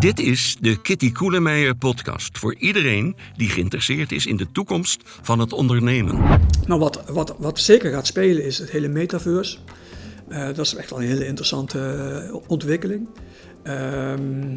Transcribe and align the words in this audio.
Dit 0.00 0.18
is 0.18 0.56
de 0.60 0.80
Kitty 0.80 1.12
Koelemeijer 1.12 1.74
podcast 1.74 2.38
voor 2.38 2.54
iedereen 2.54 3.16
die 3.36 3.48
geïnteresseerd 3.48 4.12
is 4.12 4.26
in 4.26 4.36
de 4.36 4.52
toekomst 4.52 5.02
van 5.04 5.38
het 5.38 5.52
ondernemen. 5.52 6.40
Nou, 6.66 6.80
wat, 6.80 7.02
wat, 7.08 7.34
wat 7.38 7.58
zeker 7.58 7.92
gaat 7.92 8.06
spelen 8.06 8.44
is 8.44 8.58
het 8.58 8.70
hele 8.70 8.88
metaverse. 8.88 9.58
Uh, 10.28 10.46
dat 10.46 10.58
is 10.58 10.74
echt 10.74 10.90
wel 10.90 11.02
een 11.02 11.08
hele 11.08 11.26
interessante 11.26 11.78
uh, 12.28 12.36
ontwikkeling. 12.46 13.08
Um, 13.64 13.72
um, 13.72 14.56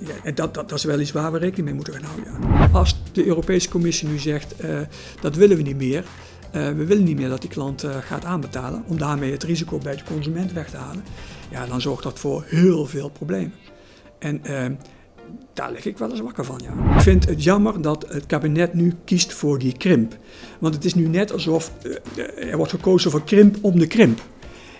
ja, 0.00 0.14
en 0.22 0.34
dat, 0.34 0.54
dat, 0.54 0.68
dat, 0.68 0.78
is 0.78 0.84
wel 0.84 1.00
iets 1.00 1.12
waar 1.12 1.32
we 1.32 1.38
rekening 1.38 1.66
mee 1.66 1.74
moeten 1.74 1.94
gaan 1.94 2.04
houden. 2.04 2.72
Als 2.72 3.02
de 3.12 3.26
Europese 3.26 3.68
Commissie 3.68 4.08
nu 4.08 4.18
zegt 4.18 4.64
uh, 4.64 4.80
dat 5.20 5.36
willen 5.36 5.56
we 5.56 5.62
niet 5.62 5.76
meer, 5.76 6.04
we 6.52 6.84
willen 6.84 7.04
niet 7.04 7.16
meer 7.16 7.28
dat 7.28 7.40
die 7.40 7.50
klant 7.50 7.84
gaat 8.00 8.24
aanbetalen 8.24 8.84
om 8.86 8.98
daarmee 8.98 9.32
het 9.32 9.42
risico 9.42 9.78
bij 9.78 9.96
de 9.96 10.04
consument 10.04 10.52
weg 10.52 10.70
te 10.70 10.76
halen, 10.76 11.04
ja, 11.50 11.66
dan 11.66 11.80
zorgt 11.80 12.02
dat 12.02 12.18
voor 12.18 12.44
heel 12.46 12.86
veel 12.86 13.08
problemen. 13.08 13.52
En 14.20 14.40
uh, 14.44 14.64
daar 15.52 15.72
lig 15.72 15.84
ik 15.84 15.98
wel 15.98 16.10
eens 16.10 16.20
wakker 16.20 16.44
van, 16.44 16.60
ja. 16.64 16.94
Ik 16.94 17.00
vind 17.00 17.28
het 17.28 17.44
jammer 17.44 17.82
dat 17.82 18.04
het 18.08 18.26
kabinet 18.26 18.74
nu 18.74 18.94
kiest 19.04 19.32
voor 19.32 19.58
die 19.58 19.76
krimp. 19.76 20.18
Want 20.58 20.74
het 20.74 20.84
is 20.84 20.94
nu 20.94 21.08
net 21.08 21.32
alsof 21.32 21.72
uh, 21.82 21.94
er 22.50 22.56
wordt 22.56 22.72
gekozen 22.72 23.10
voor 23.10 23.24
krimp 23.24 23.56
om 23.60 23.78
de 23.78 23.86
krimp. 23.86 24.20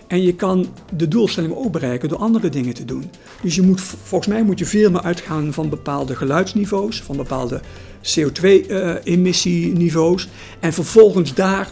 En 0.07 0.21
je 0.21 0.35
kan 0.35 0.67
de 0.95 1.07
doelstelling 1.07 1.55
ook 1.55 1.71
bereiken 1.71 2.09
door 2.09 2.17
andere 2.17 2.49
dingen 2.49 2.73
te 2.73 2.85
doen. 2.85 3.09
Dus 3.41 3.55
je 3.55 3.61
moet, 3.61 3.81
volgens 3.81 4.33
mij 4.33 4.43
moet 4.43 4.59
je 4.59 4.65
veel 4.65 4.91
meer 4.91 5.01
uitgaan 5.01 5.53
van 5.53 5.69
bepaalde 5.69 6.15
geluidsniveaus, 6.15 7.01
van 7.01 7.17
bepaalde 7.17 7.61
CO2-emissieniveaus. 8.01 10.25
Uh, 10.25 10.31
en 10.59 10.73
vervolgens 10.73 11.33
daar 11.33 11.71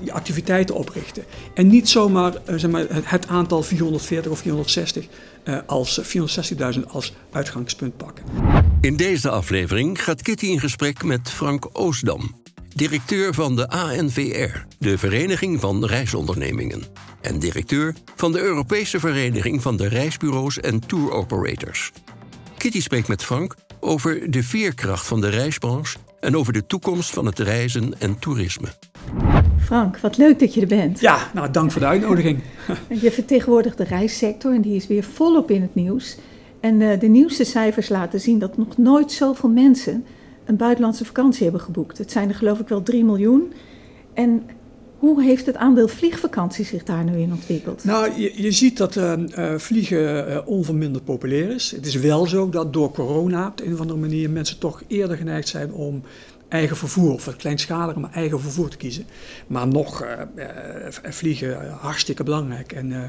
je 0.00 0.12
activiteiten 0.12 0.74
oprichten. 0.74 1.24
En 1.54 1.66
niet 1.66 1.88
zomaar 1.88 2.32
uh, 2.32 2.38
zeg 2.56 2.70
maar, 2.70 2.86
het, 2.90 3.26
aantal 3.26 3.62
440 3.62 4.32
of 4.32 4.38
460 4.38 5.04
uh, 5.04 5.10
als 5.66 6.00
460.000 6.02 6.80
als 6.88 7.12
uitgangspunt 7.32 7.96
pakken. 7.96 8.24
In 8.80 8.96
deze 8.96 9.30
aflevering 9.30 10.02
gaat 10.02 10.22
Kitty 10.22 10.46
in 10.46 10.60
gesprek 10.60 11.04
met 11.04 11.30
Frank 11.30 11.68
Oosdam, 11.72 12.42
directeur 12.74 13.34
van 13.34 13.56
de 13.56 13.68
ANVR, 13.68 14.64
de 14.78 14.98
Vereniging 14.98 15.60
van 15.60 15.84
Reisondernemingen, 15.84 16.82
en 17.20 17.38
directeur 17.38 17.94
van 18.16 18.32
de 18.32 18.40
Europese 18.40 19.00
Vereniging 19.00 19.62
van 19.62 19.76
de 19.76 19.88
Reisbureaus 19.88 20.60
en 20.60 20.80
Tour 20.80 21.12
Operators. 21.12 21.92
Kitty 22.56 22.80
spreekt 22.80 23.08
met 23.08 23.24
Frank 23.24 23.54
over 23.80 24.30
de 24.30 24.42
veerkracht 24.42 25.06
van 25.06 25.20
de 25.20 25.28
reisbranche 25.28 25.98
en 26.20 26.36
over 26.36 26.52
de 26.52 26.66
toekomst 26.66 27.10
van 27.10 27.26
het 27.26 27.38
reizen 27.38 28.00
en 28.00 28.18
toerisme. 28.18 28.68
Frank, 29.58 29.98
wat 29.98 30.16
leuk 30.16 30.38
dat 30.38 30.54
je 30.54 30.60
er 30.60 30.66
bent. 30.66 31.00
Ja, 31.00 31.30
nou 31.34 31.50
dank 31.50 31.72
voor 31.72 31.80
de 31.80 31.86
uitnodiging. 31.86 32.38
je 33.02 33.10
vertegenwoordigt 33.10 33.78
de 33.78 33.84
reissector 33.84 34.54
en 34.54 34.60
die 34.60 34.76
is 34.76 34.86
weer 34.86 35.02
volop 35.02 35.50
in 35.50 35.62
het 35.62 35.74
nieuws. 35.74 36.16
En 36.60 36.80
uh, 36.80 37.00
de 37.00 37.06
nieuwste 37.06 37.44
cijfers 37.44 37.88
laten 37.88 38.20
zien 38.20 38.38
dat 38.38 38.56
nog 38.56 38.76
nooit 38.76 39.12
zoveel 39.12 39.48
mensen 39.48 40.04
een 40.44 40.56
buitenlandse 40.56 41.04
vakantie 41.04 41.42
hebben 41.42 41.60
geboekt. 41.60 41.98
Het 41.98 42.10
zijn 42.10 42.28
er 42.28 42.34
geloof 42.34 42.58
ik 42.58 42.68
wel 42.68 42.82
3 42.82 43.04
miljoen. 43.04 43.52
En 44.14 44.42
hoe 44.98 45.22
heeft 45.22 45.46
het 45.46 45.56
aandeel 45.56 45.88
vliegvakantie 45.88 46.64
zich 46.64 46.84
daar 46.84 47.04
nu 47.04 47.18
in 47.18 47.32
ontwikkeld? 47.32 47.84
Nou, 47.84 48.20
je, 48.20 48.42
je 48.42 48.50
ziet 48.50 48.76
dat 48.76 48.96
uh, 48.96 49.12
uh, 49.38 49.54
vliegen 49.58 50.28
uh, 50.28 50.38
onverminderd 50.44 51.04
populair 51.04 51.50
is. 51.50 51.70
Het 51.70 51.86
is 51.86 51.94
wel 51.94 52.26
zo 52.26 52.48
dat 52.48 52.72
door 52.72 52.92
corona 52.92 53.46
op 53.46 53.56
de 53.56 53.66
een 53.66 53.72
of 53.72 53.80
andere 53.80 53.98
manier 53.98 54.30
mensen 54.30 54.58
toch 54.58 54.82
eerder 54.86 55.16
geneigd 55.16 55.48
zijn 55.48 55.72
om 55.72 56.02
eigen 56.50 56.76
vervoer, 56.76 57.12
of 57.12 57.24
het 57.24 57.36
kleinschalige, 57.36 58.00
maar 58.00 58.12
eigen 58.12 58.40
vervoer 58.40 58.68
te 58.68 58.76
kiezen. 58.76 59.04
Maar 59.46 59.68
nog 59.68 60.04
uh, 60.04 60.10
vliegen 60.88 61.70
hartstikke 61.70 62.22
belangrijk. 62.22 62.72
En 62.72 62.90
uh, 62.90 63.04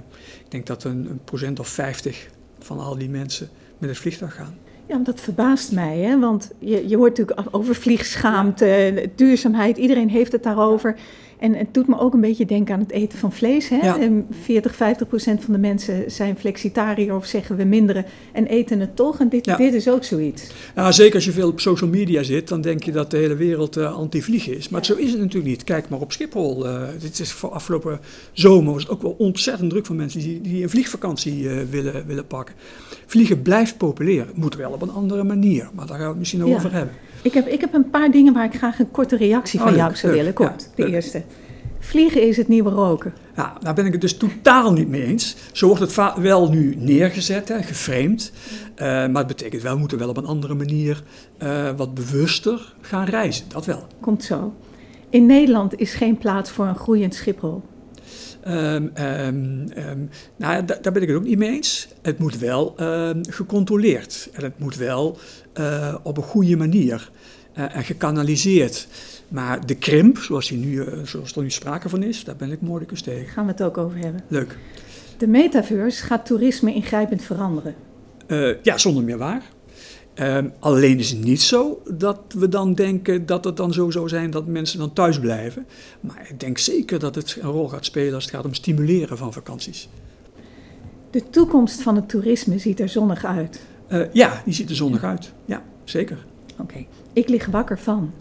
ik 0.46 0.52
denk 0.52 0.66
dat 0.66 0.84
een, 0.84 1.10
een, 1.10 1.20
procent 1.24 1.60
of 1.60 1.68
50 1.68 2.28
van 2.60 2.80
al 2.80 2.98
die 2.98 3.10
mensen 3.10 3.50
met 3.78 3.90
het 3.90 4.00
vliegtuig 4.00 4.36
gaan. 4.36 4.58
Ja, 4.86 4.98
dat 4.98 5.20
verbaast 5.20 5.72
mij, 5.72 5.98
hè? 5.98 6.20
want 6.20 6.52
je, 6.60 6.88
je 6.88 6.98
hoort 6.98 7.18
natuurlijk 7.18 7.56
over 7.56 7.76
vliegschaamte, 7.76 9.10
duurzaamheid, 9.16 9.78
iedereen 9.78 10.10
heeft 10.10 10.32
het 10.32 10.44
daarover. 10.44 10.96
En 11.42 11.56
het 11.56 11.74
doet 11.74 11.88
me 11.88 12.00
ook 12.00 12.14
een 12.14 12.22
beetje 12.22 12.46
denken 12.46 12.74
aan 12.74 12.80
het 12.80 12.92
eten 12.92 13.20
van 13.20 13.32
vlees. 13.32 13.70
Hè? 13.70 13.76
Ja. 13.76 13.98
40, 14.30 14.76
50 14.76 15.08
procent 15.08 15.44
van 15.44 15.54
de 15.54 15.60
mensen 15.60 16.12
zijn 16.12 16.38
flexitariër 16.38 17.16
of 17.16 17.26
zeggen 17.26 17.56
we 17.56 17.64
minderen 17.64 18.06
en 18.32 18.46
eten 18.46 18.80
het 18.80 18.96
toch. 18.96 19.20
En 19.20 19.30
dit, 19.30 19.46
ja. 19.46 19.58
dit 19.58 19.74
is 19.74 19.90
ook 19.90 20.04
zoiets. 20.04 20.52
Ja, 20.76 20.92
zeker 20.92 21.16
als 21.16 21.26
je 21.26 21.32
veel 21.32 21.50
op 21.50 21.60
social 21.60 21.90
media 21.90 22.24
zit, 22.24 22.48
dan 22.48 22.62
denk 22.62 22.84
je 22.84 22.92
dat 22.92 23.12
de 23.12 23.18
hele 23.18 23.36
wereld 23.36 23.78
uh, 23.78 23.96
anti-vliegen 23.96 24.58
is. 24.58 24.70
Maar 24.70 24.80
ja. 24.80 24.86
zo 24.86 24.96
is 24.96 25.12
het 25.12 25.20
natuurlijk 25.20 25.50
niet. 25.50 25.64
Kijk 25.64 25.90
maar 25.90 26.00
op 26.00 26.12
Schiphol. 26.12 26.66
Uh, 26.66 26.82
dit 27.00 27.20
is 27.20 27.32
voor 27.32 27.50
afgelopen 27.50 28.00
zomer 28.32 28.74
was 28.74 28.84
het 28.84 28.92
ook 28.92 29.02
wel 29.02 29.16
ontzettend 29.18 29.70
druk 29.70 29.86
van 29.86 29.96
mensen 29.96 30.20
die, 30.20 30.42
die 30.42 30.64
een 30.64 30.70
vliegvakantie 30.70 31.42
uh, 31.44 31.62
willen, 31.70 32.06
willen 32.06 32.28
pakken. 32.28 32.56
Vliegen 33.06 33.42
blijft 33.42 33.78
populair. 33.78 34.28
Moet 34.34 34.56
wel 34.56 34.72
op 34.72 34.82
een 34.82 34.92
andere 34.92 35.24
manier, 35.24 35.70
maar 35.74 35.88
daar 35.88 35.96
gaan 35.96 36.06
we 36.06 36.12
het 36.12 36.20
misschien 36.20 36.44
over 36.44 36.72
hebben. 36.72 36.96
Ik 37.22 37.34
heb, 37.34 37.48
ik 37.48 37.62
heb 37.62 37.74
een 37.74 37.90
paar 37.90 38.12
dingen 38.12 38.34
waar 38.34 38.46
ik 38.46 38.54
graag 38.54 38.80
een 38.80 38.92
korte 38.92 39.18
reactie 39.18 39.60
van 39.60 39.70
oh, 39.70 39.76
jou 39.76 39.88
leuk, 39.88 39.98
zou 39.98 40.14
willen. 40.14 40.34
Kort, 40.34 40.70
ja, 40.76 40.86
de 40.86 40.92
eerste. 40.92 41.24
Vliegen 41.80 42.28
is 42.28 42.38
het 42.38 42.48
nieuwe 42.48 42.70
roken. 42.70 43.14
Ja, 43.36 43.58
daar 43.62 43.74
ben 43.74 43.86
ik 43.86 43.92
het 43.92 44.02
dus 44.02 44.18
totaal 44.18 44.74
niet 44.74 44.88
mee 44.88 45.04
eens. 45.04 45.36
Zo 45.52 45.68
wordt 45.68 45.82
het 45.82 46.20
wel 46.20 46.50
nu 46.50 46.76
neergezet, 46.76 47.48
hè, 47.48 47.64
geframed. 47.64 48.32
Uh, 48.76 48.88
maar 48.88 49.18
het 49.18 49.28
betekent 49.28 49.62
wel, 49.62 49.74
we 49.74 49.80
moeten 49.80 49.98
wel 49.98 50.10
op 50.10 50.18
een 50.18 50.26
andere 50.26 50.54
manier 50.54 51.04
uh, 51.44 51.70
wat 51.78 51.94
bewuster 51.94 52.74
gaan 52.82 53.06
reizen. 53.06 53.46
Dat 53.48 53.66
wel. 53.66 53.88
Komt 54.00 54.24
zo. 54.24 54.54
In 55.10 55.26
Nederland 55.26 55.80
is 55.80 55.94
geen 55.94 56.18
plaats 56.18 56.52
voor 56.52 56.66
een 56.66 56.76
groeiend 56.76 57.16
Schiphol. 57.16 57.62
Um, 58.48 58.92
um, 58.98 59.66
um, 59.78 60.10
nou, 60.36 60.66
da 60.66 60.78
daar 60.82 60.94
ben 60.94 61.02
ik 61.02 61.08
het 61.08 61.18
ook 61.18 61.24
niet 61.24 61.38
mee 61.38 61.50
eens. 61.50 61.88
Het 62.02 62.18
moet 62.18 62.38
wel 62.38 62.76
gecontroleerd 63.30 64.30
en 64.34 64.44
het 64.44 64.60
moet 64.60 64.76
wel 64.76 65.18
uh, 65.60 65.96
op 66.04 66.18
een 66.18 66.24
goede 66.24 66.58
manier 66.58 67.12
uh, 67.58 67.76
en 67.76 67.84
gekanaliseerd. 67.84 68.88
Maar 69.28 69.66
de 69.66 69.76
krimp, 69.76 70.18
zoals, 70.18 70.48
die 70.48 70.58
nu, 70.58 70.72
uh, 70.72 71.04
zoals 71.04 71.36
er 71.36 71.42
nu 71.42 71.50
sprake 71.50 71.90
van 71.90 72.04
is, 72.04 72.24
daar 72.24 72.36
ben 72.36 72.52
ik 72.52 72.62
moordicus 72.62 73.02
tegen. 73.02 73.28
Gaan 73.28 73.46
we 73.46 73.52
het 73.52 73.64
ook 73.64 73.78
over 73.78 73.98
hebben. 73.98 74.22
Leuk. 74.28 74.58
De 75.18 75.28
metaverse 75.28 76.06
gaat 76.06 76.26
toerisme 76.26 76.74
ingrijpend 76.74 77.24
veranderen. 77.24 77.76
ja, 78.64 78.78
zonder 78.78 79.04
meer 79.04 79.18
waar. 79.18 79.44
Um, 80.22 80.54
alleen 80.60 81.00
is 81.00 81.10
het 81.10 81.24
niet 81.24 81.42
zo 81.42 81.82
dat 81.94 82.20
we 82.36 82.50
dan 82.50 82.74
denken 82.74 83.26
dat 83.26 83.44
het 83.44 83.58
dan 83.58 83.74
zo 83.74 83.90
zou 83.90 84.10
zijn 84.10 84.32
dat 84.32 84.48
mensen 84.48 84.80
dan 84.80 84.94
thuis 84.94 85.20
blijven. 85.20 85.66
Maar 86.00 86.26
ik 86.30 86.40
denk 86.40 86.58
zeker 86.58 87.00
dat 87.00 87.16
het 87.16 87.38
een 87.42 87.50
rol 87.50 87.68
gaat 87.68 87.86
spelen 87.86 88.14
als 88.14 88.24
het 88.24 88.34
gaat 88.34 88.46
om 88.46 88.54
stimuleren 88.54 89.18
van 89.18 89.34
vakanties. 89.34 89.90
De 91.10 91.30
toekomst 91.30 91.82
van 91.82 91.96
het 91.96 92.10
toerisme 92.10 92.60
ziet 92.60 92.80
er 92.80 92.90
zonnig 92.90 93.26
uit. 93.26 93.62
Uh, 93.90 94.14
ja, 94.14 94.42
die 94.46 94.54
ziet 94.54 94.70
er 94.70 94.76
zonnig 94.76 95.04
uit. 95.04 95.32
Ja, 95.46 95.64
zeker. 95.84 96.26
Oké. 96.52 96.62
Okay. 96.62 96.88
Ik 97.14 97.30
lig 97.30 97.46
wakker 97.46 97.80
van. 97.80 98.12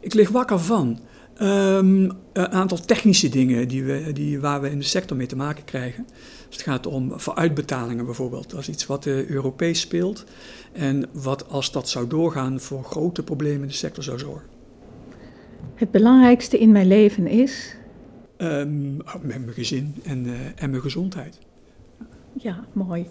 Ik 0.00 0.14
lig 0.14 0.28
wakker 0.28 0.58
van. 0.58 0.98
Um, 1.42 2.10
een 2.32 2.48
aantal 2.48 2.80
technische 2.80 3.28
dingen 3.28 3.68
die 3.68 3.84
we, 3.84 4.10
die, 4.12 4.40
waar 4.40 4.60
we 4.60 4.70
in 4.70 4.78
de 4.78 4.84
sector 4.84 5.16
mee 5.16 5.26
te 5.26 5.36
maken 5.36 5.64
krijgen. 5.64 6.06
Het 6.52 6.62
gaat 6.62 6.86
om 6.86 7.12
vooruitbetalingen 7.20 8.04
bijvoorbeeld. 8.04 8.50
Dat 8.50 8.60
is 8.60 8.68
iets 8.68 8.86
wat 8.86 9.06
uh, 9.06 9.28
Europees 9.28 9.80
speelt. 9.80 10.24
En 10.72 11.08
wat 11.12 11.48
als 11.48 11.72
dat 11.72 11.88
zou 11.88 12.06
doorgaan 12.06 12.60
voor 12.60 12.84
grote 12.84 13.22
problemen 13.22 13.62
in 13.62 13.68
de 13.68 13.74
sector 13.74 14.04
zou 14.04 14.18
zorgen. 14.18 14.48
Het 15.74 15.90
belangrijkste 15.90 16.58
in 16.58 16.72
mijn 16.72 16.86
leven 16.86 17.26
is? 17.26 17.76
Um, 18.38 18.96
met 18.96 19.22
mijn 19.22 19.52
gezin 19.52 19.94
en, 20.04 20.26
uh, 20.26 20.32
en 20.54 20.70
mijn 20.70 20.82
gezondheid. 20.82 21.38
Ja, 22.32 22.64
mooi. 22.72 23.06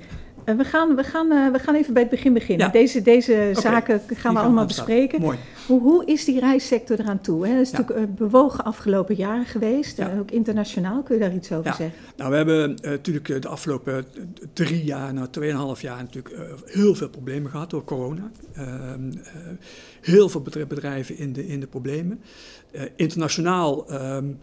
Uh, 0.46 0.56
we, 0.56 0.64
gaan, 0.64 0.96
we, 0.96 1.04
gaan, 1.04 1.32
uh, 1.32 1.52
we 1.52 1.60
gaan 1.60 1.76
even 1.76 1.94
bij 1.94 2.02
het 2.02 2.12
begin 2.12 2.34
beginnen. 2.34 2.66
Ja. 2.66 2.72
Deze, 2.72 3.02
deze 3.02 3.32
okay. 3.32 3.54
zaken 3.54 4.00
gaan 4.00 4.08
we 4.08 4.16
gaan 4.16 4.38
allemaal 4.38 4.66
bespreken. 4.66 5.22
Mooi. 5.22 5.38
Hoe, 5.68 5.82
hoe 5.82 6.06
is 6.06 6.26
die 6.26 6.40
reissector 6.40 7.00
eraan 7.00 7.22
toe? 7.22 7.48
Hè? 7.48 7.54
Dat 7.54 7.62
is 7.62 7.72
ja. 7.72 7.78
natuurlijk 7.78 8.10
uh, 8.10 8.16
bewogen 8.16 8.64
afgelopen 8.64 9.16
jaren 9.16 9.46
geweest, 9.46 9.98
ja. 9.98 10.18
ook 10.20 10.32
internationaal. 10.32 11.04
Kun 11.04 11.16
je 11.16 11.22
daar 11.22 11.34
iets 11.34 11.52
over 11.52 11.74
zeggen? 11.74 12.00
Nou, 12.16 12.30
we 12.30 12.36
hebben 12.36 12.78
natuurlijk 12.82 13.42
de 13.42 13.48
afgelopen 13.48 14.06
drie 14.54 14.84
jaar, 14.84 15.14
nou 15.14 15.28
tweeënhalf 15.30 15.82
jaar, 15.82 15.98
natuurlijk 15.98 16.36
heel 16.66 16.96
veel 16.96 17.10
problemen 17.10 17.52
gehad 17.52 17.70
door 17.70 17.84
corona. 17.84 18.32
Ehm, 18.54 19.12
heel 20.02 20.30
veel 20.30 20.42
bedrijven 20.68 21.18
in 21.18 21.34
de, 21.34 21.48
in 21.48 21.60
de 21.60 21.68
problemen. 21.68 22.22
internationaal. 22.96 23.94
Um, 23.94 24.40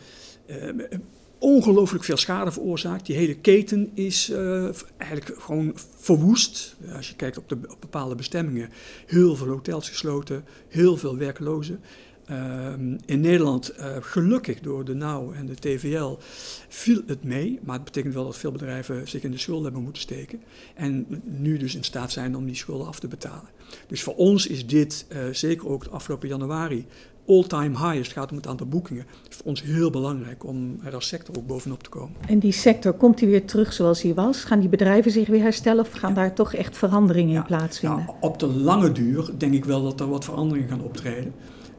ongelooflijk 1.39 2.05
veel 2.05 2.17
schade 2.17 2.53
veroorzaakt. 2.53 3.07
Die 3.07 3.17
hele 3.17 3.35
keten 3.35 3.91
is 3.95 4.31
uh, 4.31 4.69
eigenlijk 4.97 5.41
gewoon 5.43 5.73
verwoest. 5.97 6.77
Als 6.97 7.09
je 7.09 7.17
kijkt 7.17 7.39
op, 7.39 7.49
de, 7.49 7.59
op 7.69 7.81
bepaalde 7.81 8.15
bestemmingen, 8.15 8.71
heel 9.07 9.37
veel 9.37 9.49
hotels 9.49 9.89
gesloten, 9.89 10.45
heel 10.69 10.97
veel 10.97 11.17
werklozen. 11.17 11.81
Ehm, 12.29 12.97
in 13.07 13.21
Nederland, 13.21 13.73
uh, 13.79 13.97
gelukkig 14.01 14.61
door 14.61 14.85
de 14.85 14.95
NOW 14.95 15.33
en 15.33 15.47
de 15.47 15.55
TVL, 15.55 16.17
viel 16.69 17.03
het 17.07 17.25
mee. 17.25 17.59
Maar 17.63 17.75
het 17.75 17.85
betekent 17.85 18.15
wel 18.15 18.25
dat 18.25 18.39
veel 18.39 18.53
bedrijven 18.53 19.09
zich 19.09 19.23
in 19.23 19.31
de 19.31 19.39
schulden 19.39 19.65
hebben 19.65 19.83
moeten 19.83 20.03
steken. 20.03 20.43
En 20.75 21.07
nu 21.25 21.57
dus 21.57 21.75
in 21.75 21.85
staat 21.85 22.13
zijn 22.13 22.37
om 22.37 22.47
die 22.47 22.55
schulden 22.55 22.87
af 22.87 23.01
te 23.01 23.09
betalen. 23.09 23.49
Dus 23.87 24.03
voor 24.03 24.15
ons 24.15 24.47
is 24.47 24.67
dit, 24.67 25.07
uh, 25.13 25.19
zeker 25.33 25.69
ook 25.69 25.85
de 25.85 25.91
afgelopen 25.91 26.29
januari, 26.29 26.87
all-time 27.29 27.79
high. 27.79 27.97
Het 27.97 28.07
gaat 28.07 28.31
om 28.31 28.37
het 28.37 28.47
aantal 28.47 28.67
boekingen. 28.67 29.05
Het 29.23 29.31
is 29.31 29.37
voor 29.37 29.47
ons 29.47 29.63
heel 29.63 29.91
belangrijk 29.91 30.45
om 30.45 30.81
er 30.85 30.95
als 30.95 31.09
sector 31.09 31.37
ook 31.37 31.47
bovenop 31.47 31.83
te 31.83 31.91
komen. 31.91 32.17
En 32.29 32.39
die 32.39 32.53
sector, 32.53 32.93
komt 32.93 33.19
die 33.19 33.29
weer 33.29 33.45
terug 33.45 33.73
zoals 33.73 34.03
hij 34.03 34.15
was? 34.15 34.45
Gaan 34.45 34.61
die 34.61 34.69
bedrijven 34.69 35.11
zich 35.11 35.29
weer 35.29 35.43
herstellen 35.43 35.85
of 35.85 35.93
gaan 35.93 36.15
daar 36.15 36.35
toch 36.35 36.55
echt 36.55 36.77
veranderingen 36.77 37.37
in 37.37 37.45
plaatsvinden? 37.45 37.99
Ja, 37.99 38.15
op 38.21 38.39
de 38.39 38.47
lange 38.47 38.93
duur 38.93 39.31
denk 39.39 39.55
ik 39.55 39.65
wel 39.65 39.83
dat 39.83 40.01
er 40.01 40.09
wat 40.09 40.25
veranderingen 40.25 40.69
gaan 40.69 40.83
optreden. 40.83 41.35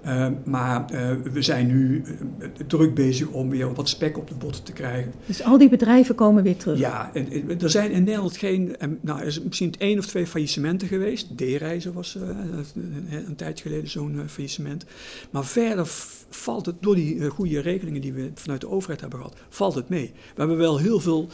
Uh, 0.05 0.27
maar 0.43 0.85
uh, 0.93 1.11
we 1.33 1.41
zijn 1.41 1.67
nu 1.67 2.03
uh, 2.41 2.47
druk 2.67 2.95
bezig 2.95 3.27
om 3.27 3.49
weer 3.49 3.73
wat 3.73 3.89
spek 3.89 4.17
op 4.17 4.27
de 4.27 4.35
botten 4.35 4.63
te 4.63 4.73
krijgen. 4.73 5.13
Dus 5.25 5.43
al 5.43 5.57
die 5.57 5.69
bedrijven 5.69 6.15
komen 6.15 6.43
weer 6.43 6.57
terug? 6.57 6.79
Ja, 6.79 7.09
en, 7.13 7.31
en, 7.31 7.61
er 7.61 7.69
zijn 7.69 7.91
in 7.91 8.03
Nederland 8.03 8.37
geen, 8.37 8.75
nou, 9.01 9.19
er 9.19 9.25
is 9.25 9.41
misschien 9.41 9.73
één 9.77 9.97
of 9.97 10.05
twee 10.05 10.27
faillissementen 10.27 10.87
geweest. 10.87 11.37
D-reizen 11.37 11.93
was 11.93 12.15
een, 12.15 13.07
een 13.27 13.35
tijdje 13.35 13.63
geleden 13.69 13.89
zo'n 13.89 14.21
faillissement. 14.27 14.85
Maar 15.29 15.45
verder 15.45 15.87
valt 16.29 16.65
het, 16.65 16.75
door 16.79 16.95
die 16.95 17.29
goede 17.29 17.59
regelingen 17.59 18.01
die 18.01 18.13
we 18.13 18.31
vanuit 18.33 18.61
de 18.61 18.69
overheid 18.69 19.01
hebben 19.01 19.19
gehad, 19.19 19.37
valt 19.49 19.75
het 19.75 19.89
mee. 19.89 20.11
We 20.13 20.39
hebben 20.39 20.57
wel 20.57 20.77
heel 20.77 20.99
veel, 20.99 21.27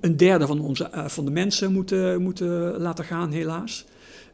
een 0.00 0.16
derde 0.16 0.46
van, 0.46 0.60
onze, 0.60 0.90
van 1.06 1.24
de 1.24 1.30
mensen 1.30 1.72
moeten, 1.72 2.22
moeten 2.22 2.78
laten 2.78 3.04
gaan 3.04 3.30
helaas. 3.30 3.86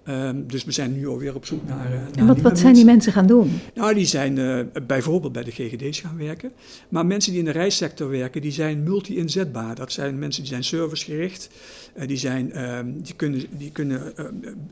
Um, 0.08 0.46
dus 0.46 0.64
we 0.64 0.72
zijn 0.72 0.92
nu 0.92 1.08
alweer 1.08 1.34
op 1.34 1.46
zoek 1.46 1.66
naar. 1.68 1.92
Uh, 1.92 1.98
naar 1.98 2.10
en 2.14 2.26
wat, 2.26 2.40
wat 2.40 2.58
zijn 2.58 2.74
die 2.74 2.84
mensen 2.84 3.12
gaan 3.12 3.26
doen? 3.26 3.60
Nou, 3.74 3.94
die 3.94 4.06
zijn 4.06 4.36
uh, 4.36 4.60
bijvoorbeeld 4.86 5.32
bij 5.32 5.44
de 5.44 5.50
GGD's 5.50 6.00
gaan 6.00 6.16
werken. 6.16 6.52
Maar 6.88 7.06
mensen 7.06 7.30
die 7.30 7.40
in 7.40 7.46
de 7.46 7.50
reissector 7.50 8.10
werken, 8.10 8.40
die 8.40 8.52
zijn 8.52 8.82
multi-inzetbaar. 8.82 9.74
Dat 9.74 9.92
zijn 9.92 10.18
mensen 10.18 10.42
die 10.42 10.50
zijn 10.50 10.64
servicegericht. 10.64 11.50
Uh, 11.96 12.06
die, 12.06 12.16
zijn, 12.16 12.52
ehm, 12.52 12.86
die, 12.96 13.14
kunnen, 13.14 13.44
die, 13.50 13.70
kunnen, 13.70 14.12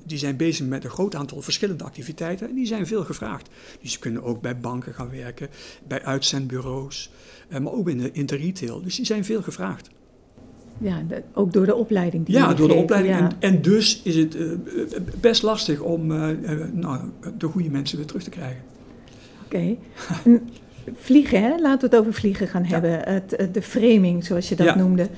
die 0.04 0.18
zijn 0.18 0.36
bezig 0.36 0.66
met 0.66 0.84
een 0.84 0.90
groot 0.90 1.14
aantal 1.14 1.42
verschillende 1.42 1.84
activiteiten. 1.84 2.48
En 2.48 2.54
die 2.54 2.66
zijn 2.66 2.86
veel 2.86 3.04
gevraagd. 3.04 3.48
Dus 3.80 3.92
ze 3.92 3.98
kunnen 3.98 4.22
ook 4.22 4.40
bij 4.40 4.58
banken 4.58 4.94
gaan 4.94 5.10
werken, 5.10 5.48
bij 5.88 6.02
uitzendbureaus. 6.02 7.10
maar 7.48 7.72
ook 7.72 7.88
in 7.88 7.98
de, 7.98 8.10
in 8.12 8.26
de 8.26 8.36
retail. 8.36 8.82
Dus 8.82 8.96
die 8.96 9.06
zijn 9.06 9.24
veel 9.24 9.42
gevraagd. 9.42 9.88
Ja, 10.80 11.02
ook 11.32 11.52
door 11.52 11.66
de 11.66 11.74
opleiding 11.74 12.26
die 12.26 12.34
Ja, 12.34 12.54
door 12.54 12.68
de 12.68 12.74
opleiding. 12.74 13.16
En, 13.16 13.30
en, 13.38 13.62
dus 13.62 14.00
is 14.02 14.16
het 14.16 14.34
uh, 14.34 14.52
best 15.20 15.42
lastig 15.42 15.80
om 15.80 16.10
uh, 16.10 16.26
nou, 16.72 16.98
de 17.38 17.46
goede 17.46 17.70
mensen 17.70 17.96
weer 17.96 18.06
terug 18.06 18.22
te 18.22 18.30
krijgen. 18.30 18.60
Oké. 19.44 19.56
Okay. 19.56 19.78
vliegen, 21.06 21.42
hè? 21.42 21.58
laten 21.60 21.90
we 21.90 21.96
het 21.96 22.04
over 22.04 22.14
vliegen 22.14 22.48
gaan 22.48 22.62
ja. 22.62 22.68
hebben. 22.68 23.00
Het, 23.14 23.54
de 23.54 23.62
framing, 23.62 24.24
zoals 24.24 24.48
je 24.48 24.56
dat 24.56 24.66
ja. 24.66 24.76
noemde. 24.76 25.08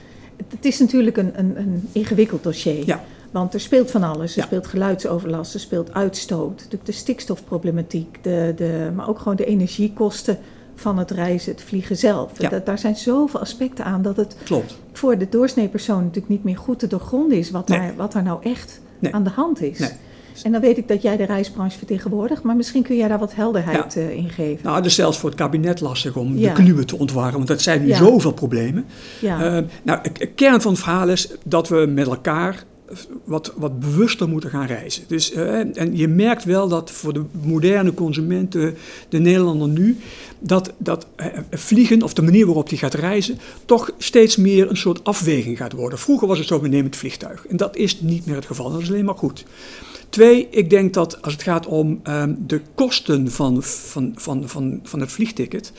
Het 0.49 0.65
is 0.65 0.79
natuurlijk 0.79 1.17
een, 1.17 1.39
een, 1.39 1.59
een 1.59 1.89
ingewikkeld 1.93 2.43
dossier. 2.43 2.87
Ja. 2.87 3.05
Want 3.31 3.55
er 3.55 3.61
speelt 3.61 3.91
van 3.91 4.03
alles. 4.03 4.37
Er 4.37 4.43
speelt 4.43 4.67
geluidsoverlast, 4.67 5.55
er 5.55 5.61
speelt 5.61 5.95
uitstoot, 5.95 6.69
de 6.85 6.93
stikstofproblematiek, 6.93 8.19
de, 8.23 8.53
de, 8.57 8.91
maar 8.95 9.09
ook 9.09 9.19
gewoon 9.19 9.37
de 9.37 9.45
energiekosten 9.45 10.39
van 10.81 10.99
het 10.99 11.11
reizen, 11.11 11.53
het 11.53 11.63
vliegen 11.63 11.97
zelf. 11.97 12.41
Ja. 12.41 12.49
Dat, 12.49 12.67
daar 12.67 12.79
zijn 12.79 12.97
zoveel 12.97 13.41
aspecten 13.41 13.85
aan 13.85 14.03
dat 14.03 14.17
het 14.17 14.37
Klopt. 14.45 14.77
voor 14.93 15.19
de 15.19 15.29
doorsnee 15.29 15.69
persoon 15.69 15.99
natuurlijk 15.99 16.29
niet 16.29 16.45
meer 16.45 16.57
goed 16.57 16.79
te 16.79 16.87
doorgronden 16.87 17.39
is 17.39 17.51
wat, 17.51 17.69
nee. 17.69 17.79
daar, 17.79 17.93
wat 17.97 18.15
er 18.15 18.23
nou 18.23 18.43
echt 18.43 18.81
nee. 18.99 19.15
aan 19.15 19.25
de 19.25 19.31
hand 19.31 19.63
is. 19.63 19.79
Nee. 19.79 19.91
En 20.43 20.53
dan 20.53 20.61
weet 20.61 20.79
ik 20.79 20.89
dat 20.89 21.03
jij 21.03 21.17
de 21.17 21.25
reisbranche 21.25 21.79
vertegenwoordigt, 21.79 22.43
maar 22.43 22.57
misschien 22.57 22.83
kun 22.83 22.97
jij 22.97 23.09
daar 23.09 23.19
wat 23.19 23.35
helderheid 23.35 23.95
ja. 23.95 24.01
uh, 24.01 24.11
in 24.11 24.29
geven. 24.29 24.65
Nou, 24.65 24.77
het 24.77 24.87
is 24.87 24.95
zelfs 24.95 25.19
voor 25.19 25.29
het 25.29 25.39
kabinet 25.39 25.81
lastig 25.81 26.17
om 26.17 26.39
ja. 26.39 26.55
de 26.55 26.63
kluwen 26.63 26.87
te 26.87 26.99
ontwarren, 26.99 27.35
want 27.35 27.49
dat 27.49 27.63
zijn 27.63 27.85
nu 27.85 27.95
zoveel 27.95 28.33
problemen. 28.33 28.85
Ja. 29.21 29.57
Uh, 29.57 29.65
nou, 29.83 30.01
de 30.13 30.27
kern 30.27 30.61
van 30.61 30.73
het 30.73 30.81
verhaal 30.81 31.09
is 31.09 31.35
dat 31.45 31.69
we 31.69 31.87
met 31.89 32.07
elkaar 32.07 32.65
wat, 33.25 33.53
wat 33.57 33.81
bewuster 33.81 34.29
moeten 34.29 34.51
gaan 34.51 34.67
reizen. 34.67 35.05
Dus, 35.07 35.33
uh, 35.33 35.79
en 35.79 35.97
je 35.97 36.09
merkt 36.09 36.45
wel 36.45 36.69
dat 36.69 36.91
voor 36.91 37.13
de 37.13 37.23
moderne 37.43 37.95
consument, 37.95 38.53
de, 38.53 38.73
de 39.09 39.19
Nederlander 39.19 39.69
nu, 39.69 39.97
dat, 40.39 40.73
dat 40.79 41.07
uh, 41.17 41.27
vliegen 41.51 42.03
of 42.03 42.15
de 42.15 42.23
manier 42.23 42.47
waarop 42.47 42.69
die 42.69 42.79
gaat 42.79 42.95
reizen, 42.95 43.39
toch 43.65 43.91
steeds 43.99 44.37
meer 44.37 44.71
een 44.71 44.77
soort 44.77 45.05
afweging 45.05 45.57
gaat 45.57 45.73
worden. 45.73 45.99
Vroeger 45.99 46.29
was 46.29 46.39
het 46.39 46.47
zo, 46.47 46.61
we 46.61 46.69
nemen 46.69 46.87
het 46.87 46.97
vliegtuig. 46.97 47.47
En 47.47 47.57
dat 47.57 47.77
is 47.77 48.01
niet 48.01 48.27
meer 48.27 48.37
het 48.37 48.47
geval, 48.47 48.71
dat 48.71 48.81
is 48.81 48.89
alleen 48.89 49.05
maar 49.05 49.15
goed. 49.15 49.45
Twee, 50.09 50.49
ik 50.51 50.71
denk 50.71 50.95
dat 50.95 51.23
als 51.23 51.33
het 51.33 51.43
gaat 51.43 51.67
om 51.67 52.01
um, 52.05 52.39
de 52.47 52.61
kosten 52.75 53.31
van, 53.31 53.63
van, 53.63 54.13
van, 54.17 54.49
van, 54.49 54.81
van 54.83 55.01
het 55.01 55.13
vliegticket, 55.13 55.73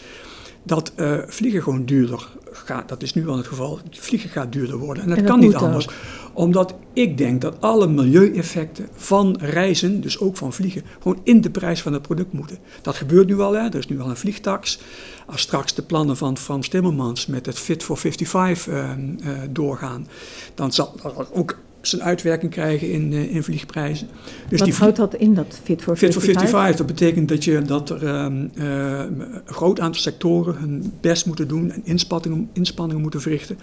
dat 0.64 0.94
uh, 0.96 1.18
vliegen 1.28 1.64
gewoon 1.64 1.86
duurder 1.86 2.28
gaat. 2.52 2.90
Dat 2.90 3.04
is 3.04 3.14
nu 3.14 3.28
al 3.28 3.38
het 3.38 3.48
geval. 3.48 3.80
Vliegen 3.92 4.30
gaat 4.30 4.52
duurder 4.52 4.78
worden. 4.78 5.04
En 5.04 5.10
dat, 5.10 5.18
en 5.18 5.24
dat 5.24 5.32
kan 5.32 5.42
niet 5.42 5.56
ook. 5.56 5.62
anders. 5.62 5.88
Omdat 6.34 6.76
ik 6.94 7.18
denk 7.18 7.42
dat 7.42 7.62
alle 7.62 7.88
milieueffecten 7.88 8.88
van 8.94 9.38
reizen, 9.40 10.02
dus 10.02 10.20
ook 10.20 10.38
van 10.38 10.54
vliegen, 10.54 10.84
gewoon 11.02 11.20
in 11.24 11.42
de 11.42 11.50
prijs 11.50 11.82
van 11.82 11.94
het 11.94 12.02
product 12.02 12.34
moeten. 12.34 12.58
Dat 12.82 12.96
gebeurt 12.96 13.28
nu 13.28 13.40
al. 13.40 13.54
Hè. 13.54 13.68
Er 13.68 13.76
is 13.76 13.88
nu 13.88 14.02
al 14.02 14.10
een 14.10 14.18
vliegtax. 14.18 14.80
Als 15.26 15.42
straks 15.42 15.74
de 15.74 15.82
plannen 15.82 16.18
van 16.18 16.38
Frans 16.38 16.68
Timmermans 16.68 17.26
met 17.26 17.46
het 17.46 17.60
Fit 17.60 17.84
for 17.84 17.98
55 17.98 18.68
uh, 18.68 18.90
uh, 18.98 19.40
doorgaan, 19.50 20.08
dan 20.56 20.72
zal 20.72 20.96
dat 21.02 21.30
ook 21.34 21.58
zijn 21.82 22.04
uitwerking 22.04 22.52
krijgen 22.52 22.92
in, 22.92 23.12
uh, 23.12 23.36
in 23.36 23.44
vliegprijzen. 23.44 24.08
Dus 24.50 24.60
Wat 24.60 24.68
die 24.68 24.78
houdt 24.78 24.98
dat 24.98 25.16
in, 25.16 25.34
dat 25.34 25.60
Fit 25.64 25.82
for 25.82 25.98
55? 25.98 26.24
Fit 26.24 26.50
for 26.50 26.60
55, 26.60 26.78
dat 26.78 26.96
betekent 26.96 27.30
dat, 27.30 27.44
je, 27.44 27.62
dat 27.62 27.90
er 27.90 28.24
um, 28.24 28.52
uh, 28.54 29.00
een 29.00 29.42
groot 29.46 29.80
aantal 29.80 30.02
sectoren 30.02 30.56
hun 30.56 30.94
best 31.02 31.26
moeten 31.26 31.48
doen 31.48 31.72
en 31.72 31.82
inspanningen, 31.84 32.50
inspanningen 32.54 33.02
moeten 33.02 33.22
verrichten 33.22 33.58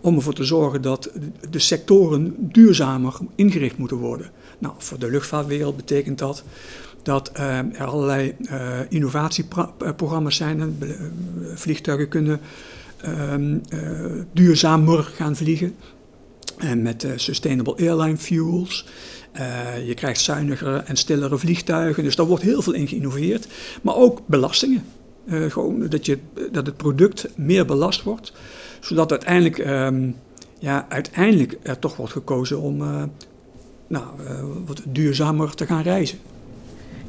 om 0.00 0.16
ervoor 0.16 0.34
te 0.34 0.44
zorgen 0.44 0.82
dat 0.82 1.10
de 1.50 1.58
sectoren 1.58 2.34
duurzamer 2.38 3.14
ingericht 3.34 3.78
moeten 3.78 3.96
worden. 3.96 4.30
Nou, 4.58 4.74
voor 4.78 4.98
de 4.98 5.10
luchtvaartwereld 5.10 5.76
betekent 5.76 6.18
dat 6.18 6.44
dat 7.02 7.32
uh, 7.36 7.58
er 7.58 7.84
allerlei 7.84 8.34
uh, 8.40 8.78
innovatieprogramma's 8.88 10.36
zijn. 10.36 10.60
En 10.60 10.78
vliegtuigen 11.54 12.08
kunnen 12.08 12.40
um, 13.32 13.62
duurzamer 14.32 15.02
gaan 15.02 15.36
vliegen. 15.36 15.74
En 16.58 16.82
met 16.82 17.04
uh, 17.04 17.10
Sustainable 17.16 17.76
Airline 17.76 18.16
Fuels. 18.16 18.86
Uh, 19.36 19.86
je 19.86 19.94
krijgt 19.94 20.20
zuinigere 20.20 20.76
en 20.76 20.96
stillere 20.96 21.38
vliegtuigen. 21.38 22.02
Dus 22.02 22.16
daar 22.16 22.26
wordt 22.26 22.42
heel 22.42 22.62
veel 22.62 22.72
in 22.72 22.88
geïnnoveerd. 22.88 23.46
Maar 23.82 23.94
ook 23.94 24.20
belastingen. 24.26 24.84
Uh, 25.26 25.50
gewoon 25.50 25.88
dat, 25.88 26.06
je, 26.06 26.18
dat 26.52 26.66
het 26.66 26.76
product 26.76 27.28
meer 27.36 27.66
belast 27.66 28.02
wordt. 28.02 28.32
Zodat 28.80 29.10
uiteindelijk, 29.10 29.58
um, 29.58 30.16
ja, 30.58 30.86
uiteindelijk 30.88 31.58
er 31.62 31.78
toch 31.78 31.96
wordt 31.96 32.12
gekozen 32.12 32.60
om 32.60 32.76
nou, 33.86 34.04
wat 34.66 34.82
duurzamer 34.84 35.54
te 35.54 35.66
gaan 35.66 35.82
reizen. 35.82 36.18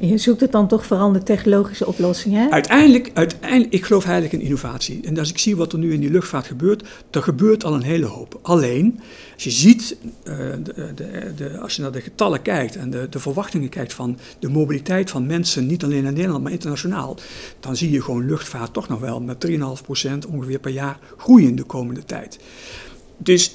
Je 0.00 0.18
zoekt 0.18 0.40
het 0.40 0.52
dan 0.52 0.68
toch 0.68 0.86
vooral 0.86 1.12
de 1.12 1.22
technologische 1.22 1.86
oplossingen? 1.86 2.52
Uiteindelijk, 2.52 3.10
uiteindelijk, 3.14 3.72
ik 3.72 3.84
geloof 3.84 4.04
eigenlijk 4.04 4.34
in 4.34 4.40
innovatie. 4.40 5.00
En 5.04 5.18
als 5.18 5.30
ik 5.30 5.38
zie 5.38 5.56
wat 5.56 5.72
er 5.72 5.78
nu 5.78 5.92
in 5.92 6.00
die 6.00 6.10
luchtvaart 6.10 6.46
gebeurt, 6.46 6.88
er 7.10 7.22
gebeurt 7.22 7.64
al 7.64 7.74
een 7.74 7.82
hele 7.82 8.06
hoop. 8.06 8.38
Alleen, 8.42 9.00
als 9.34 9.44
je 9.44 9.50
ziet, 9.50 9.96
uh, 10.24 10.36
de, 10.62 10.92
de, 10.94 11.32
de, 11.36 11.58
als 11.58 11.76
je 11.76 11.82
naar 11.82 11.92
de 11.92 12.00
getallen 12.00 12.42
kijkt 12.42 12.76
en 12.76 12.90
de, 12.90 13.06
de 13.10 13.18
verwachtingen 13.18 13.68
kijkt 13.68 13.92
van 13.92 14.18
de 14.38 14.48
mobiliteit 14.48 15.10
van 15.10 15.26
mensen, 15.26 15.66
niet 15.66 15.84
alleen 15.84 16.04
in 16.04 16.12
Nederland, 16.12 16.42
maar 16.42 16.52
internationaal, 16.52 17.16
dan 17.60 17.76
zie 17.76 17.90
je 17.90 18.02
gewoon 18.02 18.26
luchtvaart 18.26 18.72
toch 18.72 18.88
nog 18.88 19.00
wel 19.00 19.20
met 19.20 19.46
3,5% 19.46 19.56
ongeveer 20.28 20.58
per 20.58 20.72
jaar 20.72 20.98
groeien 21.16 21.56
de 21.56 21.64
komende 21.64 22.04
tijd. 22.04 22.38
Dus 23.16 23.54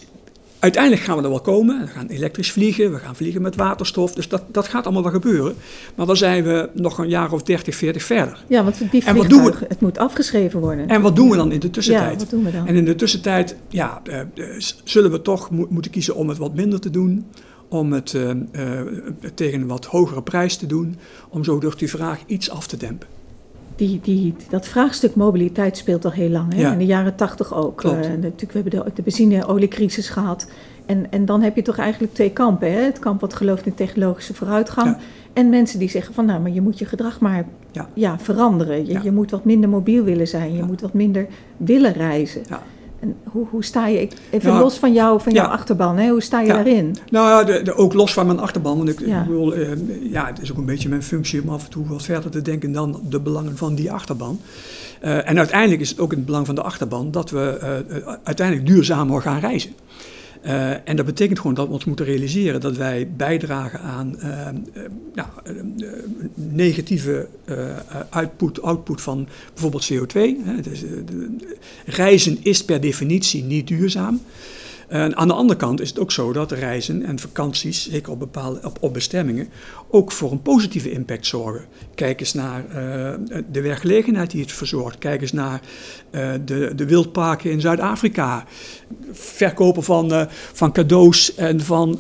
Uiteindelijk 0.64 1.04
gaan 1.04 1.18
we 1.18 1.24
er 1.24 1.30
wel 1.30 1.42
komen. 1.42 1.80
We 1.80 1.88
gaan 1.88 2.08
elektrisch 2.08 2.52
vliegen, 2.52 2.92
we 2.92 3.00
gaan 3.00 3.16
vliegen 3.16 3.42
met 3.42 3.56
waterstof. 3.56 4.14
Dus 4.14 4.28
dat, 4.28 4.44
dat 4.52 4.68
gaat 4.68 4.84
allemaal 4.84 5.04
wel 5.04 5.12
gebeuren. 5.12 5.56
Maar 5.96 6.06
dan 6.06 6.18
zijn 6.18 6.44
we 6.44 6.70
nog 6.74 6.98
een 6.98 7.10
jaar 7.10 7.32
of 7.32 7.44
30, 7.44 7.76
40 7.76 8.04
verder. 8.04 8.44
Ja, 8.48 8.64
want 8.64 8.92
die 8.92 9.04
en 9.06 9.16
wat 9.16 9.30
doen 9.30 9.44
we, 9.44 9.54
het 9.68 9.82
moet 9.82 9.98
afgeschreven 9.98 10.60
worden. 10.60 10.88
En 10.88 11.02
wat 11.02 11.16
doen 11.16 11.30
we 11.30 11.36
dan 11.36 11.52
in 11.52 11.60
de 11.60 11.70
tussentijd? 11.70 12.12
Ja, 12.12 12.18
wat 12.18 12.30
doen 12.30 12.44
we 12.44 12.52
dan? 12.52 12.68
En 12.68 12.76
in 12.76 12.86
de 12.86 12.96
tussentijd 12.96 13.56
ja, 13.68 14.02
uh, 14.10 14.20
zullen 14.84 15.12
we 15.12 15.22
toch 15.22 15.52
mo 15.52 15.68
moeten 15.70 15.92
kiezen 15.92 16.16
om 16.16 16.30
het 16.30 16.38
wat 16.38 16.56
minder 16.56 16.80
te 16.80 16.90
doen. 16.90 17.26
Om 17.68 17.94
het 17.94 18.14
uh, 18.14 18.30
uh, 18.30 18.36
tegen 19.34 19.62
een 19.62 19.68
wat 19.68 19.86
hogere 19.86 20.22
prijs 20.22 20.58
te 20.58 20.66
doen. 20.66 20.98
Om 21.30 21.44
zo 21.44 21.60
door 21.60 21.78
die 21.78 21.90
vraag 21.90 22.20
iets 22.26 22.50
af 22.50 22.68
te 22.68 22.78
dempen. 22.78 23.08
Die, 23.76 24.00
die, 24.04 24.36
dat 24.50 24.68
vraagstuk 24.68 25.16
mobiliteit 25.16 25.78
speelt 25.78 26.06
al 26.06 26.12
heel 26.12 26.30
lang. 26.30 26.54
Hè? 26.54 26.60
Ja. 26.60 26.72
In 26.72 26.78
de 26.78 26.86
jaren 26.86 27.16
tachtig 27.16 27.54
ook. 27.54 27.84
Uh, 27.84 27.92
natuurlijk, 27.92 28.52
we 28.52 28.60
hebben 28.60 28.72
de, 28.72 28.92
de 28.94 29.02
benzine-oliecrisis 29.02 30.10
gehad. 30.10 30.48
En, 30.86 31.12
en 31.12 31.26
dan 31.26 31.42
heb 31.42 31.56
je 31.56 31.62
toch 31.62 31.78
eigenlijk 31.78 32.14
twee 32.14 32.32
kampen. 32.32 32.72
Hè? 32.72 32.80
Het 32.80 33.00
kamp 33.00 33.22
wat 33.22 33.34
gelooft 33.34 33.66
in 33.66 33.74
technologische 33.74 34.34
vooruitgang. 34.34 34.88
Ja. 34.88 34.98
En 35.34 35.50
mensen 35.50 35.80
die 35.80 35.90
zeggen 35.90 36.14
van 36.14 36.26
nou, 36.26 36.42
maar 36.42 36.52
je 36.52 36.62
moet 36.62 36.80
je 36.80 36.86
gedrag 36.86 37.20
maar 37.20 37.46
ja. 37.72 37.90
Ja, 37.94 38.20
veranderen. 38.20 38.86
Je, 38.86 39.00
je 39.04 39.12
moet 39.12 39.32
wat 39.32 39.46
minder 39.46 39.70
mobiel 39.70 40.04
willen 40.04 40.28
zijn. 40.28 40.56
Je 40.56 40.64
moet 40.64 40.82
wat 40.82 40.94
minder 40.94 41.28
willen 41.58 41.94
reizen. 41.94 42.44
Ja. 43.04 43.10
En 43.10 43.16
hoe, 43.24 43.46
hoe 43.50 43.64
sta 43.64 43.88
je, 43.88 44.08
even 44.30 44.60
los 44.60 44.78
van, 44.78 44.94
jou, 44.94 45.22
van 45.22 45.34
jouw 45.34 45.48
achterban, 45.48 45.98
hè? 45.98 46.10
hoe 46.10 46.22
sta 46.22 46.42
je 46.42 46.48
daarin? 46.48 46.96
Nou 47.10 47.30
ja, 47.30 47.44
de, 47.44 47.62
de, 47.62 47.76
ook 47.76 47.94
los 47.94 48.14
van 48.14 48.26
mijn 48.26 48.40
achterban. 48.40 48.78
Want 48.78 48.90
ik, 48.90 49.00
ik 49.00 49.26
bedoel, 49.28 49.58
uh, 49.58 49.70
ja, 50.12 50.26
het 50.26 50.42
is 50.42 50.52
ook 50.52 50.58
een 50.58 50.66
beetje 50.66 50.90
mijn 50.90 51.04
functie 51.04 51.42
om 51.42 51.50
af 51.50 51.64
en 51.64 51.70
toe 51.70 51.88
wat 51.88 52.04
verder 52.04 52.32
te 52.32 52.42
denken 52.42 52.72
dan 52.72 53.02
de 53.10 53.20
belangen 53.20 53.58
van 53.58 53.76
die 53.76 53.92
achterban. 53.92 54.40
Uh, 55.04 55.30
en 55.30 55.38
uiteindelijk 55.38 55.82
is 55.82 55.90
het 55.90 56.00
ook 56.00 56.12
in 56.12 56.18
het 56.18 56.26
belang 56.26 56.46
van 56.46 56.56
de 56.56 56.62
achterban 56.62 57.12
dat 57.12 57.30
we 57.30 57.60
uh, 57.90 58.14
uiteindelijk 58.24 58.68
duurzamer 58.68 59.22
gaan 59.22 59.40
reizen. 59.40 59.72
Uh, 60.46 60.90
en 60.90 60.96
dat 60.96 61.06
betekent 61.06 61.40
gewoon 61.40 61.54
dat 61.54 61.68
we 61.68 61.74
ons 61.74 61.86
moeten 61.86 62.06
realiseren 62.06 62.62
dat 62.62 62.78
wij 62.78 63.08
bijdragen 63.18 63.80
aan 63.80 64.16
uh, 64.18 64.28
uh, 64.28 64.84
nou, 65.14 65.28
negatieve 66.36 67.28
output, 68.10 68.62
output 68.62 69.02
van 69.02 69.28
bijvoorbeeld 69.54 69.94
CO2. 69.94 70.20
Hè. 70.46 70.62
Dus, 70.62 70.84
reizen 71.86 72.38
is 72.42 72.66
per 72.66 72.82
definitie 72.82 73.44
niet 73.44 73.68
duurzaam. 73.68 74.22
En 74.94 75.16
aan 75.18 75.28
de 75.28 75.34
andere 75.34 75.60
kant 75.60 75.82
is 75.82 75.90
het 75.90 76.00
ook 76.00 76.12
zo 76.12 76.34
dat 76.34 76.52
reizen 76.52 77.04
en 77.04 77.20
vakanties, 77.20 77.90
zeker 77.90 78.12
op, 78.12 78.20
bepaalde, 78.20 78.60
op, 78.80 78.94
bestemmingen, 78.94 79.50
ook 79.90 80.12
voor 80.12 80.32
een 80.32 80.42
positieve 80.42 80.92
impact 80.92 81.26
zorgen. 81.26 81.66
Kijk 81.96 82.20
eens 82.20 82.34
naar 82.34 82.64
uh, 82.68 82.76
de 83.52 83.62
werkgelegenheid 83.62 84.32
die 84.32 84.42
het 84.42 84.52
verzorgt. 84.52 84.98
Kijk 84.98 85.22
eens 85.22 85.32
naar 85.32 85.62
uh, 86.12 86.32
de, 86.46 86.72
de 86.76 86.86
wildparken 86.86 87.52
in 87.52 87.62
Zuid-Afrika. 87.62 88.46
Verkopen 89.12 89.84
van, 89.84 90.14
uh, 90.14 90.24
van 90.54 90.72
cadeaus 90.72 91.36
en 91.36 91.62
van 91.62 92.00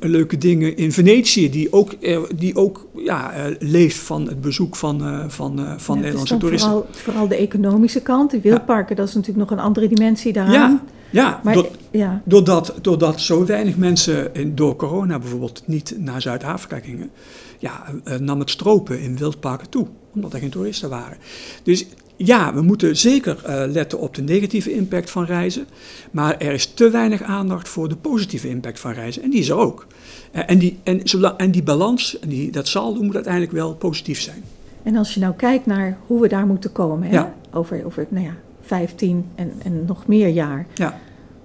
leuke 0.00 0.38
dingen 0.38 0.76
in 0.76 0.92
Venetië, 0.92 1.50
die 1.50 1.72
ook, 1.72 1.94
die 2.36 2.56
ook 2.56 2.86
ja, 2.94 3.32
leeft 3.58 3.96
van 3.96 4.28
het 4.28 4.40
bezoek 4.40 4.76
van, 4.76 5.24
van, 5.30 5.74
van 5.76 5.96
ja, 5.96 6.00
Nederlandse 6.02 6.36
toeristen. 6.36 6.70
Vooral, 6.70 6.88
vooral 6.92 7.28
de 7.28 7.36
economische 7.36 8.00
kant. 8.00 8.30
Die 8.30 8.40
wildparken, 8.40 8.88
ja. 8.88 9.00
dat 9.00 9.08
is 9.08 9.14
natuurlijk 9.14 9.50
nog 9.50 9.58
een 9.58 9.64
andere 9.64 9.88
dimensie 9.88 10.32
daaraan. 10.32 10.52
Ja. 10.52 10.82
Ja, 11.10 11.40
maar, 11.42 11.56
ja, 11.90 12.22
doordat, 12.24 12.74
doordat 12.80 13.20
zo 13.20 13.46
weinig 13.46 13.76
mensen 13.76 14.34
in, 14.34 14.54
door 14.54 14.76
corona 14.76 15.18
bijvoorbeeld 15.18 15.62
niet 15.64 15.94
naar 15.98 16.22
Zuid-Afrika 16.22 16.78
gingen, 16.78 17.10
ja, 17.58 17.84
nam 18.20 18.38
het 18.38 18.50
stropen 18.50 19.00
in 19.00 19.16
wildparken 19.16 19.68
toe, 19.68 19.86
omdat 20.14 20.32
er 20.32 20.38
geen 20.38 20.50
toeristen 20.50 20.88
waren. 20.88 21.16
Dus 21.62 21.86
ja, 22.16 22.54
we 22.54 22.62
moeten 22.62 22.96
zeker 22.96 23.42
uh, 23.46 23.62
letten 23.72 23.98
op 23.98 24.14
de 24.14 24.22
negatieve 24.22 24.72
impact 24.72 25.10
van 25.10 25.24
reizen, 25.24 25.66
maar 26.10 26.38
er 26.38 26.52
is 26.52 26.66
te 26.66 26.90
weinig 26.90 27.22
aandacht 27.22 27.68
voor 27.68 27.88
de 27.88 27.96
positieve 27.96 28.48
impact 28.48 28.80
van 28.80 28.92
reizen. 28.92 29.22
En 29.22 29.30
die 29.30 29.40
is 29.40 29.48
er 29.48 29.56
ook. 29.56 29.86
Uh, 30.32 30.42
en, 30.46 30.58
die, 30.58 30.78
en, 30.82 31.02
en 31.36 31.50
die 31.50 31.62
balans, 31.62 32.18
en 32.18 32.28
die, 32.28 32.50
dat 32.50 32.68
saldo 32.68 33.02
moet 33.02 33.14
uiteindelijk 33.14 33.52
wel 33.52 33.74
positief 33.74 34.20
zijn. 34.20 34.42
En 34.82 34.96
als 34.96 35.14
je 35.14 35.20
nou 35.20 35.34
kijkt 35.34 35.66
naar 35.66 35.98
hoe 36.06 36.20
we 36.20 36.28
daar 36.28 36.46
moeten 36.46 36.72
komen, 36.72 37.08
hè? 37.08 37.14
Ja. 37.14 37.34
Over, 37.52 37.86
over 37.86 38.06
nou 38.08 38.24
ja, 38.24 38.34
15 38.60 39.26
en, 39.34 39.52
en 39.62 39.84
nog 39.86 40.06
meer 40.06 40.28
jaar. 40.28 40.66
Ja. 40.74 40.98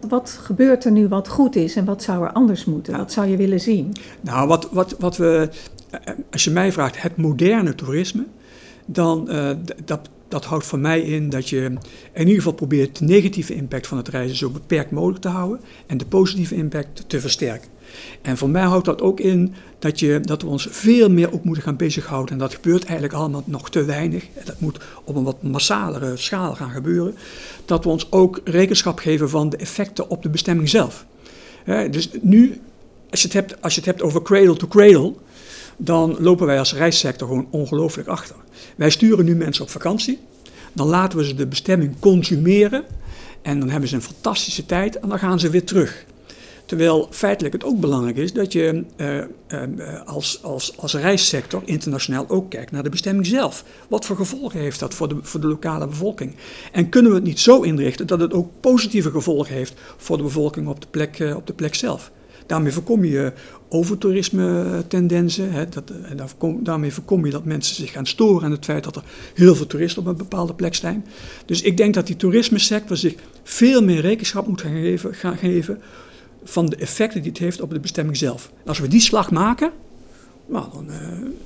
Wat 0.08 0.40
gebeurt 0.42 0.86
er 0.86 0.92
nu 0.92 1.08
wat 1.08 1.28
goed 1.28 1.56
is 1.56 1.76
en 1.76 1.86
wat 1.86 2.04
zou 2.04 2.24
er 2.24 2.32
anders 2.32 2.66
moeten? 2.66 2.94
Ja. 2.94 3.00
Wat 3.00 3.12
zou 3.12 3.28
je 3.28 3.38
willen 3.38 3.60
zien? 3.60 3.94
Nou, 4.22 4.48
wat, 4.48 4.70
wat, 4.72 4.96
wat 5.00 5.18
we, 5.18 5.50
als 6.32 6.44
je 6.44 6.52
mij 6.52 6.72
vraagt, 6.72 7.02
het 7.02 7.18
moderne 7.18 7.76
toerisme, 7.76 8.26
dan 8.92 9.28
uh, 9.30 9.50
dat, 9.86 10.10
dat 10.28 10.46
houdt 10.46 10.66
voor 10.66 10.80
mij 10.80 11.02
in 11.02 11.30
dat 11.30 11.50
je 11.50 11.62
in 12.14 12.20
ieder 12.20 12.36
geval 12.36 12.54
probeert 12.54 12.98
de 12.98 13.06
negatieve 13.06 13.56
impact 13.56 13.88
van 13.88 13.98
het 13.98 14.08
reizen 14.08 14.38
zo 14.38 14.50
beperkt 14.50 14.92
mogelijk 14.92 15.22
te 15.22 15.28
houden 15.28 15.60
en 15.88 15.98
de 15.98 16.06
positieve 16.06 16.56
impact 16.56 17.04
te 17.08 17.20
versterken. 17.20 17.70
En 18.22 18.38
voor 18.38 18.50
mij 18.50 18.64
houdt 18.64 18.86
dat 18.86 19.02
ook 19.02 19.20
in 19.20 19.54
dat, 19.80 20.00
je, 20.00 20.20
dat 20.20 20.42
we 20.42 20.48
ons 20.48 20.68
veel 20.72 21.10
meer 21.10 21.34
ook 21.34 21.44
moeten 21.44 21.64
gaan 21.64 21.76
bezighouden. 21.76 22.34
En 22.34 22.40
dat 22.40 22.54
gebeurt 22.54 22.84
eigenlijk 22.84 23.14
allemaal 23.14 23.44
nog 23.46 23.70
te 23.70 23.84
weinig. 23.84 24.26
Dat 24.46 24.60
moet 24.60 24.80
op 25.04 25.16
een 25.16 25.24
wat 25.24 25.44
massalere 25.44 26.18
schaal 26.18 26.56
gaan 26.56 26.72
gebeuren. 26.72 27.16
Dat 27.66 27.84
we 27.84 27.90
ons 27.90 28.12
ook 28.12 28.42
rekenschap 28.44 29.00
geven 29.00 29.30
van 29.30 29.50
de 29.50 29.58
effecten 29.58 30.10
op 30.10 30.24
de 30.24 30.30
bestemming 30.30 30.70
zelf. 30.70 31.06
dus 31.66 32.10
nu, 32.22 32.62
als 33.10 33.22
je, 33.22 33.28
het 33.28 33.36
hebt, 33.36 33.62
als 33.62 33.74
je 33.74 33.80
het 33.80 33.90
hebt 33.90 34.02
over 34.02 34.22
cradle 34.22 34.58
to 34.58 34.68
cradle, 34.68 35.14
dan 35.82 36.16
lopen 36.20 36.46
wij 36.46 36.60
als 36.60 36.74
reissector 36.74 37.28
gewoon 37.28 37.48
ongelooflijk 37.50 38.08
achter. 38.08 38.36
Wij 38.76 38.90
sturen 38.90 39.26
nu 39.26 39.36
mensen 39.36 39.64
op 39.64 39.70
vakantie. 39.70 40.20
Dan 40.74 40.88
laten 40.88 41.18
we 41.18 41.26
ze 41.26 41.34
de 41.34 41.48
bestemming 41.48 42.00
consumeren. 42.00 42.84
En 43.42 43.60
dan 43.60 43.70
hebben 43.70 43.90
ze 43.90 43.96
een 43.96 44.02
fantastische 44.02 44.66
tijd 44.66 45.00
en 45.00 45.10
dan 45.10 45.20
gaan 45.20 45.40
ze 45.40 45.50
weer 45.50 45.64
terug. 45.64 46.06
Terwijl 46.66 47.08
feitelijk 47.12 47.54
het 47.54 47.64
ook 47.64 47.80
belangrijk 47.80 48.18
is 48.18 48.34
dat 48.34 48.54
je 48.54 48.84
uh, 48.98 49.18
uh, 49.78 50.02
als, 50.06 50.44
als, 50.44 50.78
als 50.78 50.94
reissector 50.94 51.62
internationaal 51.66 52.26
ook 52.28 52.50
kijkt 52.50 52.72
naar 52.72 52.84
de 52.84 52.90
bestemming 52.90 53.26
zelf. 53.26 53.64
Wat 53.88 54.06
voor 54.06 54.16
gevolgen 54.16 54.60
heeft 54.60 54.80
dat 54.80 54.94
voor 54.94 55.08
de, 55.08 55.16
voor 55.22 55.40
de 55.40 55.48
lokale 55.48 55.88
bevolking? 55.88 56.36
En 56.72 56.90
kunnen 56.90 57.12
we 57.12 57.18
het 57.18 57.26
niet 57.28 57.40
zo 57.40 57.62
inrichten 57.62 58.08
dat 58.08 58.20
het 58.20 58.34
ook 58.34 58.50
positieve 58.60 59.12
gevolgen 59.12 59.54
heeft 59.54 59.74
voor 59.98 60.18
de 60.18 60.24
bevolking 60.24 60.68
op 60.68 60.82
de 60.82 60.88
plek, 60.92 61.20
uh, 61.20 61.36
op 61.36 61.48
de 61.48 61.54
plek 61.54 61.76
zelf? 61.76 62.12
Daarmee 62.50 62.72
voorkom 62.72 63.06
je 63.06 63.34
overtoerisme-tendensen. 63.68 65.52
En 65.54 66.20
daarmee 66.64 66.94
voorkom 66.94 67.26
je 67.26 67.32
dat 67.32 67.46
mensen 67.46 67.76
zich 67.76 67.92
gaan 67.92 68.06
storen 68.06 68.44
aan 68.44 68.52
het 68.52 68.66
feit 68.66 68.84
dat 68.84 68.96
er 68.96 69.04
heel 69.34 69.56
veel 69.56 69.68
toeristen 69.68 70.02
op 70.02 70.08
een 70.08 70.18
bepaalde 70.18 70.54
plek 70.54 70.76
zijn. 70.76 71.06
Dus 71.46 71.62
ik 71.62 71.78
denk 71.78 71.94
dat 71.94 72.08
die 72.08 72.16
toerisme-sector 72.16 72.98
zich 72.98 73.16
veel 73.44 73.84
meer 73.84 74.02
rekenschap 74.02 74.48
moet 74.48 74.62
geven, 74.62 75.14
gaan 75.14 75.38
geven 75.38 75.82
van 76.44 76.66
de 76.66 76.76
effecten 76.76 77.22
die 77.22 77.32
het 77.32 77.40
heeft 77.40 77.62
op 77.62 77.70
de 77.70 77.80
bestemming 77.80 78.18
zelf. 78.18 78.52
Als 78.66 78.80
we 78.80 78.88
die 78.88 79.02
slag 79.02 79.32
maken, 79.32 79.72
nou, 80.50 80.66
dan 80.74 80.86
uh, 80.90 80.96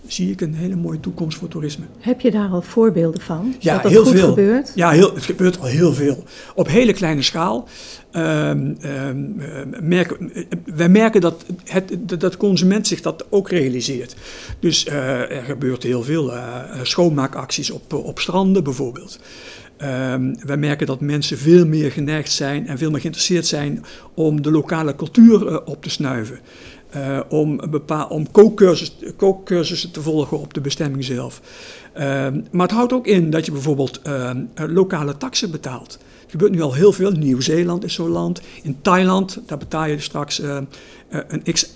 zie 0.07 0.31
ik 0.31 0.41
een 0.41 0.53
hele 0.53 0.75
mooie 0.75 0.99
toekomst 0.99 1.37
voor 1.37 1.47
toerisme. 1.47 1.85
Heb 1.99 2.21
je 2.21 2.31
daar 2.31 2.49
al 2.49 2.61
voorbeelden 2.61 3.21
van? 3.21 3.55
Ja, 3.59 3.73
dat 3.73 3.83
dat 3.83 3.91
heel 3.91 4.03
goed 4.03 4.13
veel. 4.13 4.27
gebeurt? 4.27 4.71
Ja, 4.75 4.89
heel, 4.89 5.13
het 5.13 5.23
gebeurt 5.23 5.59
al 5.59 5.65
heel 5.65 5.93
veel. 5.93 6.23
Op 6.55 6.67
hele 6.67 6.93
kleine 6.93 7.21
schaal. 7.21 7.67
Um, 8.15 8.77
um, 8.85 9.41
merken, 9.81 10.31
wij 10.65 10.89
merken 10.89 11.21
dat, 11.21 11.45
het, 11.63 11.93
dat 12.05 12.31
de 12.31 12.37
consument 12.37 12.87
zich 12.87 13.01
dat 13.01 13.25
ook 13.29 13.49
realiseert. 13.49 14.15
Dus 14.59 14.85
uh, 14.85 15.31
er 15.31 15.43
gebeurt 15.43 15.83
heel 15.83 16.03
veel 16.03 16.33
uh, 16.33 16.59
schoonmaakacties 16.83 17.71
op, 17.71 17.93
op 17.93 18.19
stranden 18.19 18.63
bijvoorbeeld. 18.63 19.19
Um, 19.77 20.35
wij 20.45 20.57
merken 20.57 20.87
dat 20.87 21.01
mensen 21.01 21.37
veel 21.37 21.65
meer 21.65 21.91
geneigd 21.91 22.31
zijn 22.31 22.67
en 22.67 22.77
veel 22.77 22.91
meer 22.91 22.99
geïnteresseerd 22.99 23.45
zijn 23.45 23.85
om 24.13 24.41
de 24.41 24.51
lokale 24.51 24.95
cultuur 24.95 25.47
uh, 25.47 25.57
op 25.65 25.83
te 25.83 25.89
snuiven. 25.89 26.39
Uh, 26.95 27.19
om, 27.29 27.61
bepaal, 27.69 28.07
om 28.07 28.31
kookcursus, 28.31 28.95
kookcursussen 29.15 29.91
te 29.91 30.01
volgen 30.01 30.39
op 30.39 30.53
de 30.53 30.61
bestemming 30.61 31.03
zelf. 31.03 31.41
Uh, 31.97 32.01
maar 32.51 32.67
het 32.67 32.71
houdt 32.71 32.93
ook 32.93 33.07
in 33.07 33.29
dat 33.29 33.45
je 33.45 33.51
bijvoorbeeld 33.51 34.01
uh, 34.07 34.31
lokale 34.55 35.17
taxen 35.17 35.51
betaalt. 35.51 35.91
Het 36.21 36.31
gebeurt 36.31 36.51
nu 36.51 36.61
al 36.61 36.73
heel 36.73 36.91
veel. 36.91 37.11
Nieuw-Zeeland 37.11 37.83
is 37.83 37.93
zo'n 37.93 38.09
land. 38.09 38.41
In 38.63 38.77
Thailand, 38.81 39.41
daar 39.45 39.57
betaal 39.57 39.85
je 39.85 39.99
straks 39.99 40.39
uh, 40.39 40.57
een, 41.09 41.43
x, 41.53 41.69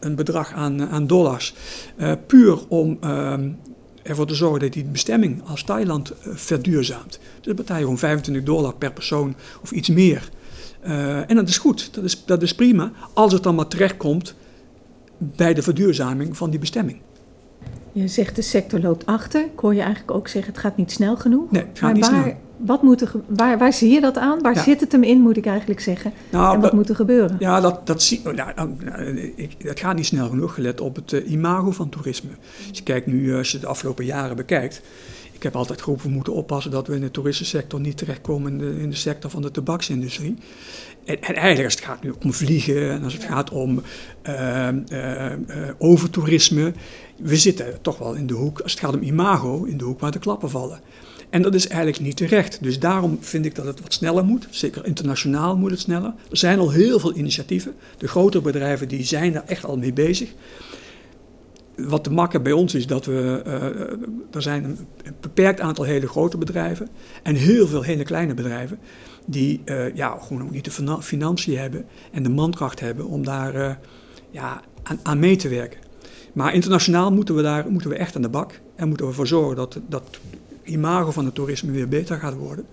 een 0.00 0.14
bedrag 0.14 0.52
aan, 0.52 0.88
aan 0.88 1.06
dollars. 1.06 1.54
puur 2.26 2.58
om 2.68 2.98
ervoor 4.02 4.26
te 4.26 4.34
zorgen 4.34 4.60
dat 4.60 4.72
die 4.72 4.84
bestemming 4.84 5.42
als 5.46 5.62
Thailand 5.62 6.12
verduurzaamt. 6.20 7.18
Dus 7.36 7.46
dan 7.46 7.56
betaal 7.56 7.76
je 7.76 7.82
gewoon 7.82 7.98
25 7.98 8.44
dollar 8.44 8.74
per 8.74 8.92
persoon 8.92 9.34
of 9.62 9.70
iets 9.70 9.88
meer. 9.88 10.30
En 11.26 11.36
dat 11.36 11.48
is 11.48 11.58
goed, 11.58 11.94
dat 11.94 12.04
is, 12.04 12.24
dat 12.24 12.42
is 12.42 12.54
prima, 12.54 12.92
als 13.12 13.32
het 13.32 13.42
dan 13.42 13.54
maar 13.54 13.68
terechtkomt 13.68 14.34
bij 15.20 15.54
de 15.54 15.62
verduurzaming 15.62 16.36
van 16.36 16.50
die 16.50 16.58
bestemming. 16.58 16.98
Je 17.92 18.08
zegt 18.08 18.36
de 18.36 18.42
sector 18.42 18.80
loopt 18.80 19.06
achter. 19.06 19.40
Ik 19.44 19.58
hoor 19.58 19.74
je 19.74 19.80
eigenlijk 19.80 20.10
ook 20.10 20.28
zeggen 20.28 20.52
het 20.52 20.60
gaat 20.60 20.76
niet 20.76 20.92
snel 20.92 21.16
genoeg. 21.16 21.50
Nee, 21.50 21.62
het 21.62 21.70
gaat 21.78 21.82
maar 21.82 21.92
niet 21.92 22.10
waar, 22.10 22.22
snel. 22.22 22.34
Wat 22.56 22.82
moet 22.82 23.00
er, 23.00 23.12
waar, 23.26 23.58
waar 23.58 23.72
zie 23.72 23.90
je 23.90 24.00
dat 24.00 24.18
aan? 24.18 24.40
Waar 24.42 24.54
Ja. 24.54 24.62
zit 24.62 24.80
het 24.80 24.92
hem 24.92 25.02
in, 25.02 25.20
moet 25.20 25.36
ik 25.36 25.46
eigenlijk 25.46 25.80
zeggen? 25.80 26.12
Nou, 26.30 26.44
en 26.46 26.52
wat 26.52 26.62
dat- 26.62 26.72
moet 26.72 26.88
er 26.88 26.94
gebeuren? 26.94 27.36
Ja, 27.38 27.60
dat, 27.60 27.86
dat, 27.86 28.02
zie, 28.02 28.20
oh, 28.26 28.34
nou, 28.34 28.52
nou, 28.84 29.16
ik, 29.36 29.54
het 29.58 29.80
gaat 29.80 29.96
niet 29.96 30.06
snel 30.06 30.28
genoeg 30.28 30.54
gelet 30.54 30.80
op 30.80 30.96
het 30.96 31.12
eh, 31.12 31.30
imago 31.30 31.70
van 31.70 31.88
toerisme. 31.88 32.30
Als 32.68 32.78
je 32.78 32.82
kijkt 32.84 33.06
nu, 33.06 33.30
eh, 33.30 33.36
als 33.38 33.50
je 33.52 33.58
de 33.58 33.66
afgelopen 33.66 34.04
jaren 34.04 34.36
bekijkt. 34.36 34.82
Ik 35.40 35.46
heb 35.46 35.56
altijd 35.56 35.82
geroepen, 35.82 36.06
we 36.06 36.14
moeten 36.14 36.32
oppassen 36.32 36.70
dat 36.70 36.86
we 36.86 36.94
in 36.94 37.00
de 37.00 37.10
toeristensector 37.10 37.80
niet 37.80 37.96
terechtkomen 37.96 38.52
in 38.52 38.58
de, 38.58 38.80
in 38.80 38.90
de 38.90 38.96
sector 38.96 39.30
van 39.30 39.42
de 39.42 39.50
tabaksindustrie. 39.50 40.36
En, 41.04 41.22
en 41.22 41.34
eigenlijk 41.34 41.64
als 41.64 41.74
het 41.74 41.84
gaat 41.84 42.02
nu 42.02 42.14
om 42.22 42.32
vliegen 42.32 42.90
en 42.90 43.04
als 43.04 43.12
het 43.12 43.24
gaat 43.24 43.50
om 43.50 43.82
eh, 44.22 44.68
eh, 44.68 45.38
overtoerisme. 45.78 46.72
We 47.16 47.36
zitten 47.36 47.82
toch 47.82 47.98
wel 47.98 48.14
in 48.14 48.26
de 48.26 48.34
hoek, 48.34 48.60
als 48.60 48.72
het 48.72 48.80
gaat 48.80 48.94
om 48.94 49.02
imago, 49.02 49.64
in 49.64 49.78
de 49.78 49.84
hoek 49.84 50.00
waar 50.00 50.10
de 50.10 50.18
klappen 50.18 50.50
vallen. 50.50 50.80
En 51.30 51.42
dat 51.42 51.54
is 51.54 51.68
eigenlijk 51.68 52.00
niet 52.00 52.16
terecht. 52.16 52.62
Dus 52.62 52.78
daarom 52.78 53.18
vind 53.20 53.44
ik 53.44 53.54
dat 53.54 53.66
het 53.66 53.80
wat 53.80 53.92
sneller 53.92 54.24
moet. 54.24 54.46
Zeker 54.50 54.86
internationaal 54.86 55.56
moet 55.56 55.70
het 55.70 55.80
sneller. 55.80 56.14
Er 56.30 56.36
zijn 56.36 56.58
al 56.58 56.70
heel 56.70 56.98
veel 57.00 57.16
initiatieven. 57.16 57.74
De 57.98 58.08
grotere 58.08 58.42
bedrijven 58.42 58.88
die 58.88 59.04
zijn 59.04 59.32
daar 59.32 59.46
echt 59.46 59.64
al 59.64 59.76
mee 59.76 59.92
bezig. 59.92 60.32
Wat 61.88 62.04
de 62.04 62.10
makker 62.10 62.42
bij 62.42 62.52
ons 62.52 62.74
is 62.74 62.86
dat 62.86 63.04
we. 63.04 63.42
eh, 63.44 63.62
er 64.34 64.42
zijn 64.42 64.64
een 64.64 64.78
beperkt 65.20 65.60
aantal 65.60 65.84
hele 65.84 66.08
grote 66.08 66.38
bedrijven. 66.38 66.88
En 67.22 67.34
heel 67.34 67.66
veel 67.66 67.82
hele 67.82 68.02
kleine 68.02 68.34
bedrijven. 68.34 68.78
Die 69.26 69.60
eh, 69.64 69.94
ja, 69.94 70.18
gewoon 70.20 70.42
ook 70.42 70.50
niet 70.50 70.64
de 70.64 70.70
fina- 70.70 71.02
financiën 71.02 71.58
hebben. 71.58 71.84
En 72.12 72.22
de 72.22 72.28
mankracht 72.28 72.80
hebben 72.80 73.06
om 73.06 73.24
daar 73.24 73.54
eh, 73.54 73.74
ja, 74.30 74.60
aan, 75.02 75.18
mee 75.18 75.36
te 75.36 75.48
werken. 75.48 75.80
Maar 76.32 76.54
internationaal 76.54 77.12
moeten 77.12 77.34
we 77.34 77.42
daar 77.42 77.70
moeten 77.70 77.90
we 77.90 77.96
echt 77.96 78.16
aan 78.16 78.22
de 78.22 78.28
bak. 78.28 78.60
En 78.76 78.86
moeten 78.88 79.06
we 79.06 79.10
ervoor 79.12 79.26
zorgen 79.26 79.56
dat 79.56 79.80
dat 79.88 80.18
imago 80.62 81.10
van 81.10 81.24
het 81.24 81.34
toerisme 81.34 81.72
weer 81.72 81.88
beter 81.88 82.16
gaat 82.18 82.34
worden. 82.34 82.66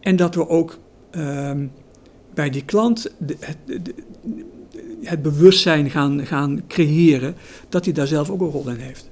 En 0.00 0.16
dat 0.16 0.34
we 0.34 0.48
ook 0.48 0.78
ehm, 1.10 1.66
bij 2.34 2.50
die 2.50 2.64
klant 2.64 3.10
de, 3.18 3.36
het 5.02 5.22
bewustzijn 5.22 5.90
gaan, 5.90 6.26
gaan 6.26 6.62
creëren 6.68 7.34
dat 7.68 7.84
hij 7.84 7.94
daar 7.94 8.06
zelf 8.06 8.30
ook 8.30 8.40
een 8.40 8.50
rol 8.50 8.68
in 8.68 8.76
heeft. 8.76 9.10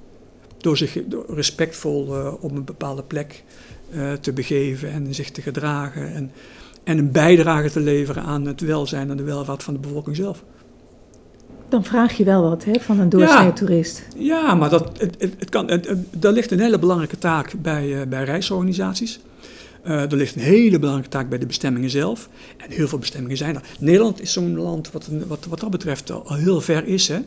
Door 0.56 0.76
zich 0.76 0.98
door 1.06 1.24
respectvol 1.28 2.06
uh, 2.06 2.32
op 2.40 2.50
een 2.50 2.64
bepaalde 2.64 3.02
plek 3.02 3.44
uh, 3.94 4.12
te 4.12 4.32
begeven 4.32 4.90
en 4.90 5.14
zich 5.14 5.30
te 5.30 5.42
gedragen 5.42 6.14
en, 6.14 6.30
en 6.84 6.98
een 6.98 7.12
bijdrage 7.12 7.70
te 7.70 7.80
leveren 7.80 8.22
aan 8.22 8.46
het 8.46 8.60
welzijn 8.60 9.10
en 9.10 9.16
de 9.16 9.22
welvaart 9.22 9.62
van 9.62 9.74
de 9.74 9.80
bevolking 9.80 10.16
zelf. 10.16 10.44
Dan 11.68 11.84
vraag 11.84 12.12
je 12.12 12.24
wel 12.24 12.42
wat 12.42 12.64
hè, 12.64 12.72
van 12.80 13.00
een 13.00 13.08
doorsnee 13.08 13.52
toerist. 13.52 14.06
Ja, 14.16 14.40
ja, 14.40 14.54
maar 14.54 14.70
dat, 14.70 14.98
het, 14.98 15.16
het, 15.20 15.48
kan, 15.48 15.70
het, 15.70 15.88
daar 16.10 16.32
ligt 16.32 16.50
een 16.50 16.60
hele 16.60 16.78
belangrijke 16.78 17.18
taak 17.18 17.52
bij, 17.62 17.88
uh, 17.88 18.02
bij 18.08 18.24
reisorganisaties. 18.24 19.20
Uh, 19.86 20.10
er 20.10 20.16
ligt 20.16 20.34
een 20.34 20.42
hele 20.42 20.78
belangrijke 20.78 21.10
taak 21.10 21.28
bij 21.28 21.38
de 21.38 21.46
bestemmingen 21.46 21.90
zelf. 21.90 22.28
En 22.56 22.70
heel 22.70 22.88
veel 22.88 22.98
bestemmingen 22.98 23.36
zijn 23.36 23.54
er. 23.54 23.62
Nederland 23.80 24.20
is 24.20 24.32
zo'n 24.32 24.56
land 24.56 24.90
wat, 24.90 25.08
wat, 25.26 25.46
wat 25.48 25.60
dat 25.60 25.70
betreft 25.70 26.10
al 26.10 26.34
heel 26.34 26.60
ver 26.60 26.86
is. 26.86 27.08
Hè? 27.08 27.18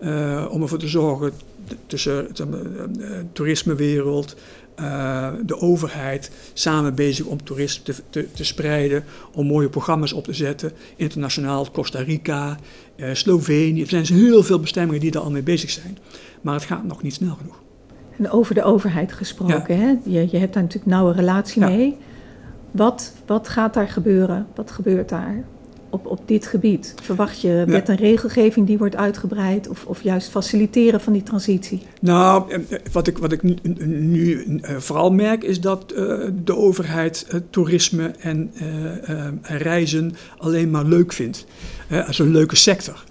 Uh, 0.00 0.48
om 0.50 0.62
ervoor 0.62 0.78
te 0.78 0.88
zorgen 0.88 1.32
tussen 1.86 2.28
de 2.34 2.46
uh, 2.98 3.10
toerismewereld, 3.32 4.36
de 5.46 5.56
overheid, 5.60 6.30
samen 6.52 6.94
bezig 6.94 7.26
om 7.26 7.44
toerisme 7.44 7.84
te, 7.84 7.94
te, 8.10 8.26
te, 8.32 8.44
spreiden, 8.44 9.04
om 9.32 9.46
mooie 9.46 9.68
programma's 9.68 10.12
op 10.12 10.24
te 10.24 10.32
zetten. 10.32 10.72
Internationaal, 10.96 11.70
Costa 11.70 12.00
Rica, 12.00 12.58
Slovenië. 13.12 13.82
Er 13.82 13.88
zijn 13.88 14.04
heel 14.04 14.42
veel 14.42 14.60
bestemmingen 14.60 15.00
die 15.00 15.10
daar 15.10 15.22
al 15.22 15.30
mee 15.30 15.42
bezig 15.42 15.70
zijn. 15.70 15.98
Maar 16.40 16.54
het 16.54 16.64
gaat 16.64 16.84
nog 16.84 17.02
niet 17.02 17.14
snel 17.14 17.34
genoeg. 17.34 17.60
En 18.18 18.30
over 18.30 18.54
de 18.54 18.62
overheid 18.62 19.12
gesproken, 19.12 19.76
ja. 19.76 19.80
hè? 19.80 19.94
Je, 20.04 20.28
je 20.30 20.38
hebt 20.38 20.54
daar 20.54 20.62
natuurlijk 20.62 20.90
nauwe 20.90 21.12
relatie 21.12 21.60
ja. 21.60 21.68
mee. 21.68 21.96
Wat, 22.70 23.12
wat 23.26 23.48
gaat 23.48 23.74
daar 23.74 23.88
gebeuren? 23.88 24.46
Wat 24.54 24.70
gebeurt 24.70 25.08
daar 25.08 25.44
op, 25.90 26.06
op 26.06 26.20
dit 26.28 26.46
gebied? 26.46 26.94
Verwacht 27.02 27.40
je 27.40 27.64
wet 27.66 27.86
ja. 27.86 27.92
en 27.92 27.98
regelgeving 27.98 28.66
die 28.66 28.78
wordt 28.78 28.96
uitgebreid 28.96 29.68
of, 29.68 29.84
of 29.86 30.02
juist 30.02 30.28
faciliteren 30.28 31.00
van 31.00 31.12
die 31.12 31.22
transitie? 31.22 31.82
Nou, 32.00 32.62
wat 32.92 33.06
ik, 33.06 33.18
wat 33.18 33.32
ik 33.32 33.42
nu, 33.42 33.56
nu 33.86 34.44
uh, 34.44 34.76
vooral 34.76 35.10
merk 35.12 35.44
is 35.44 35.60
dat 35.60 35.92
uh, 35.96 36.24
de 36.44 36.56
overheid 36.56 37.26
uh, 37.28 37.40
toerisme 37.50 38.12
en 38.20 38.52
reizen 39.42 40.14
alleen 40.38 40.70
maar 40.70 40.84
leuk 40.84 41.12
vindt. 41.12 41.46
als 42.06 42.18
een 42.18 42.30
leuke 42.30 42.56
sector. 42.56 43.04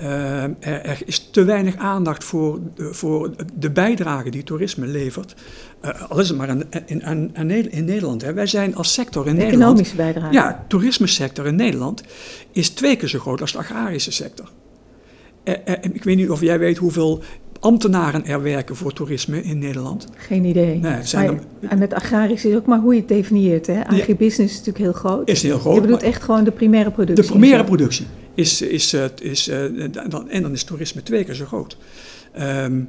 Uh, 0.00 0.42
er, 0.42 0.56
er, 0.60 1.02
is 1.04 1.28
te 1.30 1.44
weinig 1.44 1.76
aandacht 1.76 2.24
voor, 2.24 2.60
uh, 2.76 2.86
voor 2.86 3.30
de 3.54 3.70
bijdrage 3.70 4.30
die 4.30 4.42
toerisme 4.42 4.86
levert. 4.86 5.34
Uh, 5.84 6.10
al 6.10 6.20
is 6.20 6.28
het 6.28 6.38
maar 6.38 6.48
in, 6.48 6.64
in, 6.86 7.34
in, 7.34 7.70
in 7.70 7.84
Nederland. 7.84 8.22
Hè. 8.22 8.32
Wij 8.32 8.46
zijn 8.46 8.74
als 8.74 8.92
sector 8.92 9.26
in 9.26 9.34
de 9.34 9.42
Nederland... 9.42 9.62
economische 9.62 9.96
bijdrage. 9.96 10.32
Ja, 10.32 10.64
toerisme 10.68 11.06
sector 11.06 11.46
in 11.46 11.56
Nederland 11.56 12.02
is 12.52 12.68
twee 12.68 12.96
keer 12.96 13.08
zo 13.08 13.18
groot 13.18 13.40
als 13.40 13.52
de 13.52 13.58
agrarische 13.58 14.12
sector. 14.12 14.50
ik 15.92 16.04
weet 16.04 16.16
niet 16.16 16.30
of 16.30 16.40
jij 16.40 16.58
weet 16.58 16.76
hoeveel 16.76 17.22
ambtenaren 17.64 18.24
er 18.26 18.42
werken 18.42 18.76
voor 18.76 18.92
toerisme 18.92 19.42
in 19.42 19.58
Nederland. 19.58 20.06
Geen 20.16 20.44
idee. 20.44 20.78
Nee, 20.78 21.02
zijn 21.02 21.26
maar, 21.26 21.34
er... 21.60 21.68
En 21.68 21.80
het 21.80 21.94
agrarisch 21.94 22.44
is 22.44 22.54
ook 22.54 22.66
maar 22.66 22.78
hoe 22.78 22.94
je 22.94 23.00
het 23.00 23.08
definieert. 23.08 23.66
Hè? 23.66 23.86
Agribusiness 23.86 24.52
is 24.52 24.58
natuurlijk 24.58 24.84
heel 24.84 24.92
groot. 24.92 25.28
Is 25.28 25.42
heel 25.42 25.58
groot. 25.58 25.74
Je 25.74 25.80
bedoelt 25.80 26.02
echt 26.02 26.22
gewoon 26.22 26.44
de 26.44 26.50
primaire 26.50 26.90
productie. 26.90 27.24
De 27.24 27.30
primaire 27.30 27.64
productie. 27.64 28.06
Is, 28.34 28.62
is, 28.62 28.94
is, 28.94 29.10
is, 29.20 29.48
uh, 29.48 29.86
dan, 30.08 30.30
en 30.30 30.42
dan 30.42 30.52
is 30.52 30.64
toerisme 30.64 31.02
twee 31.02 31.24
keer 31.24 31.34
zo 31.34 31.44
groot. 31.44 31.76
Um, 32.40 32.88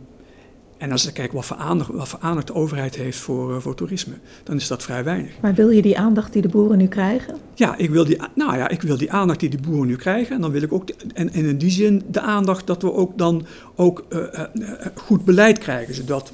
en 0.77 0.91
als 0.91 1.03
je 1.03 1.11
kijkt 1.11 1.33
wat 1.33 1.45
voor, 1.45 1.57
aandacht, 1.57 1.89
wat 1.89 2.07
voor 2.07 2.19
aandacht 2.19 2.47
de 2.47 2.53
overheid 2.53 2.95
heeft 2.95 3.17
voor, 3.17 3.51
uh, 3.51 3.57
voor 3.59 3.75
toerisme, 3.75 4.13
dan 4.43 4.55
is 4.55 4.67
dat 4.67 4.83
vrij 4.83 5.03
weinig. 5.03 5.31
Maar 5.41 5.53
wil 5.53 5.69
je 5.69 5.81
die 5.81 5.97
aandacht 5.97 6.33
die 6.33 6.41
de 6.41 6.47
boeren 6.47 6.77
nu 6.77 6.87
krijgen? 6.87 7.37
Ja, 7.53 7.77
ik 7.77 7.89
wil 7.89 8.05
die, 8.05 8.17
nou 8.35 8.57
ja, 8.57 8.69
ik 8.69 8.81
wil 8.81 8.97
die 8.97 9.11
aandacht 9.11 9.39
die 9.39 9.49
de 9.49 9.57
boeren 9.57 9.87
nu 9.87 9.95
krijgen. 9.95 10.35
En 10.35 10.41
dan 10.41 10.51
wil 10.51 10.61
ik 10.61 10.73
ook, 10.73 10.89
en, 11.13 11.33
en 11.33 11.45
in 11.45 11.57
die 11.57 11.71
zin 11.71 12.03
de 12.07 12.21
aandacht 12.21 12.67
dat 12.67 12.81
we 12.81 12.93
ook 12.93 13.17
dan 13.17 13.45
ook 13.75 14.05
uh, 14.09 14.19
uh, 14.53 14.75
goed 14.95 15.25
beleid 15.25 15.57
krijgen. 15.57 15.95
Zodat, 15.95 16.31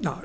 nou, 0.00 0.16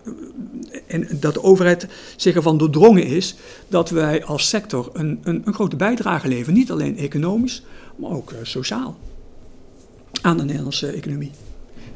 en 0.88 1.08
dat 1.20 1.34
de 1.34 1.44
overheid 1.44 1.88
zich 2.15 2.36
ervan 2.36 2.58
doordrongen 2.58 3.06
is 3.06 3.36
dat 3.68 3.89
wij 3.89 4.24
als 4.24 4.50
sector 4.50 4.89
een, 4.94 5.20
een, 5.24 5.41
een 5.46 5.53
grote 5.53 5.75
bijdrage 5.75 6.27
leveren. 6.27 6.53
Niet 6.53 6.72
alleen 6.72 6.98
economisch, 6.98 7.63
maar 7.96 8.12
ook 8.12 8.34
sociaal 8.41 8.98
aan 10.22 10.38
de 10.38 10.44
Nederlandse 10.44 10.88
economie. 10.88 11.32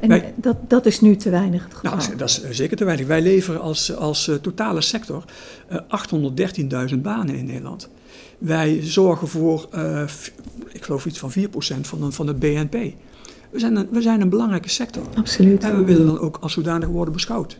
En 0.00 0.08
wij, 0.08 0.34
dat, 0.36 0.56
dat 0.68 0.86
is 0.86 1.00
nu 1.00 1.16
te 1.16 1.30
weinig 1.30 1.64
het 1.64 1.74
geval? 1.74 1.96
Nou, 1.96 2.16
dat 2.16 2.28
is 2.28 2.50
zeker 2.50 2.76
te 2.76 2.84
weinig. 2.84 3.06
Wij 3.06 3.22
leveren 3.22 3.60
als, 3.60 3.96
als 3.96 4.30
totale 4.42 4.80
sector 4.80 5.24
uh, 5.72 6.90
813.000 6.90 6.98
banen 6.98 7.34
in 7.34 7.44
Nederland. 7.44 7.88
Wij 8.38 8.80
zorgen 8.82 9.28
voor, 9.28 9.68
uh, 9.74 10.02
ik 10.72 10.84
geloof 10.84 11.06
iets 11.06 11.18
van 11.18 11.32
4% 11.32 11.40
van, 11.80 12.12
van 12.12 12.26
het 12.26 12.38
BNP. 12.38 12.94
We 13.54 13.60
zijn, 13.60 13.76
een, 13.76 13.88
we 13.90 14.02
zijn 14.02 14.20
een 14.20 14.28
belangrijke 14.28 14.68
sector. 14.68 15.02
Absoluut. 15.14 15.64
En 15.64 15.76
we 15.76 15.84
willen 15.84 16.06
dan 16.06 16.18
ook 16.18 16.38
als 16.40 16.52
zodanig 16.52 16.88
worden 16.88 17.14
beschouwd. 17.14 17.58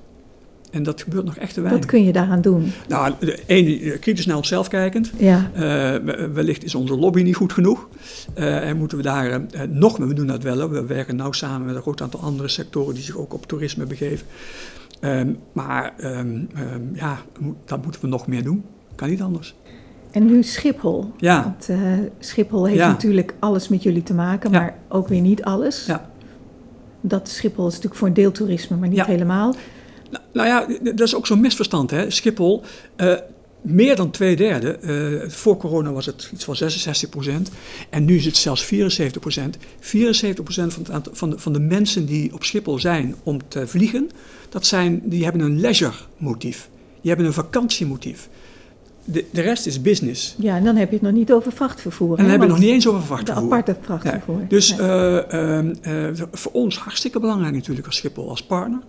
En 0.71 0.83
dat 0.83 1.03
gebeurt 1.03 1.25
nog 1.25 1.37
echt 1.37 1.55
te 1.55 1.61
weinig. 1.61 1.83
Wat 1.83 1.91
kun 1.91 2.05
je 2.05 2.13
daaraan 2.13 2.41
doen? 2.41 2.73
Nou, 2.89 3.15
één, 3.47 3.99
kritisch 3.99 4.27
naar 4.27 4.37
onszelf 4.37 4.69
kijkend. 4.69 5.13
Ja. 5.17 5.51
Uh, 5.55 6.31
wellicht 6.33 6.65
is 6.65 6.75
onze 6.75 6.97
lobby 6.97 7.23
niet 7.23 7.37
goed 7.37 7.53
genoeg. 7.53 7.89
Uh, 8.39 8.69
en 8.69 8.77
moeten 8.77 8.97
we 8.97 9.03
daar 9.03 9.31
uh, 9.31 9.63
nog, 9.71 9.97
we 9.97 10.15
doen 10.15 10.27
dat 10.27 10.43
wel. 10.43 10.71
We 10.71 10.87
werken 10.87 11.17
nauw 11.17 11.33
samen 11.33 11.67
met 11.67 11.77
een 11.77 11.83
groot 11.83 12.03
aantal 12.03 12.21
andere 12.21 12.49
sectoren 12.49 12.95
die 12.95 13.03
zich 13.03 13.17
ook 13.17 13.35
op 13.35 13.47
toerisme 13.47 13.87
begeven. 13.87 14.27
Um, 15.01 15.39
maar 15.53 15.95
um, 16.01 16.49
um, 16.59 16.91
ja, 16.95 17.19
dat 17.65 17.83
moeten 17.83 18.01
we 18.01 18.07
nog 18.07 18.27
meer 18.27 18.43
doen. 18.43 18.65
Kan 18.95 19.09
niet 19.09 19.23
anders. 19.23 19.55
En 20.15 20.27
nu 20.27 20.43
Schiphol. 20.43 21.13
Ja. 21.17 21.43
Want 21.43 21.81
Schiphol 22.19 22.67
heeft 22.67 22.79
ja. 22.79 22.89
natuurlijk 22.89 23.35
alles 23.39 23.69
met 23.69 23.83
jullie 23.83 24.03
te 24.03 24.15
maken, 24.15 24.51
maar 24.51 24.65
ja. 24.65 24.75
ook 24.89 25.09
weer 25.09 25.21
niet 25.21 25.43
alles. 25.43 25.87
Ja. 25.87 26.11
Dat 27.01 27.29
Schiphol 27.29 27.67
is 27.67 27.73
natuurlijk 27.73 27.99
voor 27.99 28.09
een 28.09 28.15
deel 28.15 28.33
toerisme, 28.33 28.77
maar 28.77 28.89
niet 28.89 28.97
ja. 28.97 29.05
helemaal. 29.05 29.55
Nou, 30.11 30.25
nou, 30.33 30.49
ja, 30.49 30.91
dat 30.93 31.01
is 31.01 31.15
ook 31.15 31.27
zo'n 31.27 31.41
misverstand. 31.41 31.91
Hè? 31.91 32.11
Schiphol, 32.11 32.63
uh, 32.97 33.15
meer 33.61 33.97
dan 33.97 34.11
twee 34.11 34.37
derde, 34.37 34.79
uh, 34.81 35.31
voor 35.31 35.57
corona 35.57 35.93
was 35.93 36.07
het 36.07 36.31
iets 36.33 36.45
van 36.45 36.57
66 36.57 37.09
procent 37.09 37.51
en 37.91 38.05
nu 38.05 38.17
is 38.17 38.25
het 38.25 38.37
zelfs 38.37 38.65
74 38.65 39.21
procent. 39.21 39.57
74 39.81 40.45
procent 40.45 40.73
van, 40.73 40.85
het 40.95 41.09
van, 41.13 41.31
de, 41.31 41.39
van 41.39 41.53
de 41.53 41.61
mensen 41.61 42.07
die 42.07 42.35
op 42.35 42.45
Schiphol 42.45 42.79
zijn 42.79 43.15
om 43.23 43.39
te 43.49 43.67
vliegen, 43.67 44.11
dat 44.49 44.67
zijn, 44.67 45.03
die 45.05 45.25
hebben 45.25 45.43
een 45.43 45.61
leisure 45.61 45.95
motief. 46.17 46.69
Die 47.01 47.11
hebben 47.11 47.27
een 47.27 47.33
vakantiemotief. 47.33 48.29
De, 49.05 49.25
de 49.31 49.41
rest 49.41 49.67
is 49.67 49.81
business. 49.81 50.35
Ja, 50.39 50.57
en 50.57 50.65
dan 50.65 50.77
heb 50.77 50.89
je 50.89 50.95
het 50.95 51.05
nog 51.05 51.13
niet 51.13 51.33
over 51.33 51.53
vrachtvervoer. 51.53 52.19
En 52.19 52.23
dan 52.23 52.33
heb 52.33 52.43
je 52.43 52.49
nog 52.49 52.59
niet 52.59 52.71
eens 52.71 52.89
over 52.89 53.03
vrachtvervoer. 53.03 53.49
De 53.49 53.55
aparte 53.55 53.77
vrachtvervoer. 53.81 54.41
Dus 54.49 54.77
nee. 54.77 54.89
uh, 54.89 55.63
uh, 55.63 56.23
voor 56.33 56.53
ons 56.53 56.79
hartstikke 56.79 57.21
belangrijk 57.21 57.55
natuurlijk 57.55 57.87
als 57.87 57.97
Schiphol 57.97 58.29
als 58.29 58.43
partner. 58.43 58.81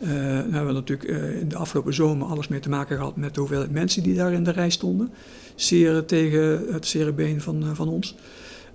Uh, 0.00 0.08
nou 0.08 0.52
hebben 0.52 0.66
we 0.66 0.72
natuurlijk 0.72 1.08
uh, 1.08 1.40
in 1.40 1.48
de 1.48 1.56
afgelopen 1.56 1.94
zomer 1.94 2.26
alles 2.26 2.48
mee 2.48 2.60
te 2.60 2.68
maken 2.68 2.96
gehad 2.96 3.16
met 3.16 3.34
de 3.34 3.40
hoeveelheid 3.40 3.70
mensen 3.70 4.02
die 4.02 4.14
daar 4.14 4.32
in 4.32 4.44
de 4.44 4.50
rij 4.50 4.70
stonden. 4.70 5.10
Zeer 5.54 6.04
tegen 6.04 6.62
het 6.72 6.86
zere 6.86 7.12
been 7.12 7.40
van, 7.40 7.62
uh, 7.62 7.68
van 7.72 7.88
ons. 7.88 8.14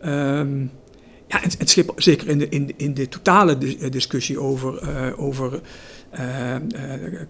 Um, 0.05 0.71
ja, 1.33 1.43
en, 1.43 1.49
en 1.59 1.67
Schiphol, 1.67 1.93
zeker 1.97 2.27
in 2.27 2.37
de, 2.37 2.49
in, 2.49 2.73
in 2.77 2.93
de 2.93 3.09
totale 3.09 3.57
discussie 3.89 4.39
over, 4.39 5.17
over 5.17 5.61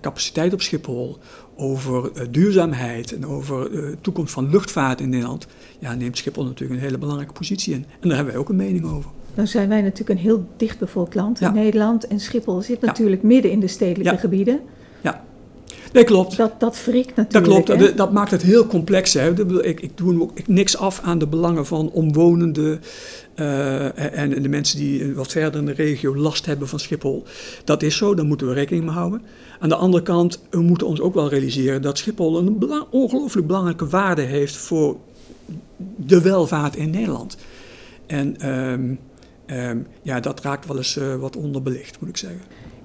capaciteit 0.01 0.53
op 0.53 0.61
Schiphol, 0.61 1.17
over 1.55 2.31
duurzaamheid 2.31 3.13
en 3.13 3.25
over 3.25 3.71
de 3.71 3.97
toekomst 4.01 4.33
van 4.33 4.49
luchtvaart 4.49 5.01
in 5.01 5.09
Nederland, 5.09 5.47
ja, 5.79 5.93
neemt 5.93 6.17
Schiphol 6.17 6.43
natuurlijk 6.43 6.79
een 6.79 6.85
hele 6.85 6.97
belangrijke 6.97 7.33
positie 7.33 7.73
in. 7.73 7.85
En 7.99 8.07
daar 8.07 8.15
hebben 8.15 8.33
wij 8.33 8.41
ook 8.41 8.49
een 8.49 8.55
mening 8.55 8.85
over. 8.85 9.09
Dan 9.35 9.47
zijn 9.47 9.69
wij 9.69 9.81
natuurlijk 9.81 10.09
een 10.09 10.25
heel 10.25 10.47
dichtbevolkt 10.57 11.15
land 11.15 11.39
ja. 11.39 11.47
in 11.47 11.53
Nederland. 11.53 12.07
En 12.07 12.19
Schiphol 12.19 12.61
zit 12.61 12.81
natuurlijk 12.81 13.21
ja. 13.21 13.27
midden 13.27 13.51
in 13.51 13.59
de 13.59 13.67
stedelijke 13.67 14.13
ja. 14.13 14.19
gebieden. 14.19 14.59
Nee, 15.93 16.03
klopt. 16.03 16.37
Dat, 16.37 16.59
dat 16.59 16.75
natuurlijk. 16.85 17.15
Dat 17.31 17.41
klopt, 17.41 17.67
dat, 17.67 17.97
dat, 17.97 18.11
maakt 18.11 18.31
het 18.31 18.41
heel 18.41 18.67
complex. 18.67 19.13
Hè. 19.13 19.61
Ik, 19.63 19.81
ik 19.81 19.97
doe 19.97 20.21
ook 20.21 20.47
niks 20.47 20.77
af 20.77 21.01
aan 21.03 21.17
de 21.17 21.27
belangen 21.27 21.65
van 21.65 21.91
omwonenden 21.91 22.81
uh, 23.35 24.17
en 24.19 24.41
de 24.41 24.49
mensen 24.49 24.77
die 24.77 25.13
wat 25.13 25.31
verder 25.31 25.59
in 25.59 25.65
de 25.65 25.73
regio 25.73 26.15
last 26.15 26.45
hebben 26.45 26.67
van 26.67 26.79
Schiphol. 26.79 27.23
Dat 27.63 27.83
is 27.83 27.97
zo, 27.97 28.15
daar 28.15 28.25
moeten 28.25 28.47
we 28.47 28.53
rekening 28.53 28.85
mee 28.85 28.93
houden. 28.93 29.21
Aan 29.59 29.69
de 29.69 29.75
andere 29.75 30.03
kant, 30.03 30.39
we 30.49 30.61
moeten 30.61 30.87
ons 30.87 31.01
ook 31.01 31.13
wel 31.13 31.29
realiseren 31.29 31.81
dat 31.81 31.97
Schiphol 31.97 32.37
een 32.37 32.57
belang, 32.57 32.85
ongelooflijk 32.89 33.47
belangrijke 33.47 33.87
waarde 33.87 34.21
heeft 34.21 34.55
voor 34.55 34.97
de 35.95 36.21
welvaart 36.21 36.75
in 36.75 36.89
Nederland. 36.89 37.37
En... 38.07 38.49
Um, 38.49 38.99
Um, 39.47 39.87
ja, 40.01 40.19
dat 40.19 40.41
raakt 40.41 40.67
wel 40.67 40.77
eens 40.77 40.97
uh, 40.97 41.15
wat 41.15 41.35
onderbelicht, 41.35 41.99
moet 41.99 42.09
ik 42.09 42.17
zeggen. 42.17 42.41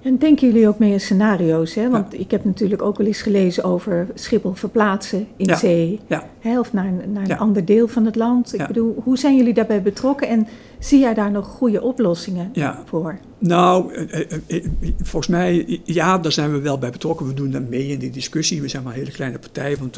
En 0.09 0.17
denken 0.19 0.47
jullie 0.47 0.69
ook 0.69 0.79
mee 0.79 0.93
in 0.93 1.01
scenario's? 1.01 1.75
Hè? 1.75 1.91
Want 1.91 2.13
ja. 2.13 2.19
ik 2.19 2.31
heb 2.31 2.45
natuurlijk 2.45 2.83
ook 2.83 2.97
wel 2.99 3.07
eens 3.07 3.23
gelezen 3.23 3.65
over 3.65 4.07
Schiphol 4.15 4.55
verplaatsen 4.55 5.27
in 5.37 5.47
ja. 5.47 5.57
zee. 5.57 6.01
Ja. 6.07 6.25
Hè? 6.41 6.59
Of 6.59 6.73
naar, 6.73 6.93
naar 7.13 7.31
een 7.31 7.39
ander 7.39 7.65
deel 7.65 7.89
van 7.89 8.05
het 8.05 8.17
land. 8.17 8.55
Ik 8.55 8.67
bedoel, 8.67 8.97
hoe 9.05 9.19
zijn 9.19 9.37
jullie 9.37 9.55
daarbij 9.55 9.83
betrokken? 9.83 10.29
En 10.29 10.47
Zie 10.79 10.99
jij 11.01 11.15
daar 11.15 11.31
nog 11.31 11.47
goede 11.47 11.83
oplossingen 11.83 12.51
Ja. 12.53 12.83
voor? 12.85 13.19
Nou, 13.39 13.95
eh, 13.95 14.21
eh, 14.21 14.39
eh, 14.47 14.65
volgens 15.03 15.27
mij, 15.27 15.81
ja, 15.85 16.19
daar 16.19 16.33
zijn 16.33 16.53
we 16.53 16.61
wel 16.61 16.79
bij 16.79 16.91
betrokken. 16.91 17.27
We 17.27 17.35
doen 17.35 17.51
daar 17.51 17.63
mee 17.63 17.89
in 17.89 17.99
die 17.99 18.11
discussie. 18.11 18.61
We 18.61 18.69
zijn 18.69 18.83
maar 18.83 18.93
een 18.93 18.99
hele 18.99 19.11
kleine 19.11 19.39
partij, 19.39 19.77
want 19.77 19.97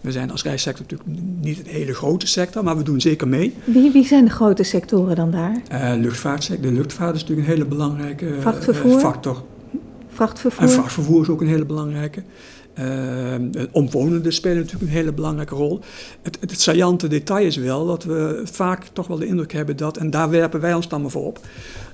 we 0.00 0.12
zijn 0.12 0.30
als 0.30 0.42
reissector 0.42 0.86
natuurlijk 0.88 1.18
niet 1.40 1.58
een 1.58 1.72
hele 1.72 1.94
grote 1.94 2.26
sector, 2.26 2.64
maar 2.64 2.76
we 2.76 2.82
doen 2.82 3.00
zeker 3.00 3.28
mee. 3.28 3.54
Wie, 3.64 3.92
wie 3.92 4.06
zijn 4.06 4.24
de 4.24 4.30
grote 4.30 4.62
sectoren 4.62 5.16
dan 5.16 5.30
daar? 5.30 5.96
Luchtvaartsector, 5.98 6.70
de 6.70 6.76
luchtvaart 6.76 7.14
is 7.14 7.20
natuurlijk 7.20 7.48
een 7.48 7.54
hele 7.54 7.68
belangrijke 7.68 8.34
Vrachtvervoer? 8.40 9.00
factor. 9.00 9.42
Vrachtvervoer? 10.08 10.62
En 10.62 10.70
vrachtvervoer 10.70 11.22
is 11.22 11.28
ook 11.28 11.40
een 11.40 11.48
hele 11.48 11.64
belangrijke. 11.64 12.22
Uh, 12.78 13.34
omwonenden 13.70 14.32
spelen 14.32 14.56
natuurlijk 14.56 14.84
een 14.84 14.96
hele 14.96 15.12
belangrijke 15.12 15.54
rol. 15.54 15.80
Het, 16.22 16.38
het, 16.40 16.50
het 16.50 16.60
saillante 16.60 17.08
detail 17.08 17.46
is 17.46 17.56
wel 17.56 17.86
dat 17.86 18.04
we 18.04 18.40
vaak 18.44 18.84
toch 18.92 19.06
wel 19.06 19.18
de 19.18 19.26
indruk 19.26 19.52
hebben 19.52 19.76
dat, 19.76 19.96
en 19.96 20.10
daar 20.10 20.30
werpen 20.30 20.60
wij 20.60 20.74
ons 20.74 20.88
dan 20.88 21.02
maar 21.02 21.10
voor 21.10 21.26
op, 21.26 21.40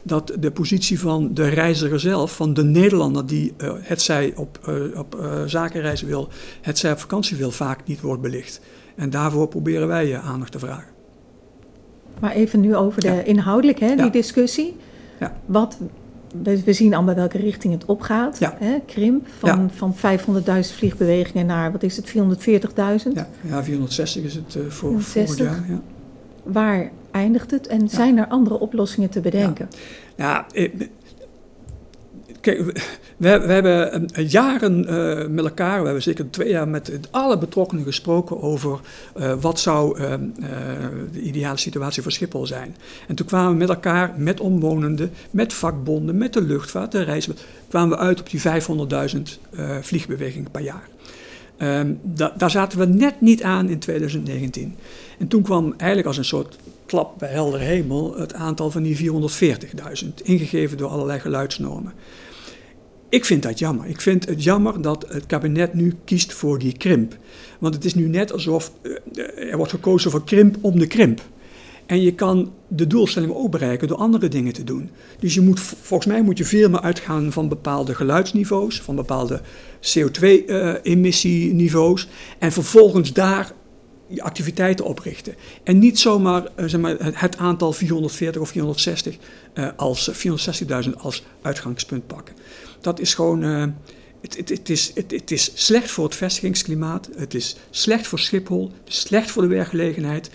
dat 0.02 0.32
de 0.38 0.50
positie 0.50 1.00
van 1.00 1.34
de 1.34 1.48
reiziger 1.48 2.00
zelf, 2.00 2.36
van 2.36 2.54
de 2.54 2.64
Nederlander 2.64 3.26
die 3.26 3.52
uh, 3.58 3.72
het 3.78 4.02
zij 4.02 4.32
op, 4.36 4.58
uh, 4.68 4.98
op 4.98 5.16
uh, 5.20 5.42
zakenreizen 5.46 6.06
wil, 6.06 6.28
het 6.60 6.78
zij 6.78 6.92
op 6.92 6.98
vakantie 6.98 7.36
wil, 7.36 7.50
vaak 7.50 7.86
niet 7.86 8.00
wordt 8.00 8.22
belicht. 8.22 8.60
En 8.94 9.10
daarvoor 9.10 9.48
proberen 9.48 9.88
wij 9.88 10.18
aandacht 10.18 10.52
te 10.52 10.58
vragen. 10.58 10.90
Maar 12.20 12.32
even 12.32 12.60
nu 12.60 12.76
over 12.76 13.00
de 13.00 13.06
ja. 13.06 13.20
inhoudelijk, 13.20 13.78
hè, 13.78 13.88
die 13.88 14.04
ja. 14.04 14.10
discussie. 14.10 14.76
Ja. 15.20 15.36
Wat 15.46 15.78
we 16.42 16.72
zien 16.72 16.94
allemaal 16.94 17.14
welke 17.14 17.38
richting 17.38 17.72
het 17.72 17.84
opgaat. 17.84 18.38
Ja. 18.38 18.56
Hè, 18.58 18.78
krimp 18.86 19.26
van, 19.38 19.70
ja. 19.76 19.92
van 19.94 19.94
500.000 19.94 20.74
vliegbewegingen 20.74 21.46
naar, 21.46 21.72
wat 21.72 21.82
is 21.82 21.96
het, 21.96 22.08
440.000? 22.08 22.14
Ja, 23.12 23.28
ja, 23.40 23.64
460 23.64 24.22
is 24.22 24.34
het 24.34 24.54
uh, 24.54 24.62
voor 24.68 25.00
460. 25.00 25.46
vorig 25.46 25.52
jaar. 25.52 25.70
Ja. 25.70 25.80
Waar 26.42 26.90
eindigt 27.10 27.50
het 27.50 27.66
en 27.66 27.88
zijn 27.88 28.18
er 28.18 28.26
andere 28.26 28.58
oplossingen 28.58 29.10
te 29.10 29.20
bedenken? 29.20 29.68
Ja, 30.16 30.46
ja 30.52 30.68
kijk, 32.42 32.58
we, 33.16 33.38
we, 33.38 33.52
hebben 33.52 34.08
jaren 34.26 34.84
uh, 34.84 35.26
met 35.28 35.44
elkaar, 35.44 35.78
we 35.78 35.84
hebben 35.84 36.02
zeker 36.02 36.30
twee 36.30 36.48
jaar 36.48 36.68
met 36.68 36.98
alle 37.10 37.38
betrokkenen 37.38 37.84
gesproken 37.84 38.42
over 38.42 38.80
uh, 39.16 39.32
wat 39.40 39.60
zou 39.60 40.00
uh, 40.00 40.14
de 41.12 41.20
ideale 41.20 41.56
situatie 41.56 42.02
voor 42.02 42.12
Schiphol 42.12 42.46
zijn. 42.46 42.76
En 43.08 43.14
toen 43.14 43.26
kwamen 43.26 43.52
we 43.52 43.58
met 43.58 43.68
elkaar, 43.68 44.14
met 44.16 44.40
omwonenden, 44.40 45.10
met 45.30 45.52
vakbonden, 45.52 46.18
met 46.18 46.32
de 46.32 46.42
luchtvaart, 46.42 46.92
de 46.92 47.02
reis, 47.02 47.28
kwamen 47.68 47.96
we 47.96 48.04
uit 48.04 48.20
op 48.20 48.30
die 48.30 48.40
500.000 49.14 49.20
vliegbewegingen 49.80 50.50
per 50.50 50.62
jaar. 50.62 50.88
Da, 52.02 52.32
daar 52.36 52.50
zaten 52.50 52.78
we 52.78 52.86
net 52.86 53.20
niet 53.20 53.42
aan 53.42 53.68
in 53.68 53.78
2019. 53.78 54.74
En 55.18 55.28
toen 55.28 55.42
kwam 55.42 55.74
eigenlijk 55.76 56.06
als 56.06 56.16
een 56.16 56.24
soort 56.24 56.56
klap 56.86 57.18
bij 57.18 57.28
helder 57.28 57.60
hemel 57.60 58.18
het 58.18 58.34
aantal 58.34 58.70
van 58.70 58.82
die 58.82 59.10
440.000, 60.04 60.08
ingegeven 60.22 60.76
door 60.76 60.88
allerlei 60.88 61.20
geluidsnormen. 61.20 61.92
Ik 63.12 63.24
vind 63.24 63.42
dat 63.42 63.58
jammer. 63.58 63.86
Ik 63.86 64.00
vind 64.00 64.26
het 64.26 64.44
jammer 64.44 64.82
dat 64.82 65.06
het 65.08 65.26
kabinet 65.26 65.74
nu 65.74 65.94
kiest 66.04 66.32
voor 66.32 66.58
die 66.58 66.76
krimp. 66.76 67.16
Want 67.58 67.74
het 67.74 67.84
is 67.84 67.94
nu 67.94 68.08
net 68.08 68.32
alsof 68.32 68.72
uh, 68.82 68.98
er 69.50 69.56
wordt 69.56 69.72
gekozen 69.72 70.10
voor 70.10 70.24
krimp 70.24 70.56
om 70.60 70.78
de 70.78 70.86
krimp. 70.86 71.20
En 71.86 72.02
je 72.02 72.14
kan 72.14 72.52
de 72.68 72.86
doelstelling 72.86 73.34
ook 73.34 73.50
bereiken 73.50 73.88
door 73.88 73.96
andere 73.96 74.28
dingen 74.28 74.52
te 74.52 74.64
doen. 74.64 74.90
Dus 75.18 75.34
je 75.34 75.40
moet, 75.40 75.60
volgens 75.60 76.12
mij 76.12 76.22
moet 76.22 76.38
je 76.38 76.44
veel 76.44 76.70
meer 76.70 76.80
uitgaan 76.80 77.32
van 77.32 77.48
bepaalde 77.48 77.94
geluidsniveaus, 77.94 78.80
van 78.80 78.96
bepaalde 78.96 79.40
CO2-emissieniveaus. 79.80 82.04
Uh, 82.04 82.10
en 82.38 82.52
vervolgens 82.52 83.12
daar 83.12 83.52
activiteiten 84.18 84.84
oprichten. 84.84 85.34
En 85.62 85.78
niet 85.78 85.98
zomaar 85.98 86.42
uh, 86.42 86.66
zeg 86.66 86.80
maar, 86.80 86.96
het, 86.98 87.20
het, 87.20 87.36
aantal 87.36 87.72
440 87.72 88.42
of 88.42 88.48
460 88.48 89.16
uh, 89.54 89.68
als 89.76 90.10
460.000 90.84 90.90
als 90.96 91.24
uitgangspunt 91.42 92.06
pakken. 92.06 92.34
Dat 92.80 93.00
is 93.00 93.14
gewoon. 93.14 93.42
Het, 94.20 94.36
het, 94.36 94.48
het, 94.48 94.70
is, 94.70 94.92
het, 94.94 95.30
is 95.30 95.52
slecht 95.54 95.90
voor 95.90 96.04
het 96.04 96.14
vestigingsklimaat. 96.14 97.08
Het 97.16 97.34
is 97.34 97.56
slecht 97.70 98.06
voor 98.06 98.18
Schiphol. 98.18 98.72
Het 98.84 98.94
slecht 98.94 99.30
voor 99.30 99.42
de 99.42 99.48
werkgelegenheid. 99.48 100.30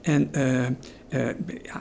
En 0.00 0.30
uh, 1.10 1.26
uh, 1.26 1.32
ja, 1.62 1.80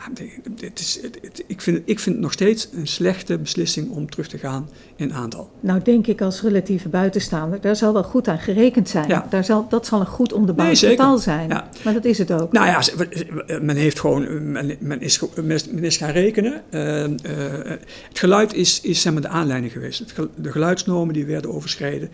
is, 0.74 1.00
ik, 1.48 1.62
vind, 1.62 1.82
ik 1.86 2.00
vind 2.00 2.16
het 2.16 2.24
nog 2.24 2.32
steeds 2.32 2.70
een 2.74 2.88
slechte 2.88 3.38
beslissing 3.38 3.90
om 3.90 4.10
terug 4.10 4.28
te 4.28 4.38
gaan 4.38 4.70
in 4.96 5.14
aantal. 5.14 5.52
Nou, 5.60 5.82
denk 5.84 6.08
ik 6.08 6.22
als 6.22 6.42
relatieve 6.42 6.90
buitenstaander, 6.90 7.62
daar 7.62 7.76
zal 7.76 7.94
wel 7.94 8.04
goed 8.04 8.28
aan 8.28 8.40
gerekend 8.40 8.90
zijn. 8.90 9.08
Ja. 9.08 9.28
Daar 9.30 9.44
zal, 9.44 9.68
dat 9.70 9.86
zal 9.86 10.00
een 10.00 10.06
goed 10.06 10.34
onderbouwd 10.34 10.82
nee, 10.82 10.92
getal 10.92 11.18
zijn. 11.18 11.50
Ja. 11.50 11.70
Maar 11.84 11.94
dat 11.94 12.06
is 12.06 12.18
het 12.18 12.32
ook. 12.32 12.52
Nou 12.52 12.68
ja, 12.68 12.82
men 13.62 13.76
heeft 13.76 14.00
gewoon, 14.00 14.52
men, 14.52 14.78
men, 14.80 15.02
is, 15.02 15.22
men 15.44 15.84
is 15.84 15.98
gaan 15.98 16.12
rekenen. 16.12 16.62
Uh, 16.72 17.04
uh, 17.04 17.08
het 18.08 18.20
geluid 18.20 18.54
is, 18.54 18.82
is 18.82 19.02
zeg 19.02 19.14
maar, 19.14 19.22
de 19.22 19.28
aanleiding 19.28 19.72
geweest. 19.72 20.16
De 20.36 20.52
geluidsnormen 20.52 21.14
die 21.14 21.26
werden 21.26 21.54
overschreden. 21.54 22.10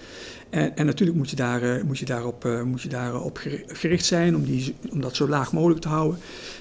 En, 0.49 0.77
en 0.77 0.85
natuurlijk 0.85 1.17
moet 1.17 1.29
je, 1.29 1.35
daar, 1.35 1.85
moet, 1.85 1.97
je 1.97 2.05
daarop, 2.05 2.47
moet 2.65 2.81
je 2.81 2.89
daarop 2.89 3.39
gericht 3.67 4.05
zijn 4.05 4.35
om, 4.35 4.43
die, 4.43 4.75
om 4.91 5.01
dat 5.01 5.15
zo 5.15 5.27
laag 5.27 5.53
mogelijk 5.53 5.81
te 5.81 5.87
houden. 5.87 6.19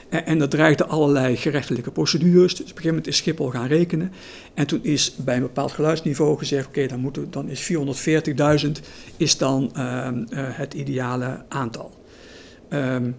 En, 0.08 0.26
en 0.26 0.38
dat 0.38 0.50
dreigde 0.50 0.84
allerlei 0.84 1.36
gerechtelijke 1.36 1.90
procedures. 1.90 2.54
Dus 2.54 2.60
op 2.60 2.60
een 2.60 2.66
gegeven 2.66 2.88
moment 2.88 3.06
is 3.06 3.16
Schiphol 3.16 3.50
gaan 3.50 3.66
rekenen. 3.66 4.12
En 4.54 4.66
toen 4.66 4.80
is 4.82 5.16
bij 5.16 5.36
een 5.36 5.42
bepaald 5.42 5.72
geluidsniveau 5.72 6.38
gezegd: 6.38 6.66
oké, 6.66 6.86
dan, 6.86 7.12
dan 7.30 7.48
is 7.48 7.72
440.000 8.64 8.70
is 9.16 9.38
dan 9.38 9.72
uh, 9.76 10.08
het 10.30 10.74
ideale 10.74 11.44
aantal. 11.48 12.02
Um, 12.70 13.16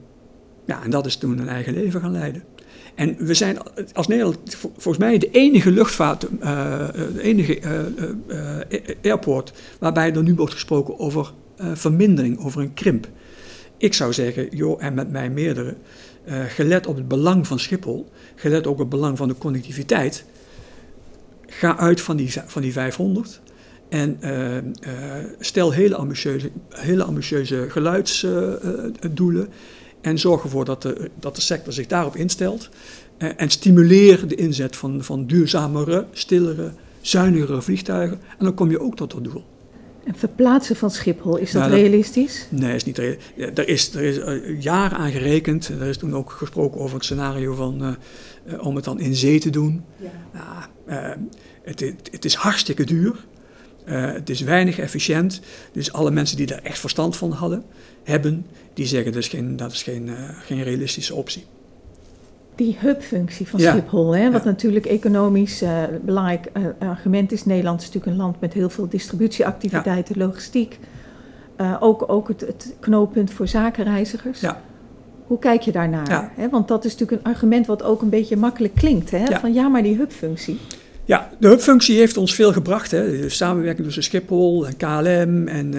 ja, 0.66 0.84
en 0.84 0.90
dat 0.90 1.06
is 1.06 1.16
toen 1.16 1.40
een 1.40 1.48
eigen 1.48 1.74
leven 1.74 2.02
gaan 2.02 2.12
leiden. 2.12 2.44
En 2.96 3.16
we 3.20 3.34
zijn 3.34 3.58
als 3.94 4.08
Nederland 4.08 4.56
volgens 4.56 4.98
mij 4.98 5.18
de 5.18 5.30
enige 5.32 5.72
luchtvaart, 5.72 6.24
uh, 6.24 6.40
de 7.14 7.22
enige 7.22 7.60
airport 9.02 9.54
waarbij 9.80 10.14
er 10.14 10.24
nu 10.24 10.36
wordt 10.36 10.54
gesproken 10.54 11.00
over 11.00 11.34
vermindering, 11.74 12.46
over 12.46 12.62
een 12.62 12.74
krimp. 12.74 13.08
Ik 13.78 13.94
zou 13.94 14.14
zeggen, 14.14 14.48
joh, 14.50 14.84
en 14.84 14.94
met 14.94 15.12
mij 15.12 15.30
meerdere, 15.30 15.76
gelet 16.28 16.88
op 16.88 16.96
het 16.96 17.08
belang 17.08 17.48
van 17.48 17.60
Schiphol, 17.60 18.10
gelet 18.36 18.68
ook 18.68 18.74
op 18.74 18.80
het 18.80 18.90
belang 18.90 19.18
van 19.18 19.28
de 19.28 19.38
connectiviteit, 19.38 20.26
ga 21.48 21.78
uit 21.78 22.02
van 22.02 22.18
die, 22.18 22.34
van 22.46 22.62
die 22.62 22.72
500 22.72 23.42
en 23.90 24.20
stel 25.40 25.72
hele 25.72 25.96
ambitieuze, 25.96 26.52
hele 26.70 27.04
ambitieuze 27.04 27.66
geluidsdoelen. 27.70 29.50
En 30.02 30.20
zorg 30.20 30.44
ervoor 30.44 30.66
dat 30.66 30.82
de, 30.82 31.10
dat 31.20 31.36
de 31.36 31.42
sector 31.42 31.74
zich 31.74 31.88
daarop 31.88 32.16
instelt. 32.16 32.70
En 33.18 33.50
stimuleer 33.50 34.28
de 34.28 34.36
inzet 34.36 34.76
van, 34.76 35.04
van 35.04 35.26
duurzamere, 35.26 36.06
stillere, 36.12 36.72
zuinigere 37.02 37.62
vliegtuigen. 37.62 38.20
En 38.38 38.46
dan 38.46 38.54
kom 38.54 38.70
je 38.70 38.80
ook 38.80 38.96
tot 38.96 39.12
dat 39.12 39.24
doel. 39.24 39.44
En 40.06 40.16
verplaatsen 40.16 40.76
van 40.76 40.92
Schiphol, 40.92 41.38
is 41.38 41.52
dat 41.52 41.62
nou, 41.62 41.74
realistisch? 41.74 42.48
Nee, 42.50 42.76
is 42.76 42.84
niet 42.84 42.98
realistisch. 42.98 43.32
Er 43.36 43.68
is, 43.68 43.94
er 43.94 44.02
is 44.02 44.18
uh, 44.18 44.62
jaren 44.62 44.98
aan 44.98 45.12
gerekend. 45.12 45.68
Er 45.68 45.88
is 45.88 45.98
toen 45.98 46.16
ook 46.16 46.32
gesproken 46.32 46.80
over 46.82 46.96
het 46.96 47.04
scenario 47.04 47.54
van, 47.54 47.98
uh, 48.46 48.66
om 48.66 48.76
het 48.76 48.84
dan 48.84 49.00
in 49.00 49.16
zee 49.16 49.40
te 49.40 49.50
doen. 49.50 49.84
Ja. 49.98 50.70
Het, 51.64 51.80
het, 51.80 52.10
het, 52.12 52.26
is 52.26 52.34
hartstikke 52.34 52.84
duur. 52.84 53.26
het 53.86 54.30
is 54.30 54.42
weinig 54.42 54.80
efficiënt. 54.80 55.42
Dus 55.72 55.94
alle 55.94 56.12
mensen 56.12 56.38
die 56.38 56.46
daar 56.46 56.62
echt 56.64 56.80
verstand 56.80 57.18
van 57.18 57.32
hadden, 57.32 57.64
hebben, 58.04 58.46
die 58.74 58.86
zeggen 58.86 59.12
dat 59.12 59.22
is 59.22 59.28
geen, 59.28 59.56
dat 59.56 59.72
is 59.72 59.84
geen, 59.84 60.10
geen 60.44 60.64
realistische 60.64 61.16
optie. 61.16 61.46
Die 62.56 62.78
hubfunctie 62.80 63.48
van 63.48 63.60
ja. 63.60 63.72
Schiphol, 63.72 64.16
hè, 64.16 64.32
wat 64.32 64.44
ja. 64.44 64.50
natuurlijk 64.50 64.86
economisch 64.86 65.62
uh, 65.64 65.84
belangrijk 66.02 66.52
uh, 66.58 66.90
argument 66.90 67.32
is. 67.32 67.46
Nederland 67.46 67.82
is 67.82 67.86
natuurlijk 67.86 68.12
een 68.12 68.22
land 68.22 68.40
met 68.40 68.54
heel 68.54 68.70
veel 68.70 68.90
distributieactiviteiten, 68.90 70.20
ja. 70.20 70.26
logistiek. 70.26 70.80
ook 71.80 72.04
ook 72.08 72.28
het, 72.28 72.42
het, 72.42 72.76
knooppunt 72.80 73.32
voor 73.32 73.48
zakenreizigers. 73.48 74.42
Hoe 75.28 75.40
kijk 75.40 75.62
je 75.62 75.72
daarnaar? 75.72 76.32
Hè? 76.36 76.50
Want 76.50 76.68
dat 76.68 76.86
is 76.86 76.92
natuurlijk 76.92 77.22
een 77.26 77.34
argument 77.34 77.66
wat 77.66 77.84
ook 77.84 78.02
een 78.02 78.10
beetje 78.10 78.38
makkelijk 78.38 78.76
klinkt. 78.76 79.12
Hè? 79.12 79.40
Van 79.40 79.54
ja, 79.54 79.68
maar 79.68 79.84
die 79.84 79.96
hubfunctie. 79.96 80.60
Ja, 81.06 81.30
de 81.40 81.48
hubfunctie 81.48 81.98
heeft 81.98 82.18
ons 82.18 82.36
veel 82.36 82.54
gebracht. 82.54 82.92
Hè. 82.92 83.22
De 83.22 83.30
samenwerking 83.30 83.86
tussen 83.86 84.04
Schiphol 84.04 84.68
en 84.68 84.78
KLM 84.78 85.48
en 85.48 85.70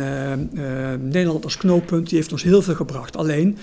Nederland 1.09 1.45
als 1.45 1.57
knooppunt, 1.57 2.09
die 2.09 2.19
heeft 2.19 2.33
ons 2.33 2.43
heel 2.43 2.63
veel 2.63 2.75
gebracht. 2.75 3.17
Alleen, 3.17 3.59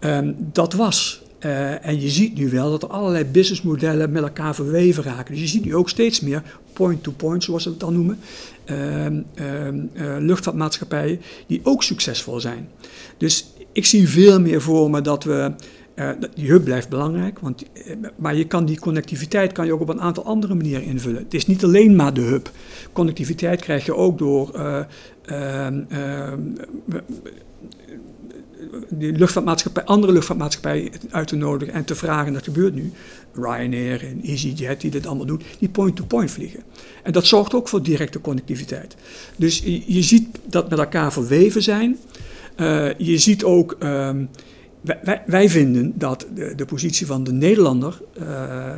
um, 0.00 0.36
dat 0.52 0.72
was. 0.72 1.22
Uh, 1.44 1.86
en 1.86 2.00
je 2.00 2.08
ziet 2.08 2.34
nu 2.34 2.50
wel 2.50 2.70
dat 2.70 2.82
er 2.82 2.88
allerlei 2.88 3.24
businessmodellen 3.24 4.12
met 4.12 4.22
elkaar 4.22 4.54
verweven 4.54 5.02
raken. 5.02 5.32
Dus 5.32 5.42
je 5.42 5.48
ziet 5.48 5.64
nu 5.64 5.74
ook 5.74 5.88
steeds 5.88 6.20
meer 6.20 6.42
point-to-point, 6.72 7.44
zoals 7.44 7.64
we 7.64 7.70
het 7.70 7.80
dan 7.80 7.94
noemen, 7.94 8.18
luchtvaartmaatschappijen 10.18 11.20
die 11.46 11.60
ook 11.62 11.82
succesvol 11.82 12.40
zijn. 12.40 12.68
Dus 13.16 13.46
ik 13.72 13.86
zie 13.86 14.08
veel 14.08 14.40
meer 14.40 14.60
voor 14.60 14.90
me 14.90 15.00
dat 15.00 15.24
we 15.24 15.52
Uh, 15.98 16.10
die 16.34 16.48
hub 16.48 16.64
blijft 16.64 16.88
belangrijk, 16.88 17.38
want, 17.38 17.62
maar 18.16 18.36
je 18.36 18.46
kan 18.46 18.64
die 18.64 18.78
connectiviteit 18.78 19.52
kan 19.52 19.66
je 19.66 19.72
ook 19.72 19.80
op 19.80 19.88
een 19.88 20.00
aantal 20.00 20.24
andere 20.24 20.54
manieren 20.54 20.84
invullen. 20.84 21.22
Het 21.22 21.34
is 21.34 21.46
niet 21.46 21.64
alleen 21.64 21.96
maar 21.96 22.14
de 22.14 22.20
hub. 22.20 22.50
Connectiviteit 22.92 23.60
krijg 23.60 23.84
je 23.84 23.94
ook 23.94 24.18
door 24.18 24.50
die 28.88 29.12
luchtvaartmaatschappij, 29.12 29.84
andere 29.84 30.12
luchtvaartmaatschappijen 30.12 30.90
uit 31.10 31.28
te 31.28 31.36
nodigen 31.36 31.74
en 31.74 31.84
te 31.84 31.94
vragen, 31.94 32.32
dat 32.32 32.44
gebeurt 32.44 32.74
nu, 32.74 32.92
Ryanair 33.34 34.04
en 34.04 34.20
EasyJet 34.22 34.80
die 34.80 34.90
dit 34.90 35.06
allemaal 35.06 35.26
doen, 35.26 35.42
die 35.58 35.68
point-to-point 35.68 36.30
vliegen. 36.30 36.62
En 37.02 37.12
dat 37.12 37.26
zorgt 37.26 37.54
ook 37.54 37.68
voor 37.68 37.82
directe 37.82 38.20
connectiviteit. 38.20 38.96
Dus 39.36 39.62
je, 39.86 40.02
ziet 40.02 40.38
dat 40.44 40.70
met 40.70 40.78
elkaar 40.78 41.12
verweven 41.12 41.62
zijn. 41.62 41.96
Uh, 42.56 42.98
je 42.98 43.18
ziet 43.18 43.44
ook, 43.44 43.76
um, 43.82 44.28
wij, 44.80 45.22
wij, 45.26 45.48
vinden 45.48 45.92
dat 45.94 46.26
de, 46.34 46.54
de, 46.54 46.64
positie 46.64 47.06
van 47.06 47.24
de 47.24 47.32
Nederlander, 47.32 48.00
uh, 48.20 48.70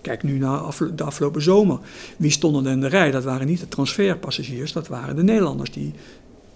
kijk 0.00 0.22
nu 0.22 0.38
naar 0.38 0.60
de 0.94 1.04
afgelopen 1.04 1.42
zomer, 1.42 1.78
wie 2.16 2.30
stonden 2.30 2.66
er 2.66 2.72
in 2.72 2.80
de 2.80 2.86
rij? 2.86 3.10
Dat 3.10 3.24
waren 3.24 3.46
niet 3.46 3.60
de 3.60 3.68
transferpassagiers, 3.68 4.72
dat 4.72 4.88
waren 4.88 5.16
de 5.16 5.22
Nederlanders 5.22 5.72
die 5.72 5.92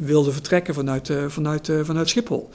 wilden 0.01 0.33
vertrekken 0.33 0.75
vanuit, 0.75 1.09
uh, 1.09 1.25
vanuit, 1.29 1.69
uh, 1.69 1.81
vanuit 1.83 2.09
Schiphol. 2.09 2.49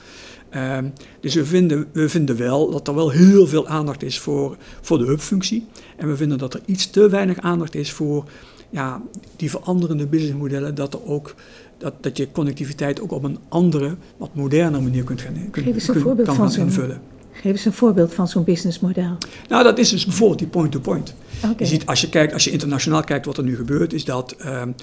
Uh, 0.56 0.78
dus 1.20 1.34
we 1.34 1.46
vinden, 1.46 1.88
we 1.92 2.10
vinden 2.10 2.38
wel 2.38 2.72
dat 2.72 2.88
er 2.88 2.96
wel 2.96 3.10
heel 3.10 3.48
veel 3.48 3.68
aandacht 3.68 4.04
is 4.04 4.20
voor, 4.20 4.58
voor 4.82 4.98
de 4.98 5.06
hubfunctie. 5.06 5.68
En 5.98 6.08
we 6.08 6.16
vinden 6.16 6.38
dat 6.38 6.54
er 6.54 6.62
iets 6.66 6.90
te 6.90 7.10
weinig 7.10 7.40
aandacht 7.40 7.76
is 7.76 7.92
voor 7.92 8.26
ja, 8.70 9.02
die 9.36 9.50
veranderende 9.50 10.08
businessmodellen. 10.08 10.76
Dat, 10.76 10.94
er 10.94 11.06
ook, 11.06 11.36
dat, 11.78 11.94
dat 12.02 12.18
je 12.18 12.32
connectiviteit 12.32 13.02
ook 13.02 13.12
op 13.12 13.24
een 13.24 13.40
andere, 13.50 13.96
wat 14.18 14.36
moderne 14.36 14.82
manier 14.82 15.04
kunt 15.04 15.22
gaan, 15.22 15.34
kun, 15.52 15.64
Geef 15.64 15.74
eens 15.74 15.88
een 15.88 16.00
voorbeeld 16.00 16.28
kan 16.28 16.36
van 16.36 16.52
gaan 16.52 16.66
invullen. 16.66 17.02
Geef 17.32 17.52
eens 17.52 17.66
een 17.66 17.74
voorbeeld 17.74 18.14
van 18.14 18.28
zo'n 18.28 18.44
businessmodel. 18.44 19.18
Nou, 19.50 19.64
dat 19.64 19.78
is 19.78 19.90
dus 19.90 20.06
bijvoorbeeld 20.06 20.40
die 20.40 20.48
point-to-point. 20.48 21.14
-point. 21.14 21.54
Okay. 21.54 21.56
Je 21.58 21.66
ziet, 21.66 21.86
als 21.86 22.02
je, 22.02 22.10
kijkt, 22.10 22.34
als 22.34 22.44
je 22.44 22.52
internationaal 22.52 23.04
kijkt 23.04 23.26
wat 23.26 23.38
er 23.38 23.44
nu 23.44 23.56
gebeurt, 23.56 23.94
is 23.94 24.06
dat 24.06 24.36
um, 24.46 24.76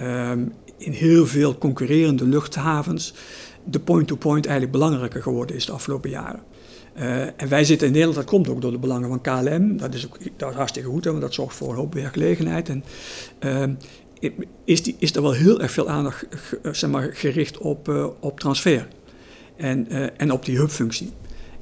um, 0.00 0.52
in 0.78 0.92
heel 0.92 1.26
veel 1.26 1.58
concurrerende 1.58 2.24
luchthavens 2.24 3.14
de 3.64 3.80
point-to-point 3.80 4.46
eigenlijk 4.46 4.78
belangrijker 4.78 5.22
geworden 5.22 5.56
is 5.56 5.66
de 5.66 5.72
afgelopen 5.72 6.10
jaren. 6.10 6.42
Uh, 6.98 7.20
en 7.22 7.48
wij 7.48 7.64
zitten 7.64 7.86
in 7.86 7.92
Nederland, 7.92 8.18
dat 8.18 8.30
komt 8.30 8.48
ook 8.48 8.60
door 8.60 8.70
de 8.70 8.78
belangen 8.78 9.08
van 9.08 9.20
KLM. 9.20 9.76
Dat 9.76 9.94
is, 9.94 10.06
ook, 10.06 10.18
dat 10.36 10.50
is 10.50 10.56
hartstikke 10.56 10.88
goed, 10.88 11.04
want 11.04 11.20
dat 11.20 11.34
zorgt 11.34 11.56
voor 11.56 11.68
een 11.68 11.76
hoop 11.76 11.94
werkgelegenheid. 11.94 12.68
En 12.68 12.84
uh, 14.20 14.32
is, 14.64 14.82
die, 14.82 14.96
is 14.98 15.14
er 15.14 15.22
wel 15.22 15.32
heel 15.32 15.60
erg 15.60 15.70
veel 15.70 15.88
aandacht 15.88 16.26
zeg 16.72 16.90
maar, 16.90 17.10
gericht 17.12 17.58
op, 17.58 18.14
op 18.20 18.40
transfer 18.40 18.88
en, 19.56 19.88
en 20.18 20.32
op 20.32 20.44
die 20.44 20.56
hubfunctie. 20.56 21.12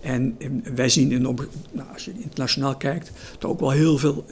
En 0.00 0.37
wij 0.74 0.88
zien, 0.88 1.12
in, 1.12 1.22
nou, 1.22 1.92
als 1.92 2.05
je 2.05 2.12
internationaal 2.16 2.76
kijkt, 2.76 3.11
er 3.40 3.48
ook 3.48 3.61
wel 3.61 3.70
heel 3.70 3.98
veel 3.98 4.24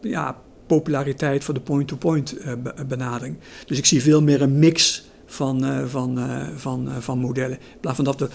ja, 0.00 0.40
populariteit 0.68 1.44
voor 1.44 1.54
de 1.54 1.60
point-to-point 1.60 2.34
-point, 2.44 2.78
uh, 2.78 2.84
benadering. 2.88 3.36
Dus 3.66 3.78
ik 3.78 3.86
zie 3.86 4.02
veel 4.02 4.22
meer 4.22 4.42
een 4.42 4.58
mix 4.58 5.04
van, 5.26 5.64
uh, 5.64 5.84
van, 5.86 6.18
uh, 6.18 6.46
van, 6.56 6.88
van 6.98 7.18
modellen. 7.18 7.58
In 7.58 7.80
plaats 7.80 7.96
van 7.96 8.04
dat 8.04 8.20
we 8.20 8.28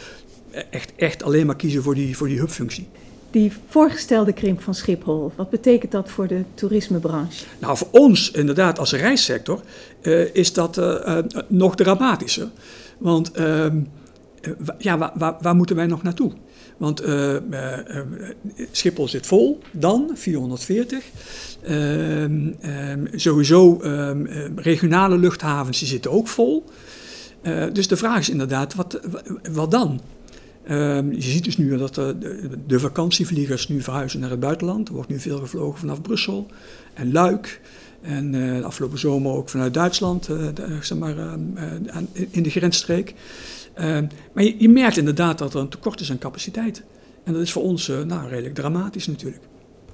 echt, 0.69 0.93
echt 0.95 1.23
alleen 1.23 1.45
maar 1.45 1.55
kiezen 1.55 1.83
voor 1.83 1.95
die, 1.95 2.17
voor 2.17 2.27
die 2.27 2.39
hubfunctie. 2.39 2.87
Die 3.31 3.51
voorgestelde 3.67 4.33
krimp 4.33 4.61
van 4.61 4.75
Schiphol, 4.75 5.31
wat 5.35 5.49
betekent 5.49 5.91
dat 5.91 6.09
voor 6.09 6.27
de 6.27 6.43
toerismebranche? 6.53 7.45
Nou, 7.59 7.77
voor 7.77 7.87
ons 7.91 8.31
inderdaad 8.31 8.79
als 8.79 8.91
reissector 8.91 9.61
is 10.33 10.53
dat 10.53 10.81
nog 11.47 11.75
dramatischer. 11.75 12.47
Want 12.97 13.31
ehm, 13.31 13.77
ja, 14.77 14.97
waar, 14.97 15.11
waar, 15.15 15.35
waar 15.41 15.55
moeten 15.55 15.75
wij 15.75 15.85
nog 15.85 16.03
naartoe? 16.03 16.31
Want 16.83 17.05
uh, 17.05 17.35
Schiphol 18.71 19.07
zit 19.07 19.27
vol, 19.27 19.59
dan 19.71 20.11
440. 20.13 21.03
Uh, 21.69 22.21
um, 22.21 23.07
sowieso 23.15 23.79
um, 23.83 24.27
regionale 24.55 25.17
luchthavens 25.17 25.79
die 25.79 25.87
zitten 25.87 26.11
ook 26.11 26.27
vol. 26.27 26.65
dus 27.73 27.87
de 27.87 27.97
vraag 27.97 28.19
is 28.19 28.29
inderdaad, 28.29 28.75
wat, 28.75 28.99
wat 29.51 29.71
dan? 29.71 30.01
Ehm, 30.63 31.11
je 31.11 31.21
ziet 31.21 31.43
dus 31.43 31.57
nu 31.57 31.77
dat 31.77 31.95
de, 31.95 32.49
de, 32.67 32.79
vakantievliegers 32.79 33.67
nu 33.67 33.81
verhuizen 33.81 34.19
naar 34.19 34.29
het 34.29 34.39
buitenland. 34.39 34.87
Er 34.87 34.93
wordt 34.93 35.09
nu 35.09 35.19
veel 35.19 35.39
gevlogen 35.39 35.79
vanaf 35.79 36.01
Brussel 36.01 36.47
en 36.93 37.11
Luik. 37.11 37.61
En 38.01 38.31
de 38.31 38.61
afgelopen 38.63 38.99
zomer 38.99 39.31
ook 39.31 39.49
vanuit 39.49 39.73
Duitsland, 39.73 40.29
zeg 40.81 40.97
maar, 40.97 41.15
in 42.29 42.43
de 42.43 42.49
grensstreek. 42.49 43.13
Uh, 43.79 43.97
maar 44.33 44.43
je, 44.43 44.55
je, 44.57 44.69
merkt 44.69 44.97
inderdaad 44.97 45.37
dat 45.37 45.53
er 45.53 45.59
een 45.59 45.69
tekort 45.69 45.99
is 45.99 46.11
aan 46.11 46.17
capaciteit. 46.17 46.83
En 47.23 47.33
dat 47.33 47.41
is 47.41 47.51
voor 47.51 47.63
ons 47.63 47.87
uh, 47.87 48.01
nou, 48.01 48.29
redelijk 48.29 48.55
dramatisch 48.55 49.07
natuurlijk. 49.07 49.43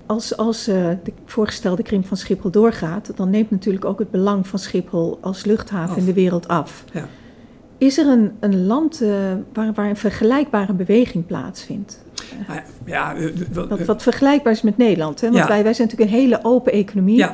Als, 0.06 0.38
als 0.38 0.68
uh, 0.68 0.90
de 1.04 1.12
voorgestelde 1.26 1.84
krimp 1.84 2.08
van 2.08 2.18
Schiphol 2.18 2.52
doorgaat, 2.52 3.12
dan 3.16 3.30
neemt 3.30 3.52
natuurlijk 3.52 3.86
ook 3.86 4.00
het 4.00 4.12
belang 4.12 4.48
van 4.48 4.60
Schiphol 4.60 5.18
als 5.22 5.46
luchthaven 5.46 5.90
af. 5.90 5.98
in 5.98 6.06
de 6.06 6.14
wereld 6.14 6.48
af. 6.48 6.84
Ja. 6.94 7.08
Is 7.78 7.98
er 7.98 8.08
een, 8.08 8.32
een 8.40 8.66
land 8.66 9.02
uh, 9.02 9.10
waar, 9.54 9.74
waar 9.74 9.90
een 9.90 9.96
vergelijkbare 9.96 10.74
beweging 10.74 11.26
plaatsvindt? 11.26 12.04
Ja, 12.48 12.64
ja, 12.86 13.16
wat, 13.54 13.86
wat, 13.86 14.02
vergelijkbaar 14.02 14.54
is 14.54 14.62
met 14.62 14.78
Nederland. 14.78 15.22
Hè? 15.22 15.28
Want 15.28 15.40
ja. 15.40 15.48
wij, 15.48 15.64
wij 15.64 15.74
zijn 15.74 15.88
natuurlijk 15.88 16.16
een 16.16 16.24
hele 16.24 16.40
open 16.44 16.72
economie. 16.72 17.26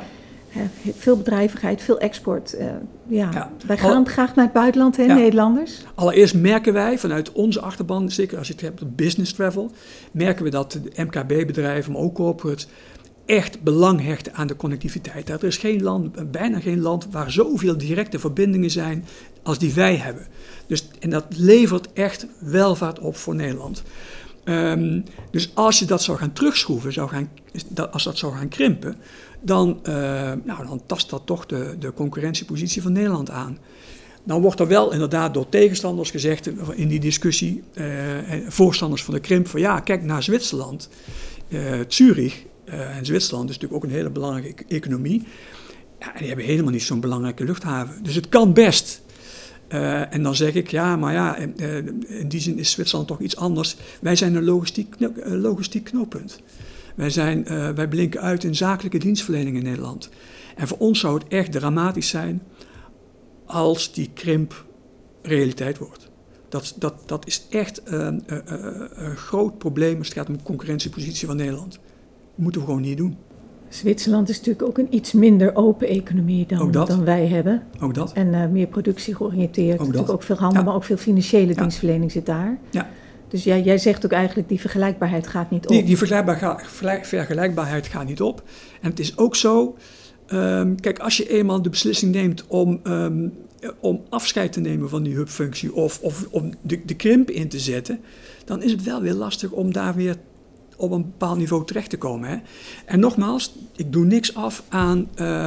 Veel 0.98 1.18
bedrijvigheid, 1.18 1.82
veel 1.82 2.00
export. 2.00 2.56
Uh, 2.60 2.66
ja. 3.08 3.30
ja. 3.34 3.52
Wij 3.66 3.78
gaan 3.78 4.08
graag 4.08 4.36
naar 4.36 4.46
het 4.46 4.54
buitenland, 4.54 4.98
hè, 4.98 5.04
ja. 5.04 5.16
Nederlanders? 5.16 5.84
Allereerst 5.96 6.36
merken 6.36 6.74
wij 6.74 6.98
vanuit 6.98 7.32
onze 7.32 7.62
achterban, 7.62 8.12
zeker 8.12 8.38
als 8.38 8.48
je 8.48 8.54
het 8.54 8.62
hebt 8.62 8.82
op 8.82 8.98
business 8.98 9.34
travel, 9.34 9.72
merken 10.12 10.44
we 10.44 10.50
dat 10.50 10.72
de 10.72 11.04
MKB-bedrijven, 11.04 11.92
maar 11.92 12.02
ook 12.02 12.16
corporates, 12.16 12.68
echt 13.26 13.62
belang 13.62 14.02
hechten 14.02 14.34
aan 14.34 14.48
de 14.48 14.56
connectiviteit. 14.56 15.30
Er 15.30 15.44
is 15.44 15.58
geen 15.58 15.84
land, 15.84 16.32
bijna 16.32 16.60
geen 16.60 16.82
land 16.82 17.08
waar 17.12 17.32
zoveel 17.32 17.78
directe 17.78 18.20
verbindingen 18.20 18.72
zijn 18.72 19.06
als 19.44 19.60
die 19.60 19.74
wij 19.74 19.96
hebben. 19.96 20.28
Dus, 20.68 20.88
en 21.00 21.10
dat 21.10 21.26
levert 21.30 21.94
echt 21.94 22.28
welvaart 22.40 23.00
op 23.00 23.16
voor 23.16 23.36
Nederland. 23.36 23.84
Um, 24.44 25.04
dus 25.32 25.52
als 25.54 25.80
je 25.80 25.86
dat 25.86 26.04
zou 26.04 26.18
gaan 26.18 26.34
terugschroeven, 26.34 26.94
zou 26.94 27.10
gaan, 27.10 27.30
als 27.92 28.04
dat 28.04 28.18
zou 28.18 28.36
gaan 28.36 28.48
krimpen, 28.48 28.96
dan, 29.46 29.80
uh, 29.88 29.94
nou, 30.44 30.68
dan 30.68 30.82
tast 30.86 31.10
dat 31.10 31.22
toch 31.26 31.46
de, 31.46 31.76
de 31.80 31.94
concurrentiepositie 31.94 32.82
van 32.82 32.92
Nederland 32.92 33.30
aan. 33.30 33.58
Dan 34.24 34.42
wordt 34.42 34.60
er 34.60 34.68
wel 34.68 34.92
inderdaad 34.92 35.34
door 35.34 35.50
tegenstanders 35.50 36.12
gezegd 36.12 36.50
in 36.76 36.88
die 36.88 37.00
discussie, 37.00 37.64
uh, 37.74 37.86
voorstanders 38.48 39.04
van 39.04 39.14
de 39.14 39.20
krimp, 39.20 39.48
van 39.48 39.60
ja, 39.60 39.80
kijk 39.80 40.04
naar 40.04 40.24
Zwitserland. 40.24 40.90
Uh, 41.48 41.80
Zurich 41.88 42.44
en 42.66 43.06
Zwitserland 43.06 43.50
is 43.50 43.56
natuurlijk 43.56 43.84
ook 43.84 43.90
een 43.90 43.96
hele 43.96 44.10
belangrijke 44.10 44.64
e-, 44.68 44.76
economie. 44.76 45.24
Ja, 46.00 46.14
die 46.18 46.28
hebben 46.28 46.46
helemaal 46.46 46.72
niet 46.72 46.84
zo'n 46.84 47.00
belangrijke 47.00 47.44
luchthaven. 47.44 48.04
Dus 48.04 48.16
het 48.16 48.30
kan 48.30 48.54
best. 48.54 49.02
En 50.10 50.24
dan 50.24 50.36
zeg 50.36 50.54
ik, 50.54 50.72
ja, 50.72 50.96
maar 50.96 51.14
ja, 51.14 51.40
uh, 51.40 51.76
in 52.08 52.28
die 52.28 52.40
zin 52.40 52.60
is 52.60 52.72
Zwitserland 52.72 53.08
toch 53.08 53.20
iets 53.20 53.36
anders. 53.36 53.76
Wij 54.02 54.16
zijn 54.16 54.36
een 54.36 54.44
logistiek, 54.44 54.96
logistiek 55.24 55.84
knooppunt. 55.84 56.40
Wij, 56.96 57.10
zijn, 57.10 57.44
wij 57.76 57.88
blinken 57.88 58.22
uit 58.22 58.44
in 58.44 58.56
zakelijke 58.56 58.98
dienstverlening 58.98 59.58
in 59.58 59.64
Nederland. 59.64 60.10
En 60.56 60.68
voor 60.68 60.78
ons 60.78 61.00
zou 61.00 61.14
het 61.14 61.28
echt 61.28 61.52
dramatisch 61.52 62.10
zijn 62.10 62.42
als 63.46 63.94
die 63.94 64.10
krimp 64.14 64.66
realiteit 65.22 65.78
wordt. 65.78 66.10
Dat, 66.50 66.76
dat, 66.80 66.94
dat 67.06 67.28
is 67.28 67.46
echt 67.50 67.82
een 67.86 68.24
groot 69.16 69.58
probleem 69.58 69.98
als 69.98 70.08
het 70.08 70.18
gaat 70.18 70.28
om 70.28 70.38
de 70.38 70.44
concurrentiepositie 70.44 71.28
van 71.28 71.36
Nederland. 71.36 71.72
Dat 71.72 71.82
moeten 72.36 72.62
we 72.62 72.68
gewoon 72.68 72.82
niet 72.82 72.98
doen. 72.98 73.18
Zwitserland 73.70 74.30
is 74.30 74.38
natuurlijk 74.38 74.68
ook 74.68 74.78
een 74.78 74.96
iets 74.96 75.14
minder 75.14 75.56
open 75.56 75.88
economie 75.88 76.46
dan, 76.48 76.72
dan 76.72 77.04
wij 77.04 77.28
hebben. 77.28 77.64
Ook 77.80 77.94
dat. 77.94 78.14
En 78.14 78.28
uh, 78.28 78.48
meer 78.48 78.68
productie 78.68 79.16
georiënteerd. 79.16 79.80
Ook 79.80 79.86
natuurlijk 79.86 80.14
ook 80.14 80.24
veel 80.24 80.36
handel, 80.36 80.60
ja. 80.60 80.66
maar 80.66 80.76
ook 80.76 80.84
veel 80.84 80.98
financiële 80.98 81.54
ja. 81.54 81.60
dienstverlening 81.60 82.12
zit 82.12 82.26
daar. 82.26 82.58
Ja. 82.72 82.90
Dus 83.28 83.44
jij, 83.44 83.62
jij 83.62 83.78
zegt 83.78 84.06
ook 84.06 84.12
eigenlijk 84.12 84.50
die 84.50 84.60
vergelijkbaarheid 84.60 85.28
gaat 85.28 85.52
niet 85.52 85.64
op. 85.64 85.72
Die, 85.72 85.84
die 85.84 85.98
vergelijkbaar, 85.98 86.70
vergelijkbaarheid 87.04 87.88
gaat 87.88 88.08
niet 88.08 88.22
op. 88.22 88.44
En 88.82 88.90
het 88.90 89.00
is 89.00 89.18
ook 89.18 89.36
zo, 89.36 89.78
um, 90.28 90.80
kijk, 90.82 91.00
als 91.00 91.18
je 91.18 91.30
eenmaal 91.30 91.62
de 91.62 91.70
beslissing 91.70 92.12
neemt 92.12 92.48
om, 92.48 92.80
um, 92.84 93.34
om 93.80 94.04
afscheid 94.10 94.54
te 94.54 94.60
nemen 94.60 94.90
van 94.90 95.04
die 95.04 95.16
hubfunctie 95.16 95.74
of, 95.74 96.00
of 96.02 96.28
om 96.32 96.54
de, 96.62 96.82
de 96.86 96.96
krimp 96.96 97.30
in 97.30 97.50
te 97.50 97.60
zetten, 97.60 98.00
dan 98.46 98.62
is 98.62 98.72
het 98.72 98.84
wel 98.84 99.02
weer 99.02 99.14
lastig 99.14 99.52
om 99.52 99.74
daar 99.74 99.96
weer 99.96 100.16
op 100.78 100.92
een 100.92 101.02
bepaald 101.02 101.38
niveau 101.38 101.66
terecht 101.66 101.90
te 101.90 101.98
komen. 101.98 102.30
Hè? 102.30 102.38
En 102.86 103.00
nogmaals, 103.00 103.56
ik 103.76 103.94
doe 103.94 104.06
niks 104.06 104.36
af 104.36 104.64
aan 104.70 105.10
uh, 105.16 105.46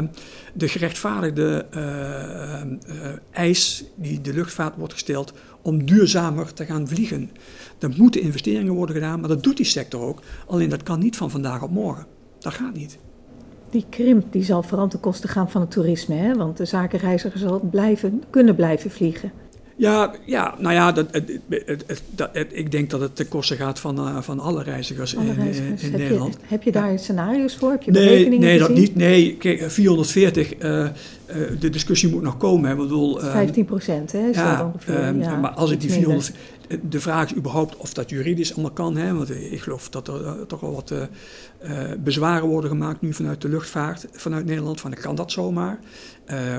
de 0.54 0.68
gerechtvaardigde 0.68 1.66
uh, 1.74 1.82
uh, 1.82 3.12
eis 3.30 3.84
die 3.94 4.20
de 4.20 4.32
luchtvaart 4.32 4.76
wordt 4.76 4.92
gesteld 4.92 5.32
om 5.62 5.84
duurzamer 5.84 6.52
te 6.52 6.64
gaan 6.64 6.88
vliegen. 6.88 7.30
Er 7.78 7.94
moeten 7.96 8.20
investeringen 8.20 8.74
worden 8.74 8.94
gedaan, 8.94 9.20
maar 9.20 9.28
dat 9.28 9.42
doet 9.42 9.56
die 9.56 9.66
sector 9.66 10.00
ook. 10.00 10.22
Alleen 10.46 10.68
dat 10.68 10.82
kan 10.82 10.98
niet 10.98 11.16
van 11.16 11.30
vandaag 11.30 11.62
op 11.62 11.70
morgen. 11.70 12.06
Dat 12.38 12.52
gaat 12.52 12.74
niet. 12.74 12.98
Die 13.70 13.84
krimp 13.88 14.32
die 14.32 14.44
zal 14.44 14.62
vooral 14.62 14.88
ten 14.88 15.00
koste 15.00 15.28
gaan 15.28 15.50
van 15.50 15.60
het 15.60 15.70
toerisme, 15.70 16.14
hè? 16.14 16.34
want 16.34 16.56
de 16.56 16.64
zakenreiziger 16.64 17.38
zal 17.38 17.60
blijven, 17.70 18.22
kunnen 18.30 18.54
blijven 18.54 18.90
vliegen. 18.90 19.32
Ja, 19.78 20.14
ja, 20.24 20.54
nou 20.58 20.74
ja, 20.74 20.92
dat, 20.92 21.06
het, 21.10 21.40
het, 21.66 22.02
dat, 22.10 22.30
ik 22.50 22.70
denk 22.70 22.90
dat 22.90 23.00
het 23.00 23.16
ten 23.16 23.28
koste 23.28 23.56
gaat 23.56 23.80
van, 23.80 23.98
uh, 23.98 24.20
van 24.20 24.40
alle 24.40 24.62
reizigers, 24.62 25.16
alle 25.16 25.26
in, 25.26 25.34
reizigers. 25.34 25.82
in, 25.82 25.90
heb 25.90 26.00
Nederland. 26.00 26.34
Je, 26.34 26.46
heb 26.46 26.62
je 26.62 26.72
daar 26.72 26.90
ja. 26.90 26.96
scenario's 26.96 27.56
voor? 27.56 27.70
Heb 27.70 27.82
je 27.82 27.90
nee, 27.90 28.04
berekeningen 28.04 28.46
Nee, 28.46 28.58
dat 28.58 28.74
niet. 28.74 28.94
Nee, 28.94 29.36
kijk, 29.36 29.70
440, 29.70 30.62
uh, 30.62 30.70
uh, 30.70 30.90
de 31.60 31.70
discussie 31.70 32.10
moet 32.10 32.22
nog 32.22 32.36
komen. 32.36 32.64
Hè. 32.70 32.74
Ik 32.74 32.80
bedoel, 32.80 33.18
15 33.18 33.64
procent, 33.64 34.12
hè? 34.12 34.26
Ja, 34.32 34.70
ongeveer, 34.74 35.06
um, 35.06 35.20
ja, 35.20 35.36
maar 35.36 35.50
als 35.50 35.70
ik 35.70 35.80
die 35.80 35.88
iets 35.88 35.98
minder. 35.98 36.22
400... 36.22 36.57
De 36.82 37.00
vraag 37.00 37.30
is 37.30 37.36
überhaupt 37.36 37.76
of 37.76 37.94
dat 37.94 38.10
juridisch 38.10 38.52
allemaal 38.52 38.70
kan. 38.70 38.96
Hè? 38.96 39.14
Want 39.14 39.30
ik 39.30 39.60
geloof 39.60 39.88
dat 39.88 40.08
er 40.08 40.20
uh, 40.20 40.32
toch 40.46 40.60
wel 40.60 40.74
wat 40.74 40.90
uh, 40.90 41.02
uh, 41.62 41.92
bezwaren 41.98 42.48
worden 42.48 42.70
gemaakt 42.70 43.00
nu 43.00 43.14
vanuit 43.14 43.40
de 43.40 43.48
luchtvaart, 43.48 44.06
vanuit 44.12 44.44
Nederland. 44.44 44.80
Van, 44.80 44.94
kan 44.94 45.14
dat 45.14 45.32
zomaar? 45.32 45.78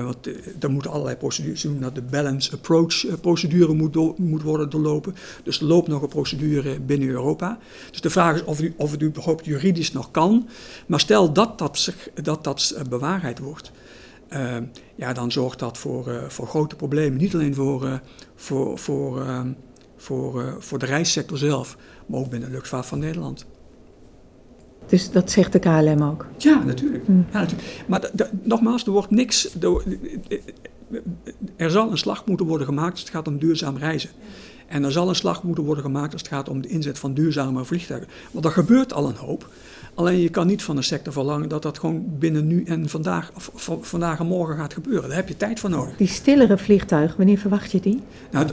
Want 0.02 0.28
er 0.60 0.70
moeten 0.70 0.90
allerlei 0.90 1.16
procedures 1.16 1.62
doen. 1.62 1.80
Dat 1.80 1.94
de 1.94 2.02
balance 2.02 2.52
approach 2.52 3.20
procedure 3.20 3.72
moet, 3.72 4.18
moet 4.18 4.42
worden 4.42 4.70
doorlopen. 4.70 5.14
Dus 5.42 5.60
er 5.60 5.66
loopt 5.66 5.88
nog 5.88 6.02
een 6.02 6.08
procedure 6.08 6.80
binnen 6.80 7.08
Europa. 7.08 7.58
Dus 7.90 8.00
de 8.00 8.10
vraag 8.10 8.34
is 8.34 8.44
of, 8.44 8.60
u, 8.60 8.74
of 8.76 8.90
het 8.90 9.02
überhaupt 9.02 9.44
juridisch 9.44 9.92
nog 9.92 10.10
kan. 10.10 10.48
Maar 10.86 11.00
stel 11.00 11.32
dat 11.32 11.58
dat, 11.58 11.92
dat, 12.22 12.44
dat 12.44 12.74
bewaarheid 12.88 13.38
wordt. 13.38 13.72
Ja, 14.94 15.12
dan 15.12 15.32
zorgt 15.32 15.58
dat 15.58 15.78
voor, 15.78 16.24
voor 16.28 16.46
grote 16.46 16.76
problemen. 16.76 17.18
Niet 17.18 17.34
alleen 17.34 17.54
voor, 17.54 18.00
voor, 18.34 18.78
voor, 18.78 19.26
voor, 20.00 20.56
voor 20.58 20.78
de 20.78 20.86
reissector 20.86 21.38
zelf, 21.38 21.76
maar 22.06 22.20
ook 22.20 22.30
binnen 22.30 22.48
de 22.48 22.54
luchtvaart 22.54 22.86
van 22.86 22.98
Nederland. 22.98 23.46
Dus 24.86 25.10
dat 25.10 25.30
zegt 25.30 25.52
de 25.52 25.58
KLM 25.58 26.02
ook? 26.02 26.26
Ja, 26.36 26.64
natuurlijk. 26.64 27.08
Mm. 27.08 27.26
Ja, 27.32 27.38
natuurlijk. 27.38 27.84
Maar 27.86 28.10
nogmaals, 28.42 28.84
er 28.84 28.90
wordt 28.90 29.10
niks. 29.10 29.54
Er, 29.60 29.82
er 31.56 31.70
zal 31.70 31.90
een 31.90 31.98
slag 31.98 32.26
moeten 32.26 32.46
worden 32.46 32.66
gemaakt 32.66 32.92
als 32.92 33.00
het 33.00 33.10
gaat 33.10 33.28
om 33.28 33.38
duurzaam 33.38 33.76
reizen. 33.76 34.10
En 34.68 34.84
er 34.84 34.92
zal 34.92 35.08
een 35.08 35.14
slag 35.14 35.42
moeten 35.42 35.64
worden 35.64 35.84
gemaakt 35.84 36.12
als 36.12 36.22
het 36.22 36.30
gaat 36.30 36.48
om 36.48 36.60
de 36.60 36.68
inzet 36.68 36.98
van 36.98 37.14
duurzame 37.14 37.64
vliegtuigen. 37.64 38.08
Want 38.30 38.44
er 38.44 38.50
gebeurt 38.50 38.92
al 38.92 39.08
een 39.08 39.16
hoop. 39.16 39.48
Alleen 39.94 40.18
je 40.18 40.28
kan 40.28 40.46
niet 40.46 40.62
van 40.62 40.76
de 40.76 40.82
sector 40.82 41.12
verlangen 41.12 41.48
dat 41.48 41.62
dat 41.62 41.78
gewoon 41.78 42.04
binnen 42.18 42.46
nu 42.46 42.64
en 42.64 42.88
vandaag, 42.88 43.32
of, 43.34 43.70
vandaag 43.80 44.18
en 44.18 44.26
morgen 44.26 44.56
gaat 44.56 44.72
gebeuren. 44.72 45.08
Daar 45.08 45.16
heb 45.16 45.28
je 45.28 45.36
tijd 45.36 45.60
voor 45.60 45.70
nodig. 45.70 45.96
Die 45.96 46.06
stillere 46.06 46.58
vliegtuigen, 46.58 47.16
wanneer 47.16 47.38
verwacht 47.38 47.72
je 47.72 47.80
die? 47.80 48.00
Nou, 48.30 48.46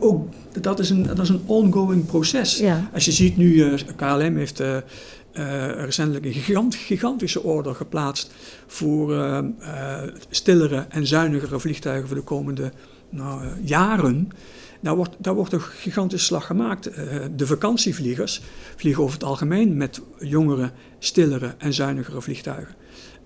ook, 0.00 0.28
dat, 0.60 0.78
is 0.78 0.90
een, 0.90 1.02
dat 1.02 1.18
is 1.18 1.28
een 1.28 1.42
ongoing 1.46 2.06
proces. 2.06 2.58
Ja. 2.58 2.90
Als 2.92 3.04
je 3.04 3.12
ziet 3.12 3.36
nu, 3.36 3.54
uh, 3.54 3.78
KLM 3.96 4.36
heeft 4.36 4.62
uh, 5.38 5.44
uh, 5.44 5.84
recentelijk 5.84 6.24
een 6.24 6.32
gigant, 6.32 6.74
gigantische 6.74 7.42
order 7.42 7.74
geplaatst 7.74 8.32
voor 8.66 9.12
uh, 9.12 9.38
stillere 10.30 10.86
en 10.88 11.06
zuinigere 11.06 11.60
vliegtuigen 11.60 12.08
voor 12.08 12.16
de 12.16 12.22
komende 12.22 12.72
nou, 13.10 13.42
jaren. 13.62 14.28
Daar 14.80 14.96
wordt, 14.96 15.16
daar 15.18 15.34
wordt 15.34 15.52
een 15.52 15.60
gigantische 15.60 16.26
slag 16.26 16.46
gemaakt. 16.46 16.90
De 17.36 17.46
vakantievliegers 17.46 18.42
vliegen 18.76 19.02
over 19.02 19.14
het 19.14 19.24
algemeen 19.24 19.76
met 19.76 20.00
jongere, 20.18 20.70
stillere 20.98 21.54
en 21.58 21.72
zuinigere 21.72 22.22
vliegtuigen. 22.22 22.74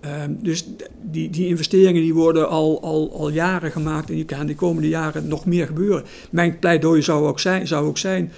Uh, 0.05 0.11
dus 0.29 0.65
die, 1.01 1.29
die 1.29 1.47
investeringen 1.47 2.01
die 2.01 2.13
worden 2.13 2.49
al, 2.49 2.81
al, 2.81 3.11
al 3.13 3.29
jaren 3.29 3.71
gemaakt 3.71 4.09
en 4.09 4.15
die 4.15 4.23
gaan 4.27 4.45
de 4.45 4.55
komende 4.55 4.87
jaren 4.89 5.27
nog 5.27 5.45
meer 5.45 5.65
gebeuren. 5.65 6.03
Mijn 6.31 6.59
pleidooi 6.59 7.01
zou 7.01 7.27
ook 7.27 7.39
zijn, 7.39 7.67
zou 7.67 7.87
ook 7.87 7.97
zijn 7.97 8.31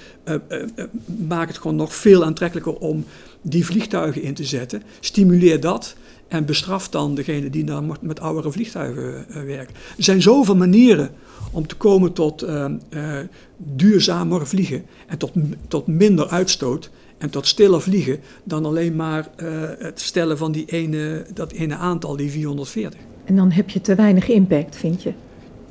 maak 1.27 1.47
het 1.47 1.57
gewoon 1.57 1.75
nog 1.75 1.95
veel 1.95 2.25
aantrekkelijker 2.25 2.75
om 2.75 3.05
die 3.41 3.65
vliegtuigen 3.65 4.21
in 4.21 4.33
te 4.33 4.43
zetten. 4.43 4.83
Stimuleer 4.99 5.59
dat 5.59 5.95
en 6.27 6.45
bestraf 6.45 6.89
dan 6.89 7.15
degene 7.15 7.49
die 7.49 7.63
dan 7.63 7.97
met 8.01 8.19
oudere 8.19 8.51
vliegtuigen 8.51 9.25
werken. 9.45 9.75
Er 9.97 10.03
zijn 10.03 10.21
zoveel 10.21 10.55
manieren 10.55 11.09
om 11.51 11.67
te 11.67 11.75
komen 11.75 12.13
tot 12.13 12.43
uh, 12.43 12.65
uh, 12.89 13.17
duurzamer 13.57 14.47
vliegen 14.47 14.85
en 15.07 15.17
tot, 15.17 15.31
tot 15.67 15.87
minder 15.87 16.27
uitstoot 16.27 16.89
en 17.17 17.29
tot 17.29 17.47
stiller 17.47 17.81
vliegen 17.81 18.19
dan 18.43 18.65
alleen 18.65 18.95
maar 18.95 19.29
het 19.77 19.99
stellen 19.99 20.37
van 20.37 20.51
die 20.51 20.65
ene, 20.65 21.25
dat 21.33 21.51
ene 21.51 21.75
aantal, 21.75 22.15
die 22.15 22.31
440. 22.31 22.99
En 23.25 23.35
dan 23.35 23.51
heb 23.51 23.69
je 23.69 23.81
te 23.81 23.95
weinig 23.95 24.29
impact, 24.29 24.75
vind 24.75 25.03
je, 25.03 25.13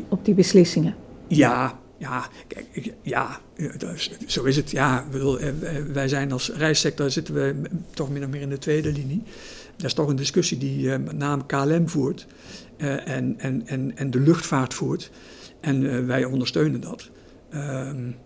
op 0.08 0.24
die 0.24 0.34
beslissingen? 0.34 0.94
Ja, 1.26 1.79
ja, 2.00 2.28
kijk, 2.46 2.92
ja, 3.02 3.40
zo 4.26 4.44
is 4.44 4.56
het. 4.56 4.70
Ja, 4.70 5.06
bedoel, 5.10 5.38
wij 5.92 6.08
zijn 6.08 6.32
als 6.32 6.50
reissector 6.52 7.10
zitten 7.10 7.34
we 7.34 7.62
toch 7.90 8.10
min 8.10 8.24
of 8.24 8.28
meer 8.28 8.40
in 8.40 8.48
de 8.48 8.58
tweede 8.58 8.92
linie. 8.92 9.22
Dat 9.76 9.86
is 9.86 9.94
toch 9.94 10.08
een 10.08 10.16
discussie 10.16 10.58
die 10.58 10.98
met 10.98 11.16
name 11.16 11.46
KLM 11.46 11.88
voert 11.88 12.26
en, 12.76 13.34
en, 13.38 13.62
en, 13.66 13.96
en 13.96 14.10
de 14.10 14.20
luchtvaart 14.20 14.74
voert. 14.74 15.10
En 15.60 16.06
wij 16.06 16.24
ondersteunen 16.24 16.80
dat. 16.80 17.10
Um, 17.54 18.16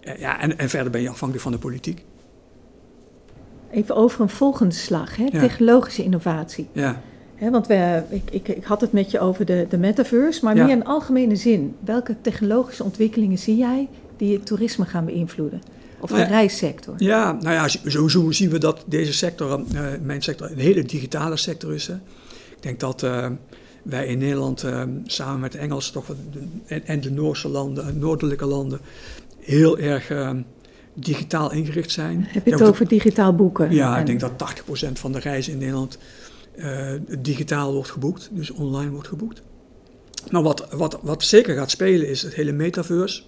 ja, 0.00 0.40
en, 0.40 0.58
en, 0.58 0.68
verder 0.68 0.92
ben 0.92 1.00
je 1.00 1.08
afhankelijk 1.08 1.42
van 1.42 1.52
de 1.52 1.58
politiek. 1.58 2.04
Even 3.70 3.96
over 3.96 4.20
een 4.20 4.28
volgende 4.28 4.74
slag, 4.74 5.16
hè? 5.16 5.24
Ja. 5.24 5.40
technologische 5.40 6.02
innovatie. 6.02 6.68
Ja. 6.72 7.02
Want 7.40 7.66
we, 7.66 8.02
ik, 8.08 8.30
ik, 8.30 8.48
ik, 8.48 8.64
had 8.64 8.80
het 8.80 8.92
met 8.92 9.10
je 9.10 9.20
over 9.20 9.44
de, 9.44 9.66
de 9.68 9.78
metaverse, 9.78 10.44
maar 10.44 10.56
ja. 10.56 10.64
meer 10.64 10.74
in 10.74 10.84
algemene 10.84 11.36
zin. 11.36 11.76
Welke 11.84 12.16
technologische 12.20 12.84
ontwikkelingen 12.84 13.38
zie 13.38 13.56
jij 13.56 13.88
die 14.16 14.32
het 14.36 14.46
toerisme 14.46 14.84
gaan 14.84 15.04
beïnvloeden? 15.04 15.62
Of 16.00 16.08
de 16.08 16.14
nou 16.14 16.26
ja, 16.26 16.34
reissector? 16.34 16.94
Ja, 16.98 17.32
nou 17.32 17.54
ja, 17.54 17.68
sowieso 17.68 18.30
zien 18.30 18.50
we 18.50 18.58
dat 18.58 18.84
deze 18.86 19.12
sector, 19.12 19.60
uh, 19.74 19.80
mijn 20.02 20.22
sector, 20.22 20.50
een 20.50 20.58
hele 20.58 20.82
digitale 20.82 21.36
sector 21.36 21.74
is. 21.74 21.86
Hè. 21.86 21.94
Ik 21.94 22.62
denk 22.62 22.80
dat... 22.80 23.02
Uh, 23.02 23.26
wij 23.82 24.06
in 24.06 24.18
Nederland 24.18 24.64
uh, 24.64 24.82
samen 25.04 25.40
met 25.40 25.52
de 25.52 25.58
Engelsen 25.58 25.92
toch, 25.92 26.06
en, 26.66 26.86
en, 26.86 27.00
de 27.00 27.10
Noorse 27.10 27.48
landen, 27.48 27.98
noordelijke 27.98 28.46
landen, 28.46 28.80
heel 29.40 29.78
erg 29.78 30.12
digitaal 30.94 31.52
ingericht 31.52 31.90
zijn. 31.90 32.26
Heb 32.28 32.44
je 32.44 32.52
het 32.52 32.62
over 32.62 32.88
digitaal 32.88 33.34
boeken? 33.34 33.72
Ja, 33.72 33.94
en... 33.94 34.00
ik 34.00 34.06
denk 34.06 34.20
dat 34.20 34.54
80% 34.88 34.92
van 34.92 35.12
de 35.12 35.18
reizen 35.18 35.52
in 35.52 35.58
Nederland 35.58 35.98
digitaal 37.18 37.72
wordt 37.72 37.90
geboekt, 37.90 38.28
dus 38.32 38.50
online 38.50 38.90
wordt 38.90 39.08
geboekt. 39.08 39.42
Maar 40.30 40.42
wat, 40.42 40.66
wat, 40.70 40.98
wat 41.02 41.22
zeker 41.22 41.56
gaat 41.56 41.70
spelen 41.70 42.08
is 42.08 42.22
het 42.22 42.34
hele 42.34 42.52
metaverse. 42.52 43.22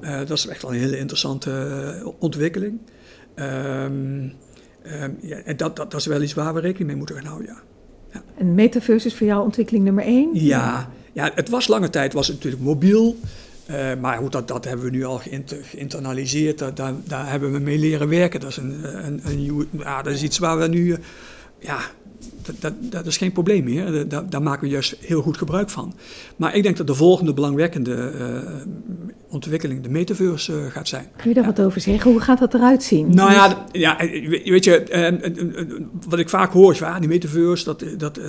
Uh, 0.00 0.18
dat 0.18 0.30
is 0.30 0.46
echt 0.46 0.62
wel 0.62 0.72
een 0.72 0.80
hele 0.80 0.98
interessante 0.98 1.50
uh, 2.00 2.08
ontwikkeling. 2.18 2.78
Um, 3.36 3.44
um, 4.86 5.18
ja, 5.20 5.36
en 5.36 5.56
dat, 5.56 5.76
dat, 5.76 5.90
dat 5.90 6.00
is 6.00 6.06
wel 6.06 6.22
iets 6.22 6.34
waar 6.34 6.54
we 6.54 6.60
rekening 6.60 6.88
mee 6.88 6.96
moeten 6.96 7.16
gaan 7.16 7.24
houden, 7.24 7.46
ja. 7.46 7.62
Ja. 8.12 8.22
En 8.38 8.54
metaverse 8.54 9.06
is 9.06 9.14
voor 9.14 9.26
jou 9.26 9.44
ontwikkeling 9.44 9.84
nummer 9.84 10.04
één? 10.04 10.30
Ja, 10.32 10.90
ja 11.12 11.30
het 11.34 11.48
was 11.48 11.68
lange 11.68 11.90
tijd 11.90 12.12
was 12.12 12.26
het 12.26 12.36
natuurlijk 12.36 12.62
mobiel. 12.62 13.16
Uh, 13.70 13.94
maar 14.00 14.18
goed, 14.18 14.32
dat, 14.32 14.48
dat 14.48 14.64
hebben 14.64 14.84
we 14.84 14.90
nu 14.90 15.04
al 15.04 15.18
geïnter, 15.18 15.58
geïnternaliseerd. 15.62 16.58
Daar, 16.58 16.74
daar, 16.74 16.94
daar, 17.04 17.30
hebben 17.30 17.52
we 17.52 17.58
mee 17.58 17.78
leren 17.78 18.08
werken. 18.08 18.40
Dat 18.40 18.50
is, 18.50 18.56
een, 18.56 19.04
een, 19.06 19.20
een, 19.24 19.68
ja, 19.78 20.02
dat 20.02 20.12
is 20.12 20.22
iets 20.22 20.38
waar 20.38 20.58
we 20.58 20.68
nu... 20.68 20.96
Ja, 21.64 21.80
dat, 22.42 22.54
dat, 22.60 22.72
dat, 22.80 23.06
is 23.06 23.16
geen 23.16 23.32
probleem 23.32 23.64
meer. 23.64 24.08
Daar, 24.08 24.30
daar, 24.30 24.42
maken 24.42 24.62
we 24.62 24.68
juist 24.68 24.96
heel 25.00 25.22
goed 25.22 25.38
gebruik 25.38 25.70
van. 25.70 25.94
Maar 26.36 26.54
ik 26.54 26.62
denk 26.62 26.76
dat 26.76 26.86
de 26.86 26.94
volgende 26.94 27.34
belangwekkende 27.34 28.12
uh, 28.18 28.62
ontwikkeling 29.28 29.82
de 29.82 29.88
metaverse 29.88 30.52
uh, 30.52 30.66
gaat 30.70 30.88
zijn. 30.88 31.06
Kun 31.16 31.28
je 31.28 31.34
daar 31.34 31.44
ja. 31.44 31.52
wat 31.54 31.66
over 31.66 31.80
zeggen? 31.80 32.10
Hoe 32.10 32.20
gaat 32.20 32.38
dat 32.38 32.54
eruit 32.54 32.82
zien? 32.82 33.14
Nou 33.14 33.32
ja, 33.32 33.64
ja 33.72 33.96
weet 34.44 34.64
je, 34.64 34.84
uh, 34.90 35.30
wat 36.08 36.18
ik 36.18 36.28
vaak 36.28 36.52
hoor 36.52 36.72
is, 36.72 36.82
ah, 36.82 36.98
die 36.98 37.08
metaverse, 37.08 37.64
dat, 37.64 37.84
dat, 37.98 38.20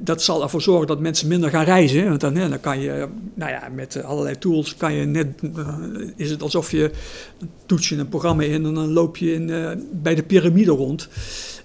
dat 0.00 0.22
zal 0.22 0.42
ervoor 0.42 0.62
zorgen 0.62 0.86
dat 0.86 1.00
mensen 1.00 1.28
minder 1.28 1.50
gaan 1.50 1.64
reizen. 1.64 2.08
Want 2.08 2.20
dan, 2.20 2.34
dan 2.34 2.60
kan 2.60 2.80
je, 2.80 3.08
nou 3.34 3.50
ja, 3.50 3.68
met 3.74 4.02
allerlei 4.02 4.38
tools 4.38 4.76
kan 4.76 4.92
je 4.92 5.04
net, 5.04 5.26
is 6.16 6.30
het 6.30 6.42
alsof 6.42 6.70
je 6.70 6.90
toets 7.66 7.88
je 7.88 7.96
een 7.96 8.08
programma 8.08 8.42
in 8.42 8.64
en 8.64 8.74
dan 8.74 8.92
loop 8.92 9.16
je 9.16 9.32
in, 9.32 9.46
bij 9.92 10.14
de 10.14 10.22
piramide 10.22 10.70
rond. 10.70 11.08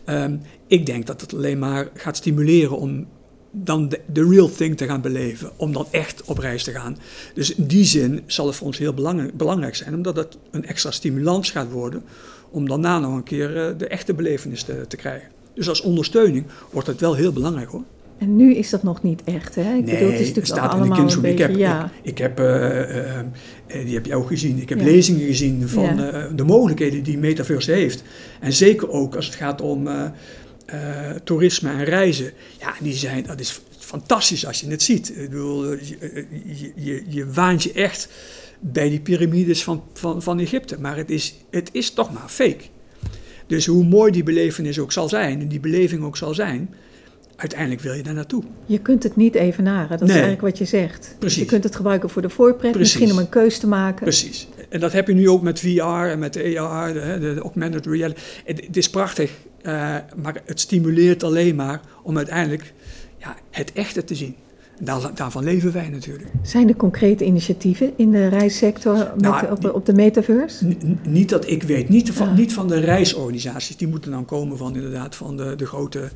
Um, 0.09 0.41
ik 0.67 0.85
denk 0.85 1.07
dat 1.07 1.21
het 1.21 1.33
alleen 1.33 1.59
maar 1.59 1.89
gaat 1.93 2.17
stimuleren 2.17 2.77
om 2.77 3.07
dan 3.51 3.89
de, 3.89 4.29
real 4.29 4.49
thing 4.49 4.77
te 4.77 4.85
gaan 4.85 5.01
beleven, 5.01 5.51
om 5.55 5.73
dan 5.73 5.87
echt 5.91 6.23
op 6.23 6.37
reis 6.37 6.63
te 6.63 6.71
gaan. 6.71 6.97
Dus 7.33 7.55
in 7.55 7.67
die 7.67 7.85
zin 7.85 8.21
zal 8.25 8.47
het 8.47 8.55
voor 8.55 8.67
ons 8.67 8.77
heel 8.77 8.93
belangrijk, 8.93 9.37
belangrijk 9.37 9.75
zijn, 9.75 9.93
omdat 9.93 10.15
het 10.15 10.37
een 10.51 10.65
extra 10.65 10.91
stimulans 10.91 11.51
gaat 11.51 11.71
worden 11.71 12.03
om 12.49 12.67
daarna 12.67 12.99
nog 12.99 13.15
een 13.15 13.23
keer 13.23 13.55
uh, 13.55 13.77
de 13.77 13.87
echte 13.87 14.13
belevenis 14.13 14.63
te, 14.63 14.85
te, 14.87 14.95
krijgen. 14.95 15.29
Dus 15.53 15.69
als 15.69 15.81
ondersteuning 15.81 16.45
wordt 16.69 16.87
het 16.87 16.99
wel 16.99 17.13
heel 17.13 17.33
belangrijk 17.33 17.69
hoor. 17.69 17.83
En 18.21 18.35
nu 18.35 18.55
is 18.55 18.69
dat 18.69 18.83
nog 18.83 19.03
niet 19.03 19.23
echt, 19.23 19.55
hè? 19.55 19.61
Ik 19.61 19.85
nee, 19.85 19.93
bedoel, 19.93 20.11
het 20.11 20.19
is 20.19 20.19
natuurlijk 20.19 20.45
staat 20.45 20.71
allemaal 20.71 20.99
in 20.99 21.07
de 21.07 21.19
beetje, 21.19 21.31
ik 21.31 21.37
heb, 21.37 21.55
ja. 21.55 21.91
ik, 22.01 22.09
ik 22.09 22.17
heb 22.17 22.39
uh, 22.39 22.45
uh, 22.45 23.19
die 23.67 23.93
heb 23.93 24.05
je 24.05 24.15
ook 24.15 24.27
gezien, 24.27 24.61
ik 24.61 24.69
heb 24.69 24.79
ja. 24.79 24.83
lezingen 24.83 25.25
gezien 25.25 25.69
van 25.69 25.95
ja. 25.95 26.27
de 26.35 26.43
mogelijkheden 26.43 27.03
die 27.03 27.17
Metaverse 27.17 27.71
heeft. 27.71 28.03
En 28.39 28.53
zeker 28.53 28.89
ook 28.89 29.15
als 29.15 29.25
het 29.25 29.35
gaat 29.35 29.61
om 29.61 29.89
toerisme 31.23 31.69
en 31.69 31.83
reizen, 31.83 32.31
ja, 32.59 32.73
die 32.81 32.93
zijn, 32.93 33.23
dat 33.23 33.39
is 33.39 33.61
fantastisch 33.79 34.45
als 34.45 34.61
je 34.61 34.69
het 34.69 34.81
ziet. 34.81 35.09
Ik 35.09 35.29
bedoel, 35.29 35.71
je, 35.71 36.25
je, 36.45 36.71
je, 36.75 37.03
je 37.07 37.31
waant 37.31 37.63
je 37.63 37.71
echt 37.71 38.09
bij 38.59 38.89
die 38.89 38.99
piramides 38.99 39.63
van, 39.63 39.83
van, 39.93 40.21
van 40.21 40.39
Egypte, 40.39 40.79
maar 40.79 40.97
het 40.97 41.09
is, 41.09 41.35
het 41.49 41.69
is 41.71 41.91
toch 41.91 42.13
maar 42.13 42.29
fake. 42.29 42.63
Dus 43.47 43.65
hoe 43.65 43.83
mooi 43.83 44.11
die 44.11 44.23
belevenis 44.23 44.79
ook 44.79 44.91
zal 44.91 45.09
zijn, 45.09 45.41
en 45.41 45.47
die 45.47 45.59
beleving 45.59 46.03
ook 46.03 46.17
zal 46.17 46.33
zijn, 46.33 46.69
uiteindelijk 47.41 47.81
wil 47.81 47.93
je 47.93 48.03
daar 48.03 48.13
naartoe. 48.13 48.43
Je 48.65 48.79
kunt 48.79 49.03
het 49.03 49.15
niet 49.15 49.35
evenaren, 49.35 49.89
dat 49.89 49.99
Nee. 49.99 50.07
is 50.07 50.13
eigenlijk 50.13 50.41
wat 50.41 50.57
je 50.57 50.65
zegt. 50.65 51.15
Precies. 51.19 51.39
Je 51.41 51.45
kunt 51.45 51.63
het 51.63 51.75
gebruiken 51.75 52.09
voor 52.09 52.21
de 52.21 52.29
voorpret, 52.29 52.71
Precies. 52.71 52.93
misschien 52.93 53.11
om 53.17 53.23
een 53.23 53.29
keus 53.29 53.57
te 53.57 53.67
maken. 53.67 54.03
Precies. 54.03 54.47
En 54.69 54.79
dat 54.79 54.91
heb 54.91 55.07
je 55.07 55.13
nu 55.13 55.29
ook 55.29 55.41
met 55.41 55.59
VR 55.59 55.81
en 55.83 56.19
met 56.19 56.33
de 56.33 56.59
AR, 56.59 56.93
de, 56.93 57.17
de 57.19 57.39
augmented 57.41 57.85
reality. 57.85 58.19
Het, 58.45 58.65
het 58.65 58.77
is 58.77 58.89
prachtig, 58.89 59.31
eh, 59.61 59.95
maar 60.15 60.41
het 60.45 60.59
stimuleert 60.59 61.23
alleen 61.23 61.55
maar 61.55 61.81
om 62.03 62.17
uiteindelijk 62.17 62.73
ja, 63.17 63.35
het 63.51 63.73
echte 63.73 64.03
te 64.03 64.15
zien. 64.15 64.35
En 64.79 64.85
Daar, 64.87 65.11
daarvan 65.15 65.43
leven 65.43 65.73
wij 65.73 65.89
natuurlijk. 65.89 66.29
Zijn 66.41 66.67
er 66.69 66.75
concrete 66.75 67.25
initiatieven 67.25 67.93
in 67.95 68.11
de 68.11 68.27
reissector 68.27 68.93
met, 68.97 69.21
Nou, 69.21 69.51
op, 69.51 69.61
de- 69.61 69.73
op 69.73 69.85
de 69.85 69.93
metaverse? 69.93 70.75
Niet 71.07 71.29
dat 71.29 71.49
ik 71.49 71.63
weet, 71.63 71.89
niet 71.89 72.11
van, 72.11 72.27
Ah. 72.27 72.37
niet 72.37 72.53
van 72.53 72.67
de 72.67 72.79
reisorganisaties. 72.79 73.77
Die 73.77 73.87
moeten 73.87 74.11
dan 74.11 74.25
komen 74.25 74.57
van 74.57 74.75
inderdaad 74.75 75.15
van 75.15 75.37
de, 75.37 75.55
de 75.55 75.65
grote 75.65 76.09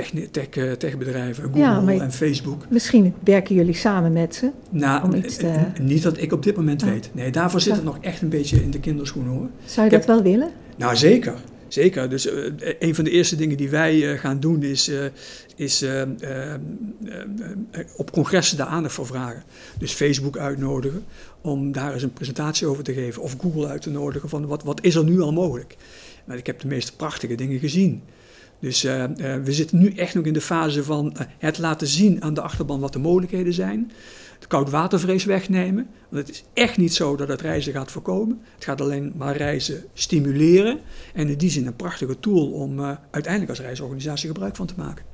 techni- 0.00 0.28
tech, 0.30 0.48
eh, 0.48 0.72
techbedrijven, 0.72 1.44
Google 1.44 1.60
Ja, 1.60 1.80
maar- 1.80 1.96
en 2.00 2.12
Facebook. 2.12 2.64
Misschien 2.70 3.14
werken 3.24 3.54
jullie 3.54 3.74
samen 3.74 4.12
met 4.12 4.34
ze. 4.34 4.50
Nou, 4.70 5.04
Om 5.04 5.14
iets 5.14 5.36
te- 5.36 5.46
n- 5.80 5.84
niet 5.84 6.02
dat 6.02 6.20
ik 6.22 6.32
op 6.32 6.42
dit 6.42 6.56
moment 6.56 6.82
Ah. 6.82 6.88
weet. 6.88 7.10
Nee, 7.12 7.30
daarvoor 7.30 7.60
zit 7.60 7.70
Ja. 7.70 7.76
het 7.76 7.84
nog 7.84 7.98
echt 8.00 8.22
een 8.22 8.28
beetje 8.28 8.62
in 8.62 8.70
de 8.70 8.80
kinderschoenen 8.80 9.32
hoor. 9.32 9.48
Zou 9.64 9.86
je 9.88 9.92
Ik 9.96 9.98
dat 9.98 10.06
wel 10.06 10.22
willen? 10.22 10.50
Nou, 10.76 10.96
zeker. 10.96 11.34
Zeker. 11.68 12.08
Dus 12.08 12.26
eh, 12.26 12.52
een 12.78 12.94
van 12.94 13.04
de 13.04 13.10
eerste 13.10 13.36
dingen 13.36 13.56
die 13.56 13.68
wij 13.70 14.12
eh, 14.12 14.18
gaan 14.18 14.40
doen 14.40 14.62
is, 14.62 14.88
eh, 14.88 14.98
is 15.56 15.82
eh, 15.82 16.02
eh, 16.02 16.08
eh, 16.20 16.54
eh, 17.70 17.80
op 17.96 18.10
congressen 18.12 18.56
daar 18.56 18.66
aandacht 18.66 18.94
voor 18.94 19.06
vragen. 19.06 19.42
Dus 19.78 19.92
Facebook 19.92 20.36
uitnodigen 20.38 21.04
om 21.40 21.72
daar 21.72 21.92
eens 21.92 22.02
een 22.02 22.12
presentatie 22.12 22.66
over 22.66 22.84
te 22.84 22.92
geven. 22.92 23.22
Of 23.22 23.36
Google 23.40 23.66
uit 23.66 23.82
te 23.82 23.90
nodigen 23.90 24.28
van 24.28 24.46
wat, 24.46 24.62
wat 24.62 24.84
is 24.84 24.94
er 24.94 25.04
nu 25.04 25.20
al 25.20 25.32
mogelijk. 25.32 25.76
Maar 26.24 26.36
ik 26.36 26.46
heb 26.46 26.60
de 26.60 26.66
meest 26.66 26.96
prachtige 26.96 27.34
dingen 27.34 27.58
gezien. 27.58 28.02
Dus 28.60 28.84
eh, 28.84 29.04
eh, 29.04 29.42
we 29.44 29.52
zitten 29.52 29.78
nu 29.78 29.92
echt 29.92 30.14
nog 30.14 30.24
in 30.24 30.32
de 30.32 30.40
fase 30.40 30.84
van 30.84 31.16
eh, 31.16 31.26
het 31.38 31.58
laten 31.58 31.86
zien 31.86 32.22
aan 32.22 32.34
de 32.34 32.40
achterban 32.40 32.80
wat 32.80 32.92
de 32.92 32.98
mogelijkheden 32.98 33.52
zijn. 33.52 33.90
De 34.38 34.46
koudwatervrees 34.46 35.24
wegnemen. 35.24 35.86
Want 36.08 36.26
het 36.26 36.36
is 36.36 36.44
echt 36.54 36.76
niet 36.76 36.94
zo 36.94 37.16
dat 37.16 37.28
het 37.28 37.40
reizen 37.40 37.72
gaat 37.72 37.90
voorkomen. 37.90 38.40
Het 38.54 38.64
gaat 38.64 38.80
alleen 38.80 39.12
maar 39.16 39.36
reizen 39.36 39.84
stimuleren. 39.94 40.78
En 41.14 41.28
in 41.28 41.36
die 41.38 41.50
zin 41.50 41.66
een 41.66 41.76
prachtige 41.76 42.20
tool 42.20 42.46
om 42.50 42.80
uiteindelijk 43.10 43.48
als 43.50 43.60
reisorganisatie 43.60 44.28
gebruik 44.28 44.56
van 44.56 44.66
te 44.66 44.74
maken. 44.76 45.04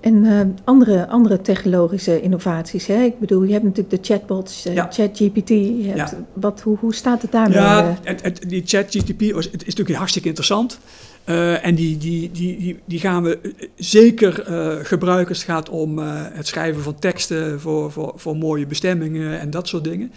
En 0.00 0.56
andere, 0.64 1.08
andere 1.08 1.40
technologische 1.40 2.20
innovaties. 2.20 2.86
Hè? 2.86 3.02
Ik 3.02 3.18
bedoel, 3.18 3.42
je 3.42 3.52
hebt 3.52 3.64
natuurlijk 3.64 3.90
de 4.02 4.12
chatbots, 4.14 4.62
Ja. 4.62 4.88
ChatGPT. 4.90 5.48
Ja. 5.94 6.10
wat, 6.32 6.60
hoe, 6.60 6.76
hoe 6.80 6.94
staat 6.94 7.22
het 7.22 7.32
daarmee? 7.32 7.56
Ja, 7.58 7.98
het, 8.02 8.22
het, 8.22 8.44
die 8.48 8.62
ChatGTP 8.66 9.32
was- 9.32 9.44
het 9.44 9.60
is 9.60 9.66
natuurlijk 9.68 9.96
hartstikke 9.96 10.28
interessant. 10.28 10.78
Eh, 11.24 11.64
en 11.66 11.74
die, 11.74 11.96
die, 11.96 12.30
die, 12.30 12.58
die, 12.58 12.78
die 12.84 13.00
gaan 13.00 13.22
we 13.22 13.38
eh, 13.38 13.68
zeker 13.76 14.42
eh, 14.42 14.84
gebruiken. 14.84 15.28
als 15.28 15.38
Het 15.38 15.46
gaat 15.50 15.68
om 15.68 15.98
het 16.32 16.46
schrijven 16.46 16.82
van 16.82 16.98
teksten 16.98 17.60
voor, 17.60 17.92
voor, 17.92 18.12
voor 18.16 18.36
mooie 18.36 18.66
bestemmingen 18.66 19.40
en 19.40 19.50
dat 19.50 19.68
soort 19.68 19.84
dingen. 19.84 20.12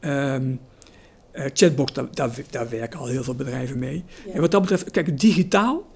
Ehm 0.00 0.42
eh, 1.32 1.44
chatbox, 1.52 1.92
daar, 1.92 2.06
daar, 2.12 2.30
daar 2.50 2.68
werken 2.68 2.98
al 3.00 3.06
heel 3.06 3.22
veel 3.24 3.34
bedrijven 3.34 3.78
mee. 3.78 4.04
En 4.32 4.40
wat 4.40 4.50
dat 4.50 4.60
betreft, 4.60 4.90
kijk, 4.90 5.20
digitaal, 5.20 5.86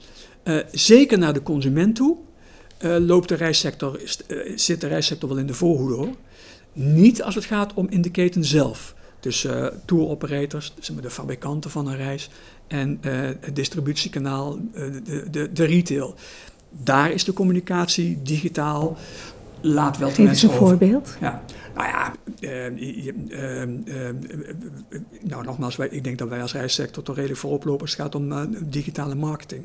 zeker 0.72 1.18
naar 1.18 1.32
de 1.32 1.42
consument 1.42 1.96
toe, 1.96 2.16
loopt 2.98 3.28
de 3.28 3.34
reissector, 3.34 4.00
is- 4.02 4.18
zit 4.54 4.80
de 4.80 4.86
reissector 4.86 5.28
wel 5.28 5.38
in 5.38 5.46
de 5.46 5.54
voorhoede 5.54 5.94
hoor. 5.94 6.14
Niet 6.72 7.22
als 7.22 7.34
het 7.34 7.44
gaat 7.44 7.74
om 7.74 7.86
in 7.90 8.02
de 8.02 8.10
keten 8.10 8.44
zelf. 8.44 8.94
Dus 9.20 9.44
eh 9.44 9.66
tour 9.84 10.08
operators, 10.08 10.74
zeg 10.80 10.94
maar 10.94 11.02
de 11.04 11.10
fabrikanten 11.10 11.70
van 11.70 11.86
een 11.88 11.96
reis, 11.96 12.30
en 12.70 12.98
eh, 13.00 13.12
het 13.40 13.56
distributiekanaal, 13.56 14.58
eh, 14.72 14.82
de, 15.04 15.30
de, 15.30 15.52
de 15.52 15.64
retail. 15.64 16.14
Daar 16.70 17.10
is 17.10 17.24
de 17.24 17.32
communicatie 17.32 18.22
digitaal, 18.22 18.96
laat 19.60 19.98
wel 19.98 20.08
Geef 20.10 20.28
eens 20.28 20.42
een 20.42 20.48
over. 20.50 20.60
voorbeeld. 20.66 21.16
Ja, 21.20 21.42
nou 21.74 21.86
ja, 21.88 22.14
eh, 22.40 22.78
je- 22.78 23.02
je- 23.02 23.14
eh, 23.30 24.08
nou 25.20 25.44
nogmaals, 25.44 25.76
wij, 25.76 25.88
ik 25.88 26.04
denk 26.04 26.18
dat 26.18 26.28
wij 26.28 26.42
als 26.42 26.52
reissector 26.52 27.02
toch 27.02 27.14
redelijk 27.16 27.40
voorop 27.40 27.64
lopen 27.64 27.80
als 27.80 27.90
het 27.90 28.00
gaat 28.00 28.14
om 28.14 28.56
digitale 28.70 29.14
marketing. 29.14 29.64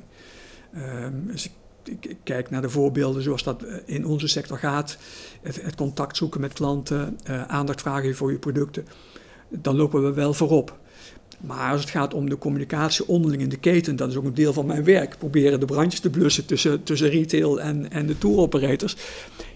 Ehm, 0.74 1.12
dus 1.26 1.46
ik, 1.46 1.52
ik, 1.84 2.06
ik 2.06 2.18
kijk 2.24 2.50
naar 2.50 2.62
de 2.62 2.70
voorbeelden 2.70 3.24
zoals 3.24 3.44
dat 3.44 3.64
in 3.86 4.06
onze 4.06 4.28
sector 4.28 4.58
gaat. 4.58 4.98
Het, 5.42 5.62
het 5.62 5.76
contact 5.76 6.18
zoeken 6.18 6.42
met 6.42 6.54
klanten, 6.54 7.20
aandacht 7.48 7.82
vragen 7.82 8.16
voor 8.16 8.32
je 8.32 8.38
producten. 8.40 8.86
Dan 9.50 9.76
lopen 9.76 10.04
we 10.04 10.14
wel 10.14 10.34
voorop. 10.34 10.78
Maar 11.48 11.72
als 11.72 11.82
het 11.82 11.90
gaat 11.90 12.14
om 12.14 12.30
de 12.30 12.38
communicatie 12.38 13.08
onderling 13.08 13.42
in 13.42 13.50
de 13.50 13.58
keten, 13.58 13.96
dat 13.96 14.10
is 14.10 14.16
ook 14.16 14.26
een 14.26 14.34
deel 14.34 14.54
van 14.54 14.66
mijn 14.66 14.84
werk. 14.84 15.16
Proberen 15.18 15.60
de 15.60 15.66
brandjes 15.66 16.02
te 16.02 16.10
blussen 16.10 16.46
tussen, 16.46 16.84
tussen 16.84 17.10
retail 17.10 17.62
en, 17.62 17.92
en 17.92 18.06
de 18.06 18.18
tour 18.18 18.38
operators. 18.38 18.96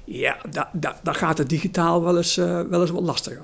Ja, 0.04 0.38
daar 0.52 0.70
da, 0.74 1.00
daar 1.04 1.16
gaat 1.16 1.38
het 1.38 1.50
digitaal 1.50 2.04
wel 2.04 2.18
eens, 2.18 2.38
eh, 2.38 2.62
wel 2.70 2.82
eens 2.82 2.92
wat 2.92 3.04
lastiger. 3.04 3.42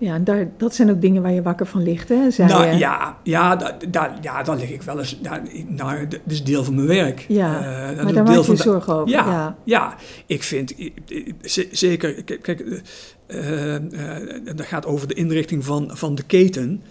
Ja, 0.00 0.14
en 0.14 0.24
daar, 0.24 0.50
dat 0.56 0.74
zijn 0.74 0.90
ook 0.90 1.00
dingen 1.00 1.22
waar 1.22 1.32
je 1.32 1.42
wakker 1.42 1.66
van 1.66 1.82
ligt, 1.82 2.08
hè? 2.08 2.30
Zei 2.30 2.48
nou, 2.48 2.66
je. 2.66 2.76
ja, 2.76 3.18
ja, 3.22 3.56
da, 3.56 3.76
da, 3.90 4.18
ja, 4.20 4.42
daar 4.42 4.56
lig 4.56 4.70
ik 4.70 4.82
wel 4.82 4.98
eens. 4.98 5.18
Ik- 5.52 5.68
nou, 5.70 6.08
dat 6.08 6.20
is 6.26 6.44
deel 6.44 6.64
van 6.64 6.74
mijn 6.74 6.86
werk. 6.86 7.24
Ja, 7.28 7.56
Eh, 7.56 7.86
dat 7.96 8.04
maar 8.04 8.12
daar 8.12 8.24
deel 8.24 8.34
maak 8.42 8.46
je 8.50 8.56
zorgen 8.56 8.94
over. 8.94 9.08
Ja, 9.08 9.24
Ja. 9.26 9.56
ja. 9.64 9.94
ik 10.26 10.42
vind 10.42 10.74
zeker. 11.70 12.24
Kijk, 12.24 12.64
eh, 13.26 13.74
dat 14.44 14.66
gaat 14.66 14.86
over 14.86 15.08
de 15.08 15.14
inrichting 15.14 15.64
van, 15.64 15.90
van 15.92 16.14
de 16.14 16.22
keten. 16.22 16.82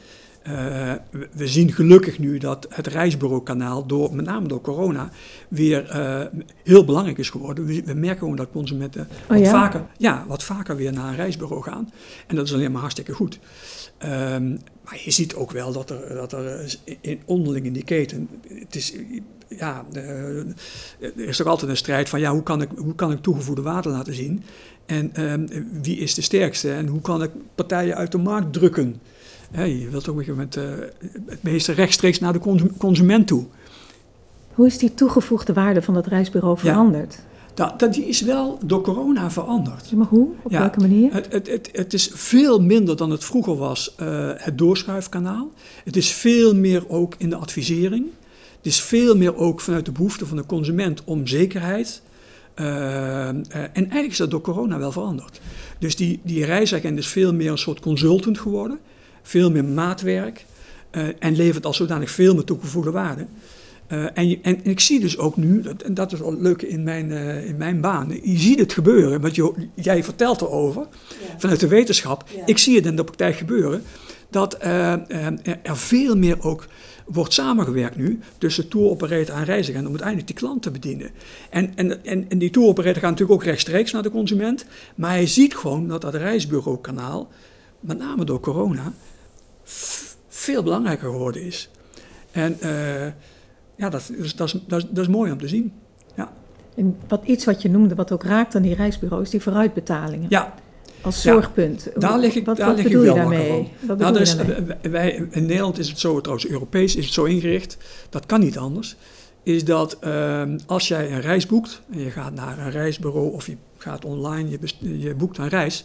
Eh, 0.47 0.93
we, 1.31 1.47
zien 1.47 1.71
gelukkig 1.71 2.19
nu 2.19 2.37
dat 2.37 2.67
het 2.69 2.87
reisbureaukanaal, 2.87 3.85
door, 3.85 4.15
met 4.15 4.25
name 4.25 4.47
door 4.47 4.61
corona, 4.61 5.09
weer 5.47 5.89
eh, 5.89 6.25
heel 6.63 6.85
belangrijk 6.85 7.17
is 7.17 7.29
geworden. 7.29 7.65
We, 7.65 7.83
we 7.85 7.93
merken 7.93 8.19
gewoon 8.19 8.35
dat 8.35 8.51
consumenten 8.51 9.07
wat, 9.27 9.37
Oh 9.37 9.43
ja? 9.43 9.51
vaker, 9.51 9.85
ja, 9.97 10.25
wat 10.27 10.43
vaker 10.43 10.75
weer 10.75 10.93
naar 10.93 11.09
een 11.09 11.15
reisbureau 11.15 11.63
gaan. 11.63 11.91
En 12.27 12.35
dat 12.35 12.45
is 12.45 12.53
alleen 12.53 12.71
maar 12.71 12.81
hartstikke 12.81 13.13
goed. 13.13 13.39
Ehm, 13.97 14.49
maar 14.83 15.01
je 15.03 15.11
ziet 15.11 15.35
ook 15.35 15.51
wel 15.51 15.71
dat 15.71 15.89
er, 15.89 16.15
dat 16.15 16.31
er 16.31 16.75
in, 17.01 17.21
onderling 17.25 17.65
in 17.65 17.73
die 17.73 17.83
keten, 17.83 18.29
het 18.47 18.75
is, 18.75 18.93
ja, 19.47 19.85
er 19.91 20.45
is 21.15 21.37
toch 21.37 21.47
altijd 21.47 21.71
een 21.71 21.77
strijd 21.77 22.09
van, 22.09 22.19
ja, 22.19 22.31
hoe 22.31 22.43
kan 22.43 22.61
ik, 22.61 22.69
hoe 22.75 22.95
kan 22.95 23.11
ik 23.11 23.21
toegevoegde 23.21 23.61
waarde 23.61 23.89
laten 23.89 24.13
zien? 24.13 24.43
En 24.85 25.13
ehm, 25.13 25.63
wie 25.81 25.97
is 25.97 26.13
de 26.13 26.21
sterkste? 26.21 26.71
En 26.71 26.87
hoe 26.87 27.01
kan 27.01 27.23
ik 27.23 27.31
partijen 27.55 27.95
uit 27.95 28.11
de 28.11 28.17
markt 28.17 28.53
drukken? 28.53 29.01
Hè, 29.51 29.63
je 29.63 29.89
wilt 29.89 30.09
ook 30.09 30.15
op 30.15 30.19
een 30.19 30.25
gegeven 30.25 30.49
moment 30.65 30.81
eh, 30.81 31.19
het 31.25 31.43
meeste 31.43 31.71
rechtstreeks 31.71 32.19
naar 32.19 32.33
de 32.33 32.39
consu- 32.39 32.71
consument 32.77 33.27
toe. 33.27 33.45
Hoe 34.53 34.65
is 34.67 34.77
die 34.77 34.93
toegevoegde 34.93 35.53
waarde 35.53 35.81
van 35.81 35.93
dat 35.93 36.07
reisbureau 36.07 36.57
veranderd? 36.57 37.19
Dat, 37.53 37.79
dat, 37.79 37.93
die 37.93 38.05
is 38.05 38.21
wel 38.21 38.59
door 38.65 38.81
corona 38.81 39.31
veranderd. 39.31 39.91
Maar 39.91 40.07
hoe? 40.07 40.27
Op 40.41 40.51
Ja, 40.51 40.59
welke 40.59 40.79
manier? 40.79 41.13
Het, 41.13 41.31
het, 41.31 41.47
het, 41.47 41.69
het 41.71 41.93
is 41.93 42.09
veel 42.13 42.61
minder 42.61 42.95
dan 42.97 43.11
het 43.11 43.23
vroeger 43.23 43.57
was, 43.57 43.95
eh, 43.95 44.29
het 44.35 44.57
doorschuifkanaal. 44.57 45.51
Het 45.83 45.95
is 45.95 46.11
veel 46.11 46.55
meer 46.55 46.89
ook 46.89 47.15
in 47.17 47.29
de 47.29 47.35
advisering. 47.35 48.05
Het 48.57 48.65
is 48.65 48.81
veel 48.81 49.17
meer 49.17 49.35
ook 49.35 49.61
vanuit 49.61 49.85
de 49.85 49.91
behoefte 49.91 50.25
van 50.25 50.37
de 50.37 50.45
consument 50.45 51.03
om 51.03 51.27
zekerheid. 51.27 52.01
Eh, 52.53 53.27
en 53.27 53.45
eigenlijk 53.73 54.07
is 54.11 54.17
dat 54.17 54.31
door 54.31 54.41
corona 54.41 54.77
wel 54.77 54.91
veranderd. 54.91 55.41
Dus 55.79 55.95
die, 55.95 56.19
die 56.23 56.45
reisagent 56.45 56.97
is 56.97 57.07
veel 57.07 57.33
meer 57.33 57.51
een 57.51 57.57
soort 57.57 57.79
consultant 57.79 58.39
geworden. 58.39 58.79
Veel 59.27 59.51
meer 59.51 59.65
maatwerk. 59.65 60.45
eh, 60.91 61.03
en 61.19 61.35
levert 61.35 61.65
als 61.65 61.77
zodanig 61.77 62.11
veel 62.11 62.33
meer 62.33 62.43
toegevoegde 62.43 62.91
waarde. 62.91 63.25
Eh, 63.87 64.05
en, 64.13 64.29
je- 64.29 64.39
en, 64.41 64.63
en 64.63 64.71
ik 64.71 64.79
zie 64.79 64.99
dus 64.99 65.17
ook 65.17 65.37
nu, 65.37 65.61
dat, 65.61 65.81
en 65.81 65.93
dat 65.93 66.11
is 66.13 66.19
wel 66.19 66.37
leuk 66.41 66.61
in 66.61 66.83
mijn, 66.83 67.11
eh, 67.11 67.45
in 67.45 67.57
mijn 67.57 67.81
baan, 67.81 68.09
je 68.23 68.37
ziet 68.37 68.59
het 68.59 68.73
gebeuren, 68.73 69.21
want 69.21 69.35
je, 69.35 69.53
jij 69.73 70.03
vertelt 70.03 70.41
erover 70.41 70.87
vanuit 71.37 71.59
de 71.59 71.67
wetenschap. 71.67 72.23
Ik 72.45 72.57
zie 72.57 72.75
het 72.75 72.85
in 72.85 72.95
de 72.95 73.03
praktijk 73.03 73.35
gebeuren, 73.35 73.83
dat 74.29 74.57
er 74.63 75.03
veel 75.63 76.15
meer 76.17 76.43
ook 76.43 76.67
wordt 77.05 77.33
samengewerkt 77.33 77.95
nu 77.97 78.19
tussen 78.37 78.67
touroperator 78.67 79.35
en 79.35 79.43
reiziger 79.45 79.79
om 79.81 79.87
uiteindelijk 79.87 80.27
die 80.27 80.35
klant 80.35 80.61
te 80.61 80.71
bedienen. 80.71 81.09
En, 81.49 81.71
en, 81.75 82.05
en, 82.05 82.25
en 82.29 82.37
die 82.37 82.49
touroperator 82.49 83.01
gaat 83.01 83.09
natuurlijk 83.11 83.39
ook 83.39 83.45
rechtstreeks 83.45 83.91
naar 83.91 84.03
de 84.03 84.11
consument, 84.11 84.65
maar 84.95 85.11
hij 85.11 85.27
ziet 85.27 85.55
gewoon 85.55 85.87
dat 85.87 86.01
dat 86.01 86.15
reisbureaukanaal, 86.15 87.29
met 87.79 87.97
name 87.97 88.25
door 88.25 88.39
corona, 88.39 88.93
veel 90.27 90.63
belangrijker 90.63 91.09
geworden 91.09 91.41
is. 91.41 91.69
En 92.31 92.57
eh, 92.61 93.05
ja, 93.75 93.89
dat, 93.89 94.11
is, 94.17 94.35
dat, 94.35 94.47
is, 94.47 94.59
dat, 94.67 94.79
is, 94.83 94.87
dat 94.89 94.97
is 95.03 95.07
mooi 95.07 95.31
om 95.31 95.37
te 95.39 95.47
zien. 95.47 95.73
Ja, 96.15 96.31
En 96.75 96.97
wat, 97.07 97.21
iets 97.25 97.45
wat 97.45 97.61
je 97.61 97.69
noemde, 97.69 97.95
wat 97.95 98.11
ook 98.11 98.23
raakt 98.23 98.55
aan 98.55 98.61
die 98.61 98.75
reisbureaus, 98.75 99.29
die 99.29 99.41
vooruitbetalingen. 99.41 100.25
ja 100.29 100.53
Als 101.01 101.23
Ja, 101.23 101.31
zorgpunt. 101.33 101.89
daar 101.95 102.19
lig 102.19 102.35
ik, 102.35 102.45
wat, 102.45 102.57
daar 102.57 102.67
wat 102.67 102.75
lig 102.75 102.85
ik 102.85 102.91
wel 102.97 103.15
daarmee? 103.15 103.47
van. 103.49 103.87
Wat 103.87 103.97
Nou, 103.97 104.23
daarmee? 104.23 104.75
wij, 104.91 105.27
in 105.31 105.45
Nederland 105.45 105.77
is 105.79 105.89
het 105.89 105.99
zo, 105.99 106.21
trouwens 106.21 106.49
Europees 106.49 106.95
is 106.95 107.05
het 107.05 107.13
zo 107.13 107.23
ingericht, 107.23 107.77
dat 108.09 108.25
kan 108.25 108.39
niet 108.39 108.57
anders, 108.57 108.95
is 109.43 109.65
dat 109.65 109.97
ehm, 109.99 110.57
als 110.65 110.87
jij 110.87 111.11
een 111.11 111.21
reis 111.21 111.45
boekt 111.45 111.81
en 111.91 111.99
je 111.99 112.09
gaat 112.11 112.33
naar 112.33 112.57
een 112.59 112.71
reisbureau 112.71 113.33
of 113.33 113.47
je 113.47 113.55
gaat 113.77 114.05
online, 114.05 114.49
je, 114.49 114.99
je 114.99 115.15
boekt 115.15 115.37
een 115.37 115.49
reis, 115.49 115.83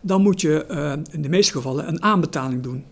dan 0.00 0.22
moet 0.22 0.40
je 0.40 0.64
eh, 0.66 0.92
in 1.10 1.22
de 1.22 1.28
meeste 1.28 1.52
gevallen 1.52 1.88
een 1.88 2.02
aanbetaling 2.02 2.62
doen. 2.62 2.84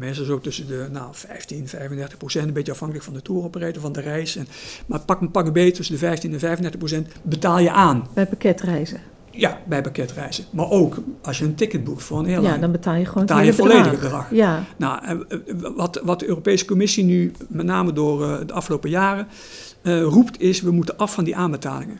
Meestal 0.00 0.24
zo 0.24 0.40
tussen 0.40 0.66
de 0.66 0.88
nou, 0.92 1.08
15, 1.12 1.68
35 1.68 2.18
procent, 2.18 2.46
een 2.46 2.52
beetje 2.52 2.72
afhankelijk 2.72 3.06
van 3.06 3.14
de 3.14 3.22
touroperator, 3.22 3.82
van 3.82 3.92
de 3.92 4.00
reis. 4.00 4.36
En, 4.36 4.46
maar 4.86 5.00
pak, 5.00 5.32
pak 5.32 5.46
een 5.46 5.52
beetje 5.52 5.72
tussen 5.72 5.94
de 5.94 6.00
15 6.00 6.32
en 6.32 6.38
35 6.38 6.78
procent 6.78 7.08
betaal 7.22 7.58
je 7.58 7.70
aan. 7.70 8.08
Bij 8.14 8.26
pakketreizen? 8.26 9.00
Ja, 9.30 9.60
bij 9.66 9.82
pakketreizen. 9.82 10.44
Maar 10.50 10.70
ook 10.70 10.96
als 11.22 11.38
je 11.38 11.44
een 11.44 11.54
ticket 11.54 11.84
boekt 11.84 12.02
voor 12.02 12.18
een 12.18 12.26
airline. 12.26 12.54
Ja, 12.54 12.58
dan 12.58 12.72
betaal 12.72 12.94
je 12.94 13.04
gewoon 13.04 13.26
betaal 13.26 13.42
je 13.42 13.52
volledige 13.52 13.90
bedrag. 13.90 14.28
bedrag. 14.28 14.30
Ja. 14.30 14.64
Nou, 14.76 15.24
wat, 15.76 16.00
wat 16.04 16.20
de 16.20 16.28
Europese 16.28 16.64
Commissie 16.64 17.04
nu, 17.04 17.32
met 17.48 17.66
name 17.66 17.92
door 17.92 18.46
de 18.46 18.52
afgelopen 18.52 18.90
jaren, 18.90 19.28
uh, 19.82 20.02
roept, 20.02 20.40
is 20.40 20.60
we 20.60 20.70
moeten 20.70 20.96
af 20.96 21.14
van 21.14 21.24
die 21.24 21.36
aanbetalingen. 21.36 21.98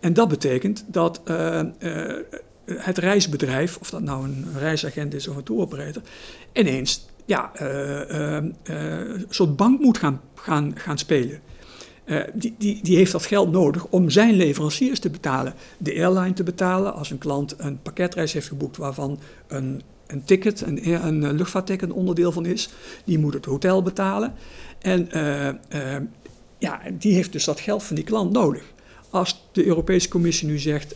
En 0.00 0.12
dat 0.12 0.28
betekent 0.28 0.84
dat 0.86 1.20
uh, 1.24 1.60
uh, 1.78 2.16
het 2.64 2.98
reisbedrijf, 2.98 3.76
of 3.80 3.90
dat 3.90 4.02
nou 4.02 4.24
een 4.24 4.46
reisagent 4.58 5.14
is 5.14 5.28
of 5.28 5.36
een 5.36 5.42
touroperator, 5.42 6.02
ineens 6.52 7.08
ja, 7.24 7.50
een 7.60 9.26
soort 9.28 9.56
bank 9.56 9.80
moet 9.80 9.98
gaan, 9.98 10.20
gaan, 10.34 10.72
gaan 10.74 10.98
spelen. 10.98 11.40
die, 12.34 12.54
die, 12.58 12.82
die 12.82 12.96
heeft 12.96 13.12
dat 13.12 13.26
geld 13.26 13.50
nodig 13.50 13.86
om 13.86 14.10
zijn 14.10 14.34
leveranciers 14.34 14.98
te 14.98 15.10
betalen. 15.10 15.54
De 15.78 15.94
airline 15.94 16.32
te 16.32 16.42
betalen 16.42 16.94
als 16.94 17.10
een 17.10 17.18
klant 17.18 17.54
een 17.58 17.82
pakketreis 17.82 18.32
heeft 18.32 18.48
geboekt 18.48 18.76
waarvan 18.76 19.18
een, 19.48 19.82
een 20.06 20.24
ticket, 20.24 20.60
een, 20.60 21.06
een 21.06 21.32
luchtvaartticket 21.32 21.88
een 21.88 21.94
onderdeel 21.94 22.32
van 22.32 22.46
is. 22.46 22.70
Die 23.04 23.18
moet 23.18 23.34
het 23.34 23.44
hotel 23.44 23.82
betalen. 23.82 24.34
En 24.78 25.08
ja, 26.58 26.80
die 26.98 27.14
heeft 27.14 27.32
dus 27.32 27.44
dat 27.44 27.60
geld 27.60 27.82
van 27.82 27.96
die 27.96 28.04
klant 28.04 28.32
nodig. 28.32 28.62
Als 29.10 29.48
de 29.52 29.66
Europese 29.66 30.08
Commissie 30.08 30.48
nu 30.48 30.58
zegt, 30.58 30.94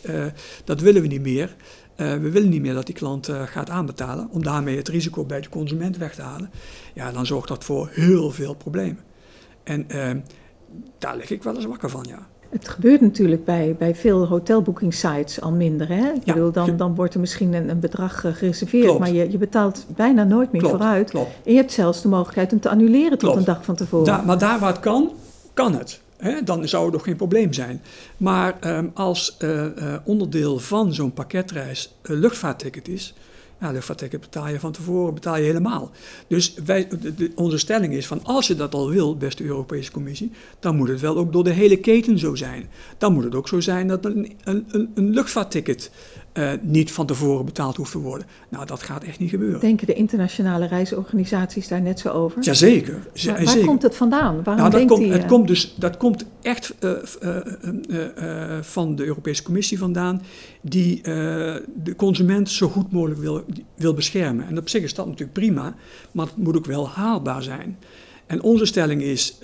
dat 0.63 0.81
willen 0.81 1.01
we 1.01 1.07
niet 1.07 1.21
meer, 1.21 1.55
uh, 1.97 2.13
we 2.13 2.31
willen 2.31 2.49
niet 2.49 2.61
meer 2.61 2.73
dat 2.73 2.85
die 2.85 2.95
klant 2.95 3.29
uh, 3.29 3.41
gaat 3.41 3.69
aanbetalen, 3.69 4.27
om 4.31 4.43
daarmee 4.43 4.77
het 4.77 4.87
risico 4.87 5.23
bij 5.23 5.41
de 5.41 5.49
consument 5.49 5.97
weg 5.97 6.15
te 6.15 6.21
halen, 6.21 6.49
ja, 6.93 7.11
dan 7.11 7.25
zorgt 7.25 7.47
dat 7.47 7.63
voor 7.63 7.89
heel 7.91 8.31
veel 8.31 8.53
problemen. 8.53 8.99
En 9.63 9.87
daar 10.97 11.17
lig 11.17 11.29
ik 11.29 11.43
wel 11.43 11.55
eens 11.55 11.65
wakker 11.65 11.89
van, 11.89 12.05
ja. 12.09 12.27
Het 12.49 12.69
gebeurt 12.69 13.01
natuurlijk 13.01 13.45
bij, 13.45 13.75
bij 13.79 13.95
veel 13.95 14.27
hotelboekingsites 14.27 15.41
al 15.41 15.51
minder. 15.51 15.87
Hè? 15.87 16.11
Ik 16.11 16.25
ja, 16.25 16.33
bedoel, 16.33 16.51
dan, 16.51 16.77
dan 16.77 16.95
wordt 16.95 17.13
er 17.13 17.19
misschien 17.19 17.53
een, 17.53 17.69
een 17.69 17.79
bedrag 17.79 18.19
gereserveerd, 18.19 18.83
klopt. 18.83 18.99
maar 18.99 19.11
je, 19.11 19.31
je 19.31 19.37
betaalt 19.37 19.85
bijna 19.95 20.23
nooit 20.23 20.51
meer 20.51 20.61
klopt, 20.61 20.77
vooruit. 20.77 21.09
Klopt. 21.09 21.29
En 21.43 21.51
je 21.51 21.57
hebt 21.57 21.71
zelfs 21.71 22.01
de 22.01 22.07
mogelijkheid 22.07 22.53
om 22.53 22.59
te 22.59 22.69
annuleren 22.69 23.17
tot 23.17 23.35
een 23.35 23.43
dag 23.43 23.65
van 23.65 23.75
tevoren. 23.75 24.05
Da 24.05 24.21
maar 24.21 24.37
daar 24.37 24.59
waar 24.59 24.71
het 24.71 24.79
kan, 24.79 25.11
kan 25.53 25.73
het. 25.73 26.01
Dan 26.43 26.67
zou 26.67 26.83
het 26.83 26.93
nog 26.93 27.03
geen 27.03 27.15
probleem 27.15 27.53
zijn. 27.53 27.81
Maar 28.17 28.77
um, 28.77 28.91
als 28.93 29.35
uh, 29.39 29.65
uh, 29.65 29.95
onderdeel 30.03 30.59
van 30.59 30.93
zo'n 30.93 31.13
pakketreis 31.13 31.95
een 32.01 32.15
luchtvaartticket 32.15 32.87
is, 32.87 33.13
ja, 33.59 33.71
luchtvaartticket 33.71 34.19
betaal 34.19 34.47
je 34.47 34.59
van 34.59 34.71
tevoren, 34.71 35.13
betaal 35.13 35.37
je 35.37 35.43
helemaal. 35.43 35.91
Dus 36.27 36.53
wij, 36.65 36.87
de, 37.15 37.31
onze 37.35 37.57
stelling 37.57 37.93
is 37.93 38.07
van 38.07 38.23
als 38.23 38.47
je 38.47 38.55
dat 38.55 38.73
al 38.73 38.89
wil, 38.89 39.17
beste 39.17 39.43
Europese 39.43 39.91
Commissie, 39.91 40.31
dan 40.59 40.75
moet 40.75 40.87
het 40.87 40.99
wel 40.99 41.17
ook 41.17 41.33
door 41.33 41.43
de 41.43 41.49
hele 41.49 41.77
keten 41.77 42.19
zo 42.19 42.35
zijn. 42.35 42.69
Dan 42.97 43.13
moet 43.13 43.23
het 43.23 43.35
ook 43.35 43.47
zo 43.47 43.59
zijn 43.59 43.87
dat 43.87 44.05
een, 44.05 44.31
een, 44.43 44.91
een 44.95 45.09
luchtvaartticket 45.09 45.91
uh, 46.37 46.51
niet 46.61 46.91
van 46.91 47.05
tevoren 47.05 47.45
betaald 47.45 47.75
hoeft 47.75 47.91
te 47.91 47.99
worden. 47.99 48.27
Nou, 48.49 48.65
dat 48.65 48.83
gaat 48.83 49.03
echt 49.03 49.19
niet 49.19 49.29
gebeuren. 49.29 49.59
Denken 49.59 49.87
de 49.87 49.93
internationale 49.93 50.67
reisorganisaties 50.67 51.67
daar 51.67 51.81
net 51.81 51.99
zo 51.99 52.09
over? 52.09 52.43
Jazeker. 52.43 52.93
Maar 53.25 53.35
waar 53.35 53.47
zeker. 53.47 53.65
komt 53.65 53.81
het 53.81 53.95
vandaan? 53.95 54.43
Waarom 54.43 54.55
nou, 54.55 54.61
dat, 54.69 54.71
denkt 54.71 54.87
komt, 54.87 55.03
die, 55.03 55.11
het 55.11 55.21
uh... 55.21 55.27
komt 55.27 55.47
dus, 55.47 55.75
dat 55.77 55.97
komt 55.97 56.25
echt 56.41 56.75
uh, 56.79 56.91
van 58.61 58.95
de 58.95 59.05
Europese 59.05 59.43
Commissie 59.43 59.77
vandaan, 59.77 60.21
die 60.61 61.01
de 61.01 61.93
consument 61.95 62.49
zo 62.49 62.67
goed 62.67 62.91
mogelijk 62.91 63.19
wil, 63.19 63.43
wil 63.75 63.93
beschermen. 63.93 64.47
En 64.47 64.57
op 64.57 64.69
zich 64.69 64.83
is 64.83 64.93
dat 64.93 65.05
natuurlijk 65.05 65.33
prima, 65.33 65.75
maar 66.11 66.25
het 66.25 66.37
moet 66.37 66.57
ook 66.57 66.65
wel 66.65 66.89
haalbaar 66.89 67.43
zijn. 67.43 67.77
En 68.27 68.41
onze 68.41 68.65
stelling 68.65 69.01
is. 69.01 69.37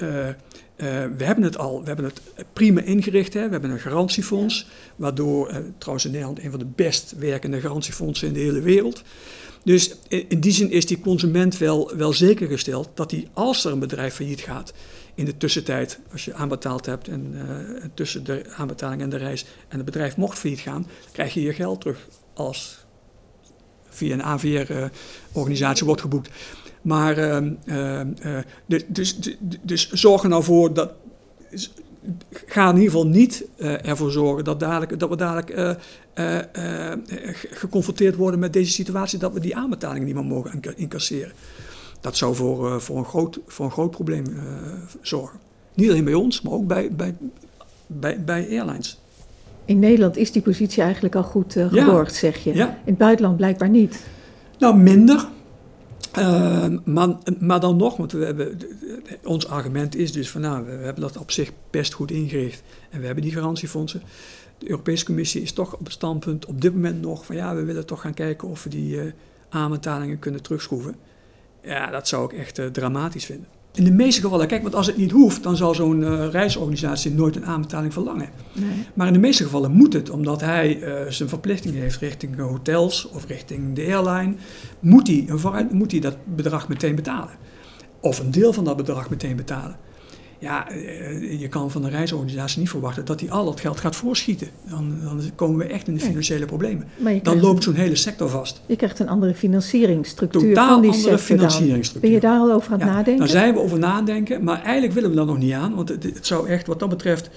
Uh, 0.81 0.87
we 1.17 1.23
hebben 1.23 1.43
het 1.43 1.57
al, 1.57 1.81
we 1.81 1.87
hebben 1.87 2.05
het 2.05 2.21
prima 2.53 2.81
ingericht. 2.81 3.33
Hè. 3.33 3.45
We 3.45 3.51
hebben 3.51 3.69
een 3.69 3.79
garantiefonds, 3.79 4.67
waardoor, 4.95 5.49
uh, 5.49 5.57
trouwens 5.77 6.05
in 6.05 6.11
Nederland 6.11 6.43
een 6.43 6.49
van 6.49 6.59
de 6.59 6.71
best 6.75 7.13
werkende 7.17 7.59
garantiefondsen 7.59 8.27
in 8.27 8.33
de 8.33 8.39
hele 8.39 8.61
wereld. 8.61 9.03
Dus 9.63 9.95
in, 10.07 10.29
in 10.29 10.39
die 10.39 10.51
zin 10.51 10.71
is 10.71 10.85
die 10.85 10.99
consument 10.99 11.57
wel, 11.57 11.91
wel 11.95 12.13
zeker 12.13 12.47
gesteld 12.47 12.89
dat 12.93 13.11
hij, 13.11 13.27
als 13.33 13.65
er 13.65 13.71
een 13.71 13.79
bedrijf 13.79 14.13
failliet 14.13 14.41
gaat, 14.41 14.73
in 15.15 15.25
de 15.25 15.37
tussentijd, 15.37 15.99
als 16.11 16.25
je 16.25 16.33
aanbetaald 16.33 16.85
hebt 16.85 17.07
en 17.07 17.33
uh, 17.33 17.85
tussen 17.93 18.23
de 18.23 18.43
aanbetaling 18.55 19.01
en 19.01 19.09
de 19.09 19.17
reis 19.17 19.45
en 19.67 19.75
het 19.75 19.85
bedrijf 19.85 20.17
mocht 20.17 20.39
failliet 20.39 20.59
gaan, 20.59 20.87
krijg 21.11 21.33
je 21.33 21.41
je 21.41 21.53
geld 21.53 21.81
terug 21.81 22.07
als 22.33 22.85
via 23.89 24.13
een 24.13 24.23
AVR-organisatie 24.23 25.85
wordt 25.85 26.01
geboekt. 26.01 26.29
Maar 26.81 27.17
uh, 27.17 27.37
uh, 27.65 28.01
dus, 28.65 28.85
dus, 28.87 29.37
dus 29.61 29.91
zorg 29.91 30.23
er 30.23 30.29
nou 30.29 30.43
voor 30.43 30.73
dat. 30.73 30.91
Ga 32.45 32.69
in 32.69 32.75
ieder 32.75 32.91
geval 32.91 33.07
niet 33.07 33.45
uh, 33.57 33.87
ervoor 33.87 34.11
zorgen 34.11 34.43
dat, 34.43 34.59
dadelijk, 34.59 34.99
dat 34.99 35.09
we 35.09 35.15
dadelijk 35.15 35.77
geconfronteerd 37.51 38.15
worden 38.15 38.39
met 38.39 38.53
deze 38.53 38.71
situatie 38.71 39.19
dat 39.19 39.33
we 39.33 39.39
die 39.39 39.55
aanbetalingen 39.55 40.05
niet 40.05 40.15
meer 40.15 40.25
mogen 40.25 40.61
incasseren. 40.75 41.31
Dat 41.99 42.17
zou 42.17 42.35
voor, 42.35 42.81
voor, 42.81 42.97
een, 42.97 43.05
groot, 43.05 43.39
voor 43.47 43.65
een 43.65 43.71
groot 43.71 43.91
probleem 43.91 44.23
zorgen. 45.01 45.39
Niet 45.73 45.89
alleen 45.89 46.03
bij 46.03 46.13
ons, 46.13 46.41
maar 46.41 46.53
ook 46.53 46.67
bij, 46.67 46.91
bij, 46.91 47.15
bij, 47.87 48.23
bij 48.23 48.47
airlines. 48.49 48.99
In 49.65 49.79
Nederland 49.79 50.17
is 50.17 50.31
die 50.31 50.41
positie 50.41 50.83
eigenlijk 50.83 51.15
al 51.15 51.23
goed 51.23 51.53
geborgd, 51.53 52.13
ja. 52.13 52.19
zeg 52.19 52.43
je. 52.43 52.53
Ja. 52.53 52.67
In 52.67 52.75
het 52.85 52.97
buitenland 52.97 53.37
blijkbaar 53.37 53.69
niet. 53.69 53.99
Nou, 54.57 54.77
minder. 54.77 55.27
Uh, 56.17 56.65
maar, 56.83 57.09
maar, 57.39 57.59
dan 57.59 57.77
nog, 57.77 57.97
want 57.97 58.11
we 58.11 58.25
hebben, 58.25 58.57
ons 59.23 59.47
argument 59.47 59.95
is 59.95 60.11
dus 60.11 60.29
van 60.29 60.41
nou, 60.41 60.65
we 60.65 60.71
hebben 60.71 61.01
dat 61.01 61.17
op 61.17 61.31
zich 61.31 61.51
best 61.69 61.93
goed 61.93 62.11
ingericht 62.11 62.63
en 62.89 62.99
we 62.99 63.05
hebben 63.05 63.23
die 63.23 63.33
garantiefondsen. 63.33 64.01
De 64.57 64.69
Europese 64.69 65.05
Commissie 65.05 65.41
is 65.41 65.53
toch 65.53 65.73
op 65.73 65.83
het 65.83 65.93
standpunt 65.93 66.45
op 66.45 66.61
dit 66.61 66.73
moment 66.73 67.01
nog 67.01 67.25
van 67.25 67.35
ja, 67.35 67.55
we 67.55 67.63
willen 67.63 67.85
toch 67.85 68.01
gaan 68.01 68.13
kijken 68.13 68.47
of 68.47 68.63
we 68.63 68.69
die 68.69 68.95
uh, 68.95 69.11
aanbetalingen 69.49 70.19
kunnen 70.19 70.41
terugschroeven. 70.41 70.95
Ja, 71.63 71.89
dat 71.91 72.07
zou 72.07 72.25
ik 72.25 72.39
echt 72.39 72.59
uh, 72.59 72.65
dramatisch 72.65 73.25
vinden. 73.25 73.47
In 73.73 73.83
de 73.83 73.91
meeste 73.91 74.21
gevallen, 74.21 74.47
kijk, 74.47 74.61
want 74.61 74.75
als 74.75 74.87
het 74.87 74.97
niet 74.97 75.11
hoeft, 75.11 75.43
dan 75.43 75.57
zal 75.57 75.75
zo'n 75.75 76.01
uh, 76.01 76.27
reisorganisatie 76.29 77.11
nooit 77.11 77.35
een 77.35 77.45
aanbetaling 77.45 77.93
verlangen. 77.93 78.29
Nee. 78.53 78.69
Maar 78.93 79.07
in 79.07 79.13
de 79.13 79.19
meeste 79.19 79.43
gevallen 79.43 79.71
moet 79.71 79.93
het, 79.93 80.09
omdat 80.09 80.41
hij 80.41 80.77
uh, 80.77 81.09
zijn 81.09 81.29
verplichtingen 81.29 81.81
heeft 81.81 81.97
richting 81.99 82.37
hotels 82.37 83.09
of 83.09 83.27
richting 83.27 83.75
de 83.75 83.95
airline, 83.95 84.33
moet 84.79 85.07
hij, 85.07 85.27
moet 85.71 85.91
hij 85.91 85.99
dat 85.99 86.17
bedrag 86.35 86.67
meteen 86.67 86.95
betalen. 86.95 87.33
Of 87.99 88.19
een 88.19 88.31
deel 88.31 88.53
van 88.53 88.63
dat 88.63 88.77
bedrag 88.77 89.09
meteen 89.09 89.35
betalen. 89.35 89.75
Ja, 90.41 90.71
uh, 90.71 91.39
je 91.39 91.47
kan 91.47 91.71
van 91.71 91.83
een 91.83 91.89
reisorganisatie 91.89 92.59
niet 92.59 92.69
verwachten 92.69 93.05
dat 93.05 93.19
hij 93.19 93.31
al 93.31 93.45
dat 93.45 93.59
geld 93.59 93.79
gaat 93.79 93.95
voorschieten. 93.95 94.47
Dan, 94.69 94.97
dan 95.03 95.21
komen 95.35 95.57
we 95.57 95.63
echt 95.63 95.87
in 95.87 95.93
de 95.93 95.99
financiële 95.99 96.45
problemen. 96.45 96.87
Dan 97.23 97.39
loopt 97.39 97.63
zo'n 97.63 97.73
hele 97.73 97.95
sector 97.95 98.29
vast. 98.29 98.61
Je 98.65 98.75
krijgt 98.75 98.99
een 98.99 99.09
andere 99.09 99.33
financieringsstructuur 99.33 100.41
Totaal 100.41 100.67
van 100.67 100.81
die 100.81 100.91
andere 100.91 101.17
sector 101.17 101.37
financieringsstructuur. 101.37 102.11
Ben 102.11 102.21
je 102.21 102.27
daar 102.27 102.39
al 102.39 102.51
over 102.51 102.73
aan 102.73 102.79
het 102.79 102.87
ja, 102.87 102.93
nadenken? 102.93 103.17
Daar 103.17 103.27
zijn 103.27 103.53
we 103.53 103.59
over 103.59 103.79
nadenken, 103.79 104.43
maar 104.43 104.61
eigenlijk 104.61 104.93
willen 104.93 105.09
we 105.09 105.15
daar 105.15 105.25
nog 105.25 105.37
niet 105.37 105.53
aan. 105.53 105.75
Want 105.75 105.89
het, 105.89 106.03
het 106.03 106.27
zou 106.27 106.47
echt 106.47 106.67
wat 106.67 106.79
dat 106.79 106.89
betreft 106.89 107.29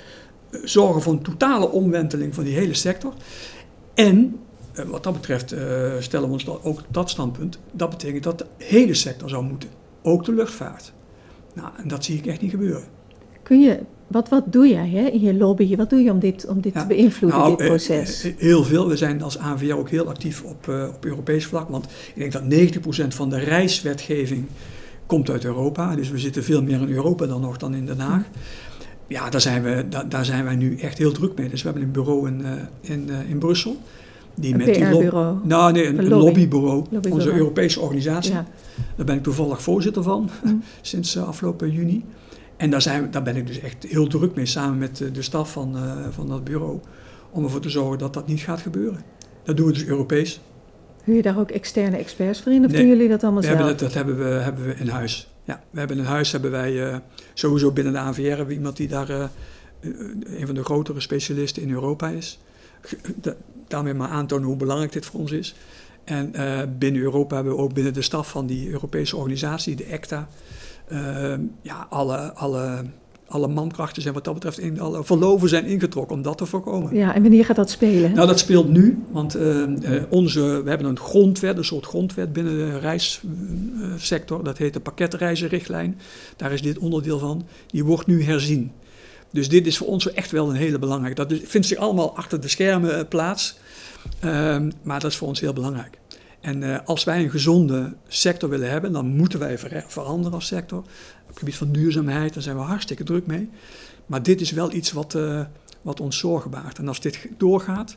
zorgen 0.63 1.03
voor 1.03 1.13
een 1.13 1.23
totale 1.23 1.71
omwenteling 1.71 2.35
van 2.35 2.45
die 2.45 2.55
hele 2.55 2.75
sector. 2.75 3.13
En 3.95 4.37
wat 4.87 5.03
dat 5.03 5.13
betreft 5.13 5.55
stellen 5.99 6.29
we 6.29 6.33
ons 6.33 6.49
ook 6.63 6.83
dat 6.89 7.11
standpunt. 7.11 7.59
Dat 7.73 7.91
betekent 7.91 8.23
dat 8.23 8.39
de 8.39 8.47
hele 8.59 8.95
sector 8.95 9.29
zou 9.29 9.45
moeten. 9.45 9.69
Ook 10.03 10.25
de 10.25 10.33
luchtvaart. 10.33 10.93
Nou, 11.55 11.69
en 11.77 11.89
dat 11.89 12.05
zie 12.05 12.19
ik 12.19 12.27
echt 12.27 12.41
niet 12.41 12.51
gebeuren. 12.51 12.94
Kun 13.45 13.61
je, 13.61 13.79
wat, 14.07 14.29
wat 14.29 14.53
doe 14.53 14.69
jij 14.69 14.89
hè, 14.89 15.07
in 15.09 15.21
je 15.21 15.35
lobby? 15.35 15.77
Wat 15.77 15.91
doe 15.91 16.03
je 16.03 16.11
om 16.11 16.19
dit, 16.19 16.47
om 16.49 16.61
dit 16.61 16.75
Ja, 16.75 16.81
te 16.81 16.87
beïnvloeden, 16.87 17.39
nou, 17.39 17.57
dit 17.57 17.67
proces? 17.67 18.25
eh, 18.25 18.31
eh, 18.31 18.37
heel 18.39 18.65
veel. 18.65 18.89
We 18.89 18.97
zijn 18.97 19.23
als 19.23 19.39
ANVR 19.39 19.73
ook 19.75 19.89
heel 19.91 20.09
actief 20.09 20.43
op, 20.43 20.67
uh, 20.69 20.89
op 20.95 21.05
Europees 21.05 21.47
vlak. 21.47 21.69
Want 21.69 21.85
ik 22.15 22.31
denk 22.31 22.33
dat 22.33 22.43
90% 22.45 23.15
van 23.15 23.31
de 23.31 23.39
reiswetgeving 23.39 24.45
komt 25.07 25.31
uit 25.31 25.45
Europa. 25.45 25.97
Dus 25.97 26.11
we 26.11 26.19
zitten 26.19 26.45
veel 26.45 26.63
meer 26.63 26.81
in 26.81 26.89
Europa 26.89 27.27
dan 27.27 27.41
nog 27.41 27.57
dan 27.57 27.75
in 27.75 27.87
Den 27.87 27.99
Haag. 27.99 28.23
Ja, 29.07 29.31
daar 29.31 29.41
zijn, 29.41 29.63
we, 29.63 29.85
da, 29.89 30.05
daar 30.05 30.25
zijn 30.25 30.45
wij 30.45 30.57
nu 30.57 30.77
echt 30.77 30.99
heel 30.99 31.13
druk 31.13 31.37
mee. 31.39 31.49
Dus 31.49 31.63
we 31.63 31.69
hebben 31.69 31.87
een 31.87 31.93
bureau 31.93 32.29
in, 32.29 32.41
uh, 32.41 32.51
in, 32.81 33.07
uh, 33.11 33.31
in 33.31 33.39
Brussel. 33.39 33.77
Die 34.35 34.53
Een 34.53 34.57
met 34.59 34.67
die 34.75 34.85
PR-bureau? 34.85 35.37
Nou, 35.43 35.73
nee, 35.73 35.87
een, 35.87 35.93
Een 35.99 36.05
een 36.05 36.09
lobby. 36.09 36.25
lobbybureau. 36.25 36.77
Lobbybureau. 36.77 37.15
Onze 37.15 37.33
Europese 37.33 37.81
organisatie. 37.81 38.33
Ja. 38.33 38.47
Daar 38.97 39.07
ben 39.07 39.17
ik 39.17 39.23
toevallig 39.23 39.63
voorzitter 39.63 40.03
van, 40.03 40.31
Mm. 40.45 40.63
sinds 40.81 41.17
uh, 41.17 41.29
afgelopen 41.29 41.71
juni. 41.71 42.05
En 42.57 42.71
daar, 42.71 42.83
zijn, 42.83 43.11
daar 43.11 43.23
ben 43.23 43.37
ik 43.37 43.47
dus 43.47 43.61
echt 43.61 43.87
heel 43.89 44.07
druk 44.07 44.35
mee, 44.35 44.47
samen 44.47 44.79
met 44.79 45.01
uh, 45.01 45.13
de 45.13 45.23
staf 45.23 45.53
van, 45.53 45.77
uh, 45.77 46.07
van 46.11 46.29
dat 46.29 46.45
bureau. 46.45 46.81
Om 47.31 47.45
ervoor 47.45 47.61
te 47.61 47.69
zorgen 47.69 47.99
dat 47.99 48.15
dat 48.15 48.27
niet 48.27 48.41
gaat 48.41 48.61
gebeuren. 48.61 49.01
Dat 49.43 49.57
doen 49.57 49.67
we 49.67 49.73
dus 49.73 49.85
Europees. 49.85 50.41
Huur 51.05 51.17
je 51.17 51.23
daar 51.23 51.39
ook 51.39 51.51
externe 51.51 51.97
experts 51.97 52.41
voor 52.43 52.53
in? 52.53 52.65
Of 52.65 52.71
Nee, 52.71 52.81
doen 52.81 52.89
jullie 52.89 53.09
dat 53.09 53.23
allemaal 53.23 53.43
zelf? 53.43 53.55
hebben 53.55 53.73
dat, 53.73 53.81
dat 53.81 53.95
hebben 53.95 54.19
we, 54.19 54.25
hebben 54.25 54.65
we 54.67 54.75
in 54.75 54.89
huis. 54.89 55.33
Ja, 55.45 55.63
we 55.71 55.79
hebben 55.79 55.99
in 55.99 56.05
huis 56.05 56.33
hebben 56.33 56.51
wij 56.51 56.73
uh, 56.73 56.97
sowieso 57.35 57.71
binnen 57.71 57.93
de 57.93 57.99
ANVR 57.99 58.23
hebben 58.23 58.47
we 58.47 58.53
iemand 58.55 58.77
die 58.77 58.89
daar 58.89 59.11
uh, 59.11 59.25
een 60.25 60.47
van 60.47 60.55
de 60.55 60.65
grotere 60.65 61.01
specialisten 61.01 61.63
in 61.63 61.71
Europa 61.71 62.09
is. 62.09 62.39
Da- 63.15 63.37
daarmee 63.69 63.95
maar 63.95 64.09
aantonen 64.09 64.47
hoe 64.47 64.57
belangrijk 64.57 64.93
dit 64.93 65.07
voor 65.07 65.21
ons 65.21 65.33
is. 65.33 65.55
En 66.05 66.33
binnen 66.79 67.03
Europa 67.03 67.35
hebben 67.35 67.55
we 67.57 67.59
ook 67.59 67.75
binnen 67.75 67.95
de 67.95 68.03
staf 68.03 68.31
van 68.31 68.47
die 68.47 68.71
Europese 68.71 69.17
organisatie, 69.17 69.77
de 69.77 69.85
ECTA, 69.85 70.29
ja, 71.63 71.87
alle, 71.91 72.33
alle 72.33 72.85
alle 73.35 73.49
mankrachten 73.49 74.03
zijn 74.03 74.15
wat 74.15 74.25
dat 74.25 74.35
betreft, 74.35 74.59
in, 74.59 74.81
alle 74.81 75.05
verloven 75.05 75.49
zijn 75.49 75.65
ingetrokken 75.65 76.17
om 76.17 76.23
dat 76.23 76.39
te 76.39 76.47
voorkomen. 76.47 76.95
Ja, 76.95 77.15
en 77.15 77.23
wanneer 77.23 77.45
gaat 77.45 77.57
dat 77.57 77.71
spelen? 77.71 78.15
Nou, 78.15 78.27
dat 78.27 78.39
speelt 78.39 78.69
nu, 78.69 79.05
want 79.11 79.37
uh, 79.37 79.63
onze, 80.09 80.41
we 80.63 80.69
hebben 80.69 80.87
een 80.87 80.99
grondwet, 80.99 81.57
een 81.57 81.65
soort 81.65 81.87
grondwet 81.87 82.33
binnen 82.33 82.57
de 82.57 82.79
reissector. 82.79 84.45
Dat 84.45 84.59
heet 84.59 84.73
de 84.73 84.81
pakketreizenrichtlijn. 84.81 85.99
Daar 86.37 86.53
is 86.53 86.63
dit 86.63 86.79
onderdeel 86.79 87.19
van. 87.19 87.47
Die 87.67 87.85
wordt 87.85 88.07
nu 88.07 88.23
herzien. 88.23 88.73
Dus 89.31 89.49
dit 89.49 89.67
is 89.67 89.77
voor 89.77 89.87
ons 89.87 90.13
echt 90.13 90.31
wel 90.31 90.49
een 90.51 90.57
hele 90.57 90.79
belangrijke. 90.79 91.27
Dat 91.27 91.39
vindt 91.45 91.67
zich 91.67 91.79
allemaal 91.79 92.17
achter 92.17 92.41
de 92.41 92.49
schermen 92.49 92.99
eh, 92.99 93.09
plaats. 93.09 93.59
Ehm, 94.21 94.71
maar 94.83 95.01
dat 95.01 95.11
is 95.11 95.17
voor 95.17 95.29
ons 95.29 95.41
heel 95.41 95.53
belangrijk. 95.53 95.99
En 96.45 96.85
als 96.85 97.05
wij 97.05 97.23
een 97.23 97.31
gezonde 97.31 97.93
sector 98.09 98.49
willen 98.49 98.71
hebben, 98.71 98.93
dan 98.93 99.07
moeten 99.07 99.39
wij 99.39 99.59
veranderen 99.87 100.33
als 100.33 100.47
sector 100.47 100.85
het 101.27 101.39
gebied 101.39 101.57
van 101.57 101.73
duurzaamheid, 101.73 102.35
daar 102.35 102.43
zijn 102.43 102.57
we 102.57 102.63
hartstikke 102.63 103.05
druk 103.05 103.27
mee. 103.27 103.49
Maar 104.07 104.23
dit 104.23 104.41
is 104.41 104.51
wel 104.51 104.73
iets 104.73 104.93
wat, 104.93 105.15
uh, 105.15 105.41
wat 105.83 106.01
ons 106.01 106.19
zorgen 106.19 106.51
baart. 106.51 106.79
En 106.79 106.89
als 106.89 107.01
dit 107.01 107.29
doorgaat, 107.37 107.97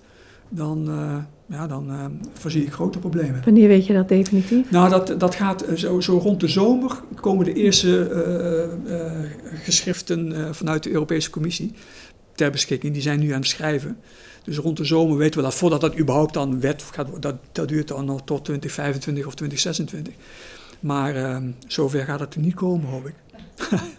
dan, 0.50 0.90
uh, 0.90 1.18
ja, 1.58 1.68
dan 1.68 1.92
voorzie 2.34 2.64
ik 2.64 2.72
grote 2.72 3.00
problemen. 3.00 3.42
Wanneer 3.46 3.68
weet 3.68 3.86
je 3.86 3.94
dat 3.94 4.10
definitief? 4.10 4.72
Nou, 4.72 4.90
dat, 4.90 5.20
dat 5.20 5.36
gaat 5.36 5.66
zo, 5.76 6.00
zo 6.00 6.18
rond 6.18 6.40
de 6.40 6.48
zomer 6.48 7.02
komen 7.16 7.46
de 7.46 7.54
eerste 7.54 8.10
geschriften 9.64 10.56
vanuit 10.56 10.84
de 10.84 10.92
Europese 10.92 11.30
Commissie 11.30 11.74
ter 12.36 12.52
beschikking. 12.52 12.94
Die 12.94 13.02
zijn 13.02 13.20
nu 13.20 13.32
aan 13.32 13.40
het 13.40 13.50
schrijven. 13.50 13.98
Dus 14.48 14.58
rond 14.58 14.78
de 14.78 14.86
zomer 14.86 15.18
weten 15.18 15.40
we 15.40 15.46
dat. 15.46 15.56
Voordat 15.56 15.82
dat 15.82 15.98
überhaupt 16.00 16.34
dan 16.34 16.60
wet 16.60 16.84
gaat, 16.92 17.08
dat, 17.20 17.36
dat 17.52 17.68
duurt 17.68 17.88
dan 17.88 18.06
nog 18.06 18.22
tot 18.24 18.46
2025 18.46 19.26
of 19.26 19.36
2026. 19.36 20.14
Maar 20.80 21.42
zover 21.68 22.06
gaat 22.06 22.20
het 22.20 22.34
er 22.34 22.42
niet 22.42 22.54
komen, 22.54 22.90
hoop 22.90 23.08
ik. 23.08 23.16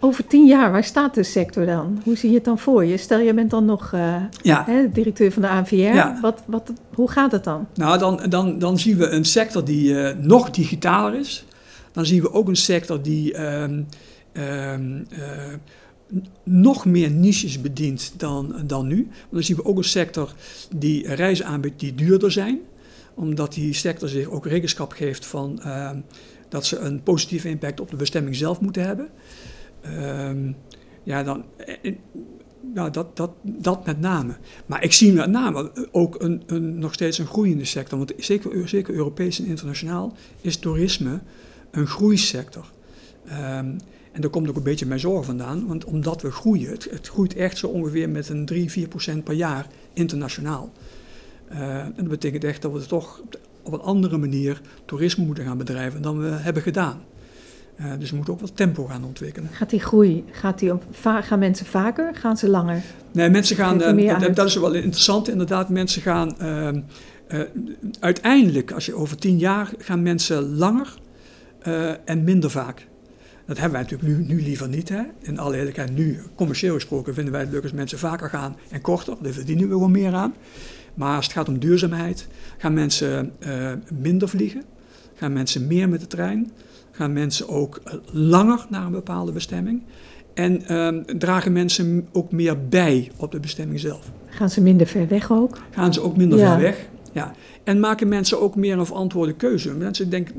Over 0.00 0.26
tien 0.26 0.46
jaar, 0.46 0.72
waar 0.72 0.84
staat 0.84 1.14
de 1.14 1.22
sector 1.22 1.66
dan? 1.66 2.00
Hoe 2.04 2.16
zie 2.16 2.28
je 2.28 2.34
het 2.34 2.44
dan 2.44 2.58
voor 2.58 2.84
je? 2.84 2.96
Stel, 2.96 3.18
je 3.18 3.34
bent 3.34 3.50
dan 3.50 3.64
nog 3.64 3.92
uh, 3.94 4.16
hè, 4.42 4.90
directeur 4.90 5.32
van 5.32 5.42
de 5.42 5.48
ANVR. 5.48 6.20
Wat, 6.20 6.42
wat, 6.46 6.72
hoe 6.94 7.10
gaat 7.10 7.32
het 7.32 7.44
dan? 7.44 7.66
Nou, 7.74 7.98
dan, 7.98 8.20
dan, 8.28 8.58
dan 8.58 8.78
zien 8.78 8.96
we 8.96 9.08
een 9.08 9.24
sector 9.24 9.64
die 9.64 9.88
uh, 9.92 10.10
nog 10.18 10.50
digitaler 10.50 11.18
is. 11.18 11.44
Dan 11.92 12.06
zien 12.06 12.22
we 12.22 12.32
ook 12.32 12.48
een 12.48 12.56
sector 12.56 13.02
die 13.02 13.34
uh, 13.34 13.64
nog 16.42 16.84
meer 16.84 17.10
niches 17.10 17.60
bedient 17.60 18.14
dan, 18.16 18.54
dan 18.66 18.86
nu. 18.86 19.08
Dan 19.30 19.42
zien 19.42 19.56
we 19.56 19.64
ook 19.64 19.76
een 19.76 19.84
sector 19.84 20.34
die 20.76 21.14
reizen 21.14 21.46
aanbiedt 21.46 21.80
die 21.80 21.94
duurder 21.94 22.32
zijn. 22.32 22.60
Omdat 23.14 23.52
die 23.52 23.72
sector 23.72 24.08
zich 24.08 24.28
ook 24.28 24.46
rekenschap 24.46 24.92
geeft 24.92 25.26
van 25.26 25.60
ehm, 25.62 26.00
dat 26.48 26.66
ze 26.66 26.78
een 26.78 27.02
positieve 27.02 27.48
impact 27.48 27.80
op 27.80 27.90
de 27.90 27.96
bestemming 27.96 28.36
zelf 28.36 28.60
moeten 28.60 28.86
hebben. 28.86 29.08
Ehm, 29.80 30.52
ja, 31.02 31.22
dan, 31.22 31.44
nou, 32.74 32.90
dat, 32.90 33.16
dat, 33.16 33.30
dat 33.42 33.86
met 33.86 34.00
name. 34.00 34.36
Maar 34.66 34.82
ik 34.82 34.92
zie 34.92 35.12
met 35.12 35.30
name 35.30 35.88
ook 35.92 36.22
een, 36.22 36.42
een, 36.46 36.78
nog 36.78 36.92
steeds 36.92 37.18
een 37.18 37.26
groeiende 37.26 37.64
sector. 37.64 37.98
Want 37.98 38.12
zeker, 38.16 38.68
zeker 38.68 38.94
Europees 38.94 39.38
en 39.38 39.46
internationaal 39.46 40.12
is 40.40 40.56
toerisme 40.56 41.20
een 41.70 41.86
groeisector. 41.86 42.72
Um, 43.58 43.76
en 44.16 44.22
daar 44.22 44.30
komt 44.30 44.48
ook 44.48 44.56
een 44.56 44.62
beetje 44.62 44.86
mijn 44.86 45.00
zorg 45.00 45.24
vandaan. 45.24 45.66
Want 45.66 45.84
omdat 45.84 46.22
we 46.22 46.30
groeien, 46.30 46.70
het, 46.70 46.88
het 46.90 47.08
groeit 47.08 47.34
echt 47.34 47.58
zo 47.58 47.66
ongeveer 47.66 48.08
met 48.08 48.28
een 48.28 48.46
3, 48.46 48.70
4 48.70 48.88
procent 48.88 49.24
per 49.24 49.34
jaar 49.34 49.66
internationaal. 49.92 50.72
Uh, 51.52 51.78
en 51.78 51.94
dat 51.96 52.08
betekent 52.08 52.44
echt 52.44 52.62
dat 52.62 52.72
we 52.72 52.86
toch 52.86 53.22
op 53.62 53.72
een 53.72 53.80
andere 53.80 54.16
manier 54.18 54.60
toerisme 54.84 55.24
moeten 55.24 55.44
gaan 55.44 55.58
bedrijven 55.58 56.02
dan 56.02 56.18
we 56.18 56.28
hebben 56.28 56.62
gedaan. 56.62 57.00
Uh, 57.80 57.86
dus 57.98 58.10
we 58.10 58.16
moeten 58.16 58.34
ook 58.34 58.40
wat 58.40 58.56
tempo 58.56 58.84
gaan 58.84 59.04
ontwikkelen. 59.04 59.48
Gaat 59.52 59.70
die 59.70 59.80
groei, 59.80 60.24
gaat 60.30 60.58
die 60.58 60.72
gaan 61.02 61.38
mensen 61.38 61.66
vaker, 61.66 62.14
gaan 62.14 62.36
ze 62.36 62.48
langer? 62.48 62.82
Nee, 63.12 63.30
mensen 63.30 63.56
gaan, 63.56 63.98
uh, 63.98 64.20
dat, 64.20 64.36
dat, 64.36 64.46
is 64.46 64.56
wel 64.56 64.74
interessant 64.74 65.28
inderdaad, 65.28 65.68
mensen 65.68 66.02
gaan 66.02 66.36
uh, 66.42 67.40
uiteindelijk, 68.00 68.72
als 68.72 68.86
je 68.86 68.94
over 68.94 69.16
tien 69.16 69.38
jaar, 69.38 69.72
gaan 69.78 70.02
mensen 70.02 70.56
langer 70.56 70.94
en 72.04 72.24
minder 72.24 72.50
vaak. 72.50 72.86
Dat 73.46 73.58
hebben 73.58 73.80
wij 73.80 73.90
natuurlijk 73.90 74.28
nu, 74.28 74.34
nu 74.34 74.42
liever 74.42 74.68
niet. 74.68 74.88
Hè? 74.88 75.02
In 75.20 75.38
alle 75.38 75.56
eerlijkheid, 75.56 75.96
nu, 75.96 76.20
commercieel 76.34 76.74
gesproken, 76.74 77.14
vinden 77.14 77.32
wij 77.32 77.42
het 77.42 77.50
leuk 77.50 77.62
als 77.62 77.72
mensen 77.72 77.98
vaker 77.98 78.30
gaan 78.30 78.56
en 78.70 78.80
korter. 78.80 79.16
Daar 79.20 79.32
verdienen 79.32 79.66
we 79.66 79.72
gewoon 79.72 79.90
meer 79.90 80.14
aan. 80.14 80.34
Maar 80.94 81.16
als 81.16 81.24
het 81.24 81.34
gaat 81.34 81.48
om 81.48 81.58
duurzaamheid, 81.58 82.26
gaan 82.58 82.74
mensen 82.74 83.32
uh, 83.46 83.72
minder 84.00 84.28
vliegen, 84.28 84.62
gaan 85.14 85.32
mensen 85.32 85.66
meer 85.66 85.88
met 85.88 86.00
de 86.00 86.06
trein, 86.06 86.52
gaan 86.90 87.12
mensen 87.12 87.48
ook 87.48 87.80
eh, 87.84 87.94
langer 88.12 88.66
naar 88.68 88.86
een 88.86 88.92
bepaalde 88.92 89.32
bestemming. 89.32 89.82
En 90.34 90.62
uh, 90.70 90.88
dragen 91.18 91.52
mensen 91.52 92.08
ook 92.12 92.32
meer 92.32 92.68
bij 92.68 93.10
op 93.16 93.32
de 93.32 93.40
bestemming 93.40 93.80
zelf. 93.80 94.10
Gaan 94.26 94.50
ze 94.50 94.60
minder 94.60 94.86
ver 94.86 95.08
weg 95.08 95.32
ook? 95.32 95.58
Gaan 95.70 95.94
ze 95.94 96.00
ook 96.00 96.16
minder 96.16 96.38
ver 96.38 96.58
weg, 96.60 96.88
ja. 97.12 97.32
En 97.64 97.80
maken 97.80 98.08
mensen 98.08 98.40
ook 98.40 98.56
meer 98.56 98.78
een 98.78 98.86
verantwoorde 98.86 99.32
keuze. 99.34 99.74
Mensen 99.74 100.10
denken, 100.10 100.34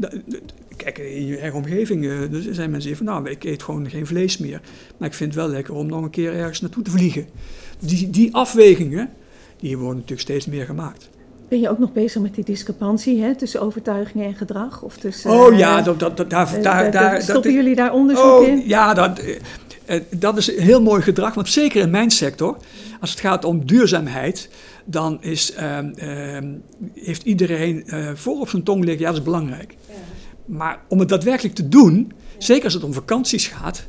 kijk, 0.78 0.98
in 0.98 1.26
je 1.26 1.38
eigen 1.38 1.60
omgeving 1.60 2.04
uh, 2.04 2.34
er 2.34 2.54
zijn 2.54 2.70
mensen 2.70 2.90
die 2.90 2.98
van, 2.98 3.06
nou, 3.06 3.30
ik 3.30 3.44
eet 3.44 3.64
gewoon 3.64 3.90
geen 3.90 4.08
vlees 4.08 4.38
meer. 4.38 4.62
Maar 4.98 5.08
ik 5.08 5.14
vind 5.14 5.34
het 5.34 5.44
wel 5.44 5.52
lekker 5.52 5.74
om 5.74 5.88
nog 5.88 6.04
een 6.04 6.10
keer 6.10 6.34
ergens 6.34 6.62
naartoe 6.62 6.84
te 6.84 6.92
vliegen. 6.92 7.26
Die, 7.80 8.10
die 8.10 8.36
afwegingen, 8.36 9.10
die 9.60 9.78
worden 9.78 9.96
natuurlijk 9.96 10.22
steeds 10.22 10.46
meer 10.46 10.66
gemaakt. 10.66 11.10
Ben 11.48 11.60
je 11.60 11.70
ook 11.70 11.80
nog 11.80 11.94
bezig 11.94 12.22
met 12.22 12.36
die 12.36 12.44
discrepantie 12.44 13.22
hè, 13.22 13.36
tussen 13.36 13.62
overtuigingen 13.62 14.28
en 14.28 14.36
gedrag? 14.36 14.82
Of 14.82 14.98
tussen, 14.98 15.32
oh 15.32 15.58
ja, 15.58 15.82
dat, 15.82 16.00
dat, 16.00 16.18
dat, 16.18 16.30
daar, 16.30 16.58
uh, 16.58 16.64
daar, 16.64 16.92
daar, 16.92 17.22
stoppen 17.22 17.54
jullie 17.54 17.76
daar 17.76 17.94
onderzoek 17.94 18.26
oh, 18.26 18.48
in? 18.48 18.64
Ja, 18.66 18.94
dat, 18.94 19.22
uh, 19.90 20.00
dat 20.10 20.38
is 20.38 20.58
heel 20.58 20.82
mooi 20.82 21.02
gedrag. 21.02 21.34
Want 21.34 21.50
zeker 21.50 21.82
in 21.82 21.90
mijn 21.90 22.12
sector, 22.12 22.58
als 23.00 23.10
het 23.10 23.20
gaat 23.20 23.46
om 23.46 23.66
duurzaamheid, 23.66 24.50
dan 24.86 25.18
is, 25.22 25.54
ehm, 25.54 25.90
ehm, 25.96 26.54
heeft 26.94 27.24
iedereen 27.24 27.84
voor 28.16 28.40
op 28.40 28.50
zijn 28.50 28.64
tong 28.64 28.84
liggen, 28.84 29.02
ja, 29.02 29.08
dat 29.08 29.18
is 29.18 29.24
belangrijk. 29.24 29.76
Ja. 29.88 29.94
Maar 30.48 30.80
om 30.88 31.00
het 31.00 31.10
daadwerkelijk 31.10 31.56
te 31.56 31.70
doen, 31.70 32.12
zeker 32.38 32.64
als 32.64 32.74
het 32.74 32.84
om 32.84 32.94
vakanties 32.94 33.48
gaat, 33.48 33.88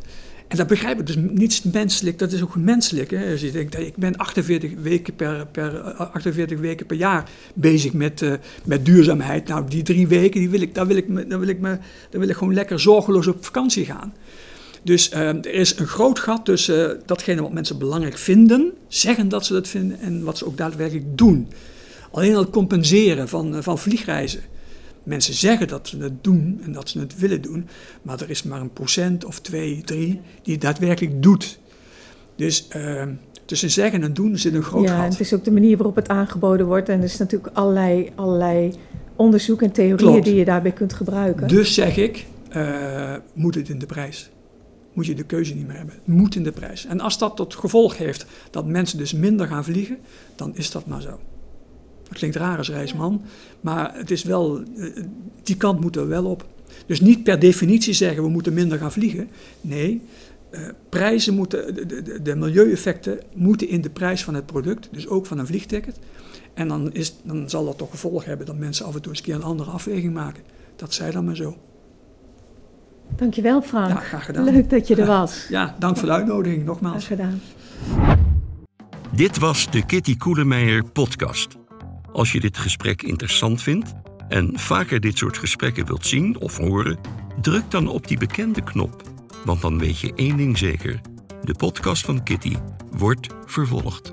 en 0.48 0.56
dat 0.56 0.66
begrijp 0.66 0.98
ik 0.98 1.06
dus 1.06 1.16
niets 1.16 1.62
menselijk, 1.62 2.18
dat 2.18 2.32
is 2.32 2.42
ook 2.42 2.56
menselijk. 2.56 3.10
Hè? 3.10 3.30
Je 3.30 3.50
denkt, 3.50 3.78
ik 3.78 3.96
ben 3.96 4.16
48 4.16 4.70
weken 4.82 5.14
per, 5.14 5.46
per, 5.46 5.80
48 5.80 6.58
weken 6.58 6.86
per 6.86 6.96
jaar 6.96 7.30
bezig 7.54 7.92
met, 7.92 8.20
uh, 8.20 8.32
met 8.64 8.84
duurzaamheid. 8.84 9.48
Nou, 9.48 9.68
die 9.68 9.82
drie 9.82 10.06
weken, 10.06 10.40
die 10.40 10.50
wil 10.50 10.60
ik, 10.60 10.74
daar, 10.74 10.86
wil 10.86 10.96
ik, 10.96 11.28
daar, 11.30 11.38
wil 11.38 11.48
ik 11.48 11.60
me, 11.60 11.78
daar 12.10 12.20
wil 12.20 12.28
ik 12.28 12.36
gewoon 12.36 12.54
lekker 12.54 12.80
zorgeloos 12.80 13.26
op 13.26 13.44
vakantie 13.44 13.84
gaan. 13.84 14.14
Dus 14.82 15.12
uh, 15.12 15.28
er 15.28 15.52
is 15.52 15.78
een 15.78 15.86
groot 15.86 16.18
gat 16.18 16.44
tussen 16.44 17.02
datgene 17.06 17.42
wat 17.42 17.52
mensen 17.52 17.78
belangrijk 17.78 18.18
vinden, 18.18 18.72
zeggen 18.88 19.28
dat 19.28 19.46
ze 19.46 19.52
dat 19.52 19.68
vinden, 19.68 20.00
en 20.00 20.24
wat 20.24 20.38
ze 20.38 20.46
ook 20.46 20.56
daadwerkelijk 20.56 21.18
doen. 21.18 21.48
Alleen 22.10 22.36
al 22.36 22.50
compenseren 22.50 23.28
van, 23.28 23.62
van 23.62 23.78
vliegreizen 23.78 24.40
mensen 25.08 25.34
zeggen 25.34 25.68
dat 25.68 25.88
ze 25.88 25.98
het 25.98 26.24
doen 26.24 26.60
en 26.64 26.72
dat 26.72 26.88
ze 26.88 26.98
het 26.98 27.18
willen 27.18 27.42
doen, 27.42 27.68
maar 28.02 28.20
er 28.20 28.30
is 28.30 28.42
maar 28.42 28.60
een 28.60 28.72
procent 28.72 29.24
of 29.24 29.40
twee, 29.40 29.82
drie 29.84 30.20
die 30.42 30.52
het 30.52 30.62
daadwerkelijk 30.62 31.22
doet. 31.22 31.58
Dus 32.36 32.68
uh, 32.76 33.02
tussen 33.44 33.70
zeggen 33.70 34.02
en 34.02 34.12
doen 34.12 34.38
zit 34.38 34.54
een 34.54 34.62
groot 34.62 34.82
ja, 34.82 34.88
gat. 34.88 34.98
Ja, 34.98 35.10
het 35.10 35.20
is 35.20 35.34
ook 35.34 35.44
de 35.44 35.50
manier 35.50 35.76
waarop 35.76 35.96
het 35.96 36.08
aangeboden 36.08 36.66
wordt 36.66 36.88
en 36.88 36.98
er 36.98 37.04
is 37.04 37.18
natuurlijk 37.18 37.56
allerlei, 37.56 38.10
allerlei 38.14 38.72
onderzoek 39.16 39.62
en 39.62 39.72
theorieën 39.72 39.96
Klopt. 39.96 40.24
die 40.24 40.34
je 40.34 40.44
daarbij 40.44 40.72
kunt 40.72 40.92
gebruiken. 40.92 41.48
Dus 41.48 41.74
zeg 41.74 41.96
ik, 41.96 42.26
uh, 42.56 43.14
moet 43.32 43.54
het 43.54 43.68
in 43.68 43.78
de 43.78 43.86
prijs? 43.86 44.30
Moet 44.92 45.06
je 45.06 45.14
de 45.14 45.24
keuze 45.24 45.54
niet 45.54 45.66
meer 45.66 45.76
hebben. 45.76 45.94
Het 45.94 46.14
moet 46.14 46.34
in 46.34 46.42
de 46.42 46.52
prijs. 46.52 46.86
En 46.86 47.00
als 47.00 47.18
dat 47.18 47.36
tot 47.36 47.54
gevolg 47.54 47.96
heeft 47.96 48.26
dat 48.50 48.66
mensen 48.66 48.98
dus 48.98 49.12
minder 49.12 49.46
gaan 49.46 49.64
vliegen, 49.64 49.98
dan 50.36 50.56
is 50.56 50.70
dat 50.70 50.86
maar 50.86 51.00
zo. 51.00 51.18
Dat 52.08 52.18
klinkt 52.18 52.36
raar 52.36 52.58
als 52.58 52.70
reisman, 52.70 53.22
maar 53.60 53.94
het 53.94 54.10
is 54.10 54.22
wel, 54.22 54.62
eh, 54.76 55.02
die 55.42 55.56
kant 55.56 55.80
moeten 55.80 56.02
we 56.02 56.08
wel 56.08 56.24
op. 56.24 56.46
Dus 56.86 57.00
niet 57.00 57.22
per 57.22 57.38
definitie 57.38 57.94
zeggen 57.94 58.22
we 58.22 58.28
moeten 58.28 58.52
minder 58.52 58.78
gaan 58.78 58.92
vliegen. 58.92 59.28
Nee, 59.60 60.02
uh, 60.50 60.60
prijzen 60.88 61.34
moeten, 61.34 61.74
de, 61.74 62.02
de, 62.02 62.22
de 62.22 62.36
milieueffecten 62.36 63.20
moeten 63.34 63.68
in 63.68 63.80
de 63.80 63.90
prijs 63.90 64.24
van 64.24 64.34
het 64.34 64.46
product, 64.46 64.88
dus 64.92 65.08
ook 65.08 65.26
van 65.26 65.38
een 65.38 65.46
vliegticket. 65.46 65.98
En 66.54 66.68
dan, 66.68 66.92
is, 66.92 67.14
dan 67.22 67.50
zal 67.50 67.64
dat 67.64 67.78
toch 67.78 67.90
gevolg 67.90 68.24
hebben 68.24 68.46
dat 68.46 68.56
mensen 68.56 68.86
af 68.86 68.94
en 68.94 69.00
toe 69.00 69.10
eens 69.10 69.20
een 69.20 69.24
keer 69.26 69.34
een 69.34 69.42
andere 69.42 69.70
afweging 69.70 70.14
maken. 70.14 70.42
Dat 70.76 70.94
zij 70.94 71.10
dan 71.10 71.24
maar 71.24 71.36
zo. 71.36 71.56
Dankjewel 73.16 73.62
Frank. 73.62 73.88
Ja, 73.88 73.96
graag 73.96 74.24
gedaan. 74.24 74.44
Leuk 74.44 74.70
dat 74.70 74.88
je 74.88 74.96
er 74.96 75.06
was. 75.06 75.46
Ja, 75.48 75.76
dank 75.78 75.96
voor 75.96 76.08
de 76.08 76.14
uitnodiging 76.14 76.64
nogmaals. 76.64 77.06
Graag 77.06 77.18
gedaan. 77.18 77.40
Dit 79.12 79.38
was 79.38 79.70
de 79.70 79.86
Kitty 79.86 80.16
Koelemeijer 80.16 80.84
podcast. 80.84 81.56
Als 82.12 82.32
je 82.32 82.40
dit 82.40 82.58
gesprek 82.58 83.02
interessant 83.02 83.62
vindt 83.62 83.94
en 84.28 84.58
vaker 84.58 85.00
dit 85.00 85.18
soort 85.18 85.38
gesprekken 85.38 85.86
wilt 85.86 86.06
zien 86.06 86.38
of 86.38 86.56
horen, 86.56 86.98
druk 87.40 87.70
dan 87.70 87.88
op 87.88 88.06
die 88.06 88.18
bekende 88.18 88.62
knop. 88.62 89.02
Want 89.44 89.60
dan 89.60 89.78
weet 89.78 89.98
je 89.98 90.12
één 90.14 90.36
ding 90.36 90.58
zeker: 90.58 91.00
de 91.42 91.54
podcast 91.54 92.04
van 92.04 92.22
Kitty 92.22 92.56
wordt 92.90 93.28
vervolgd. 93.46 94.12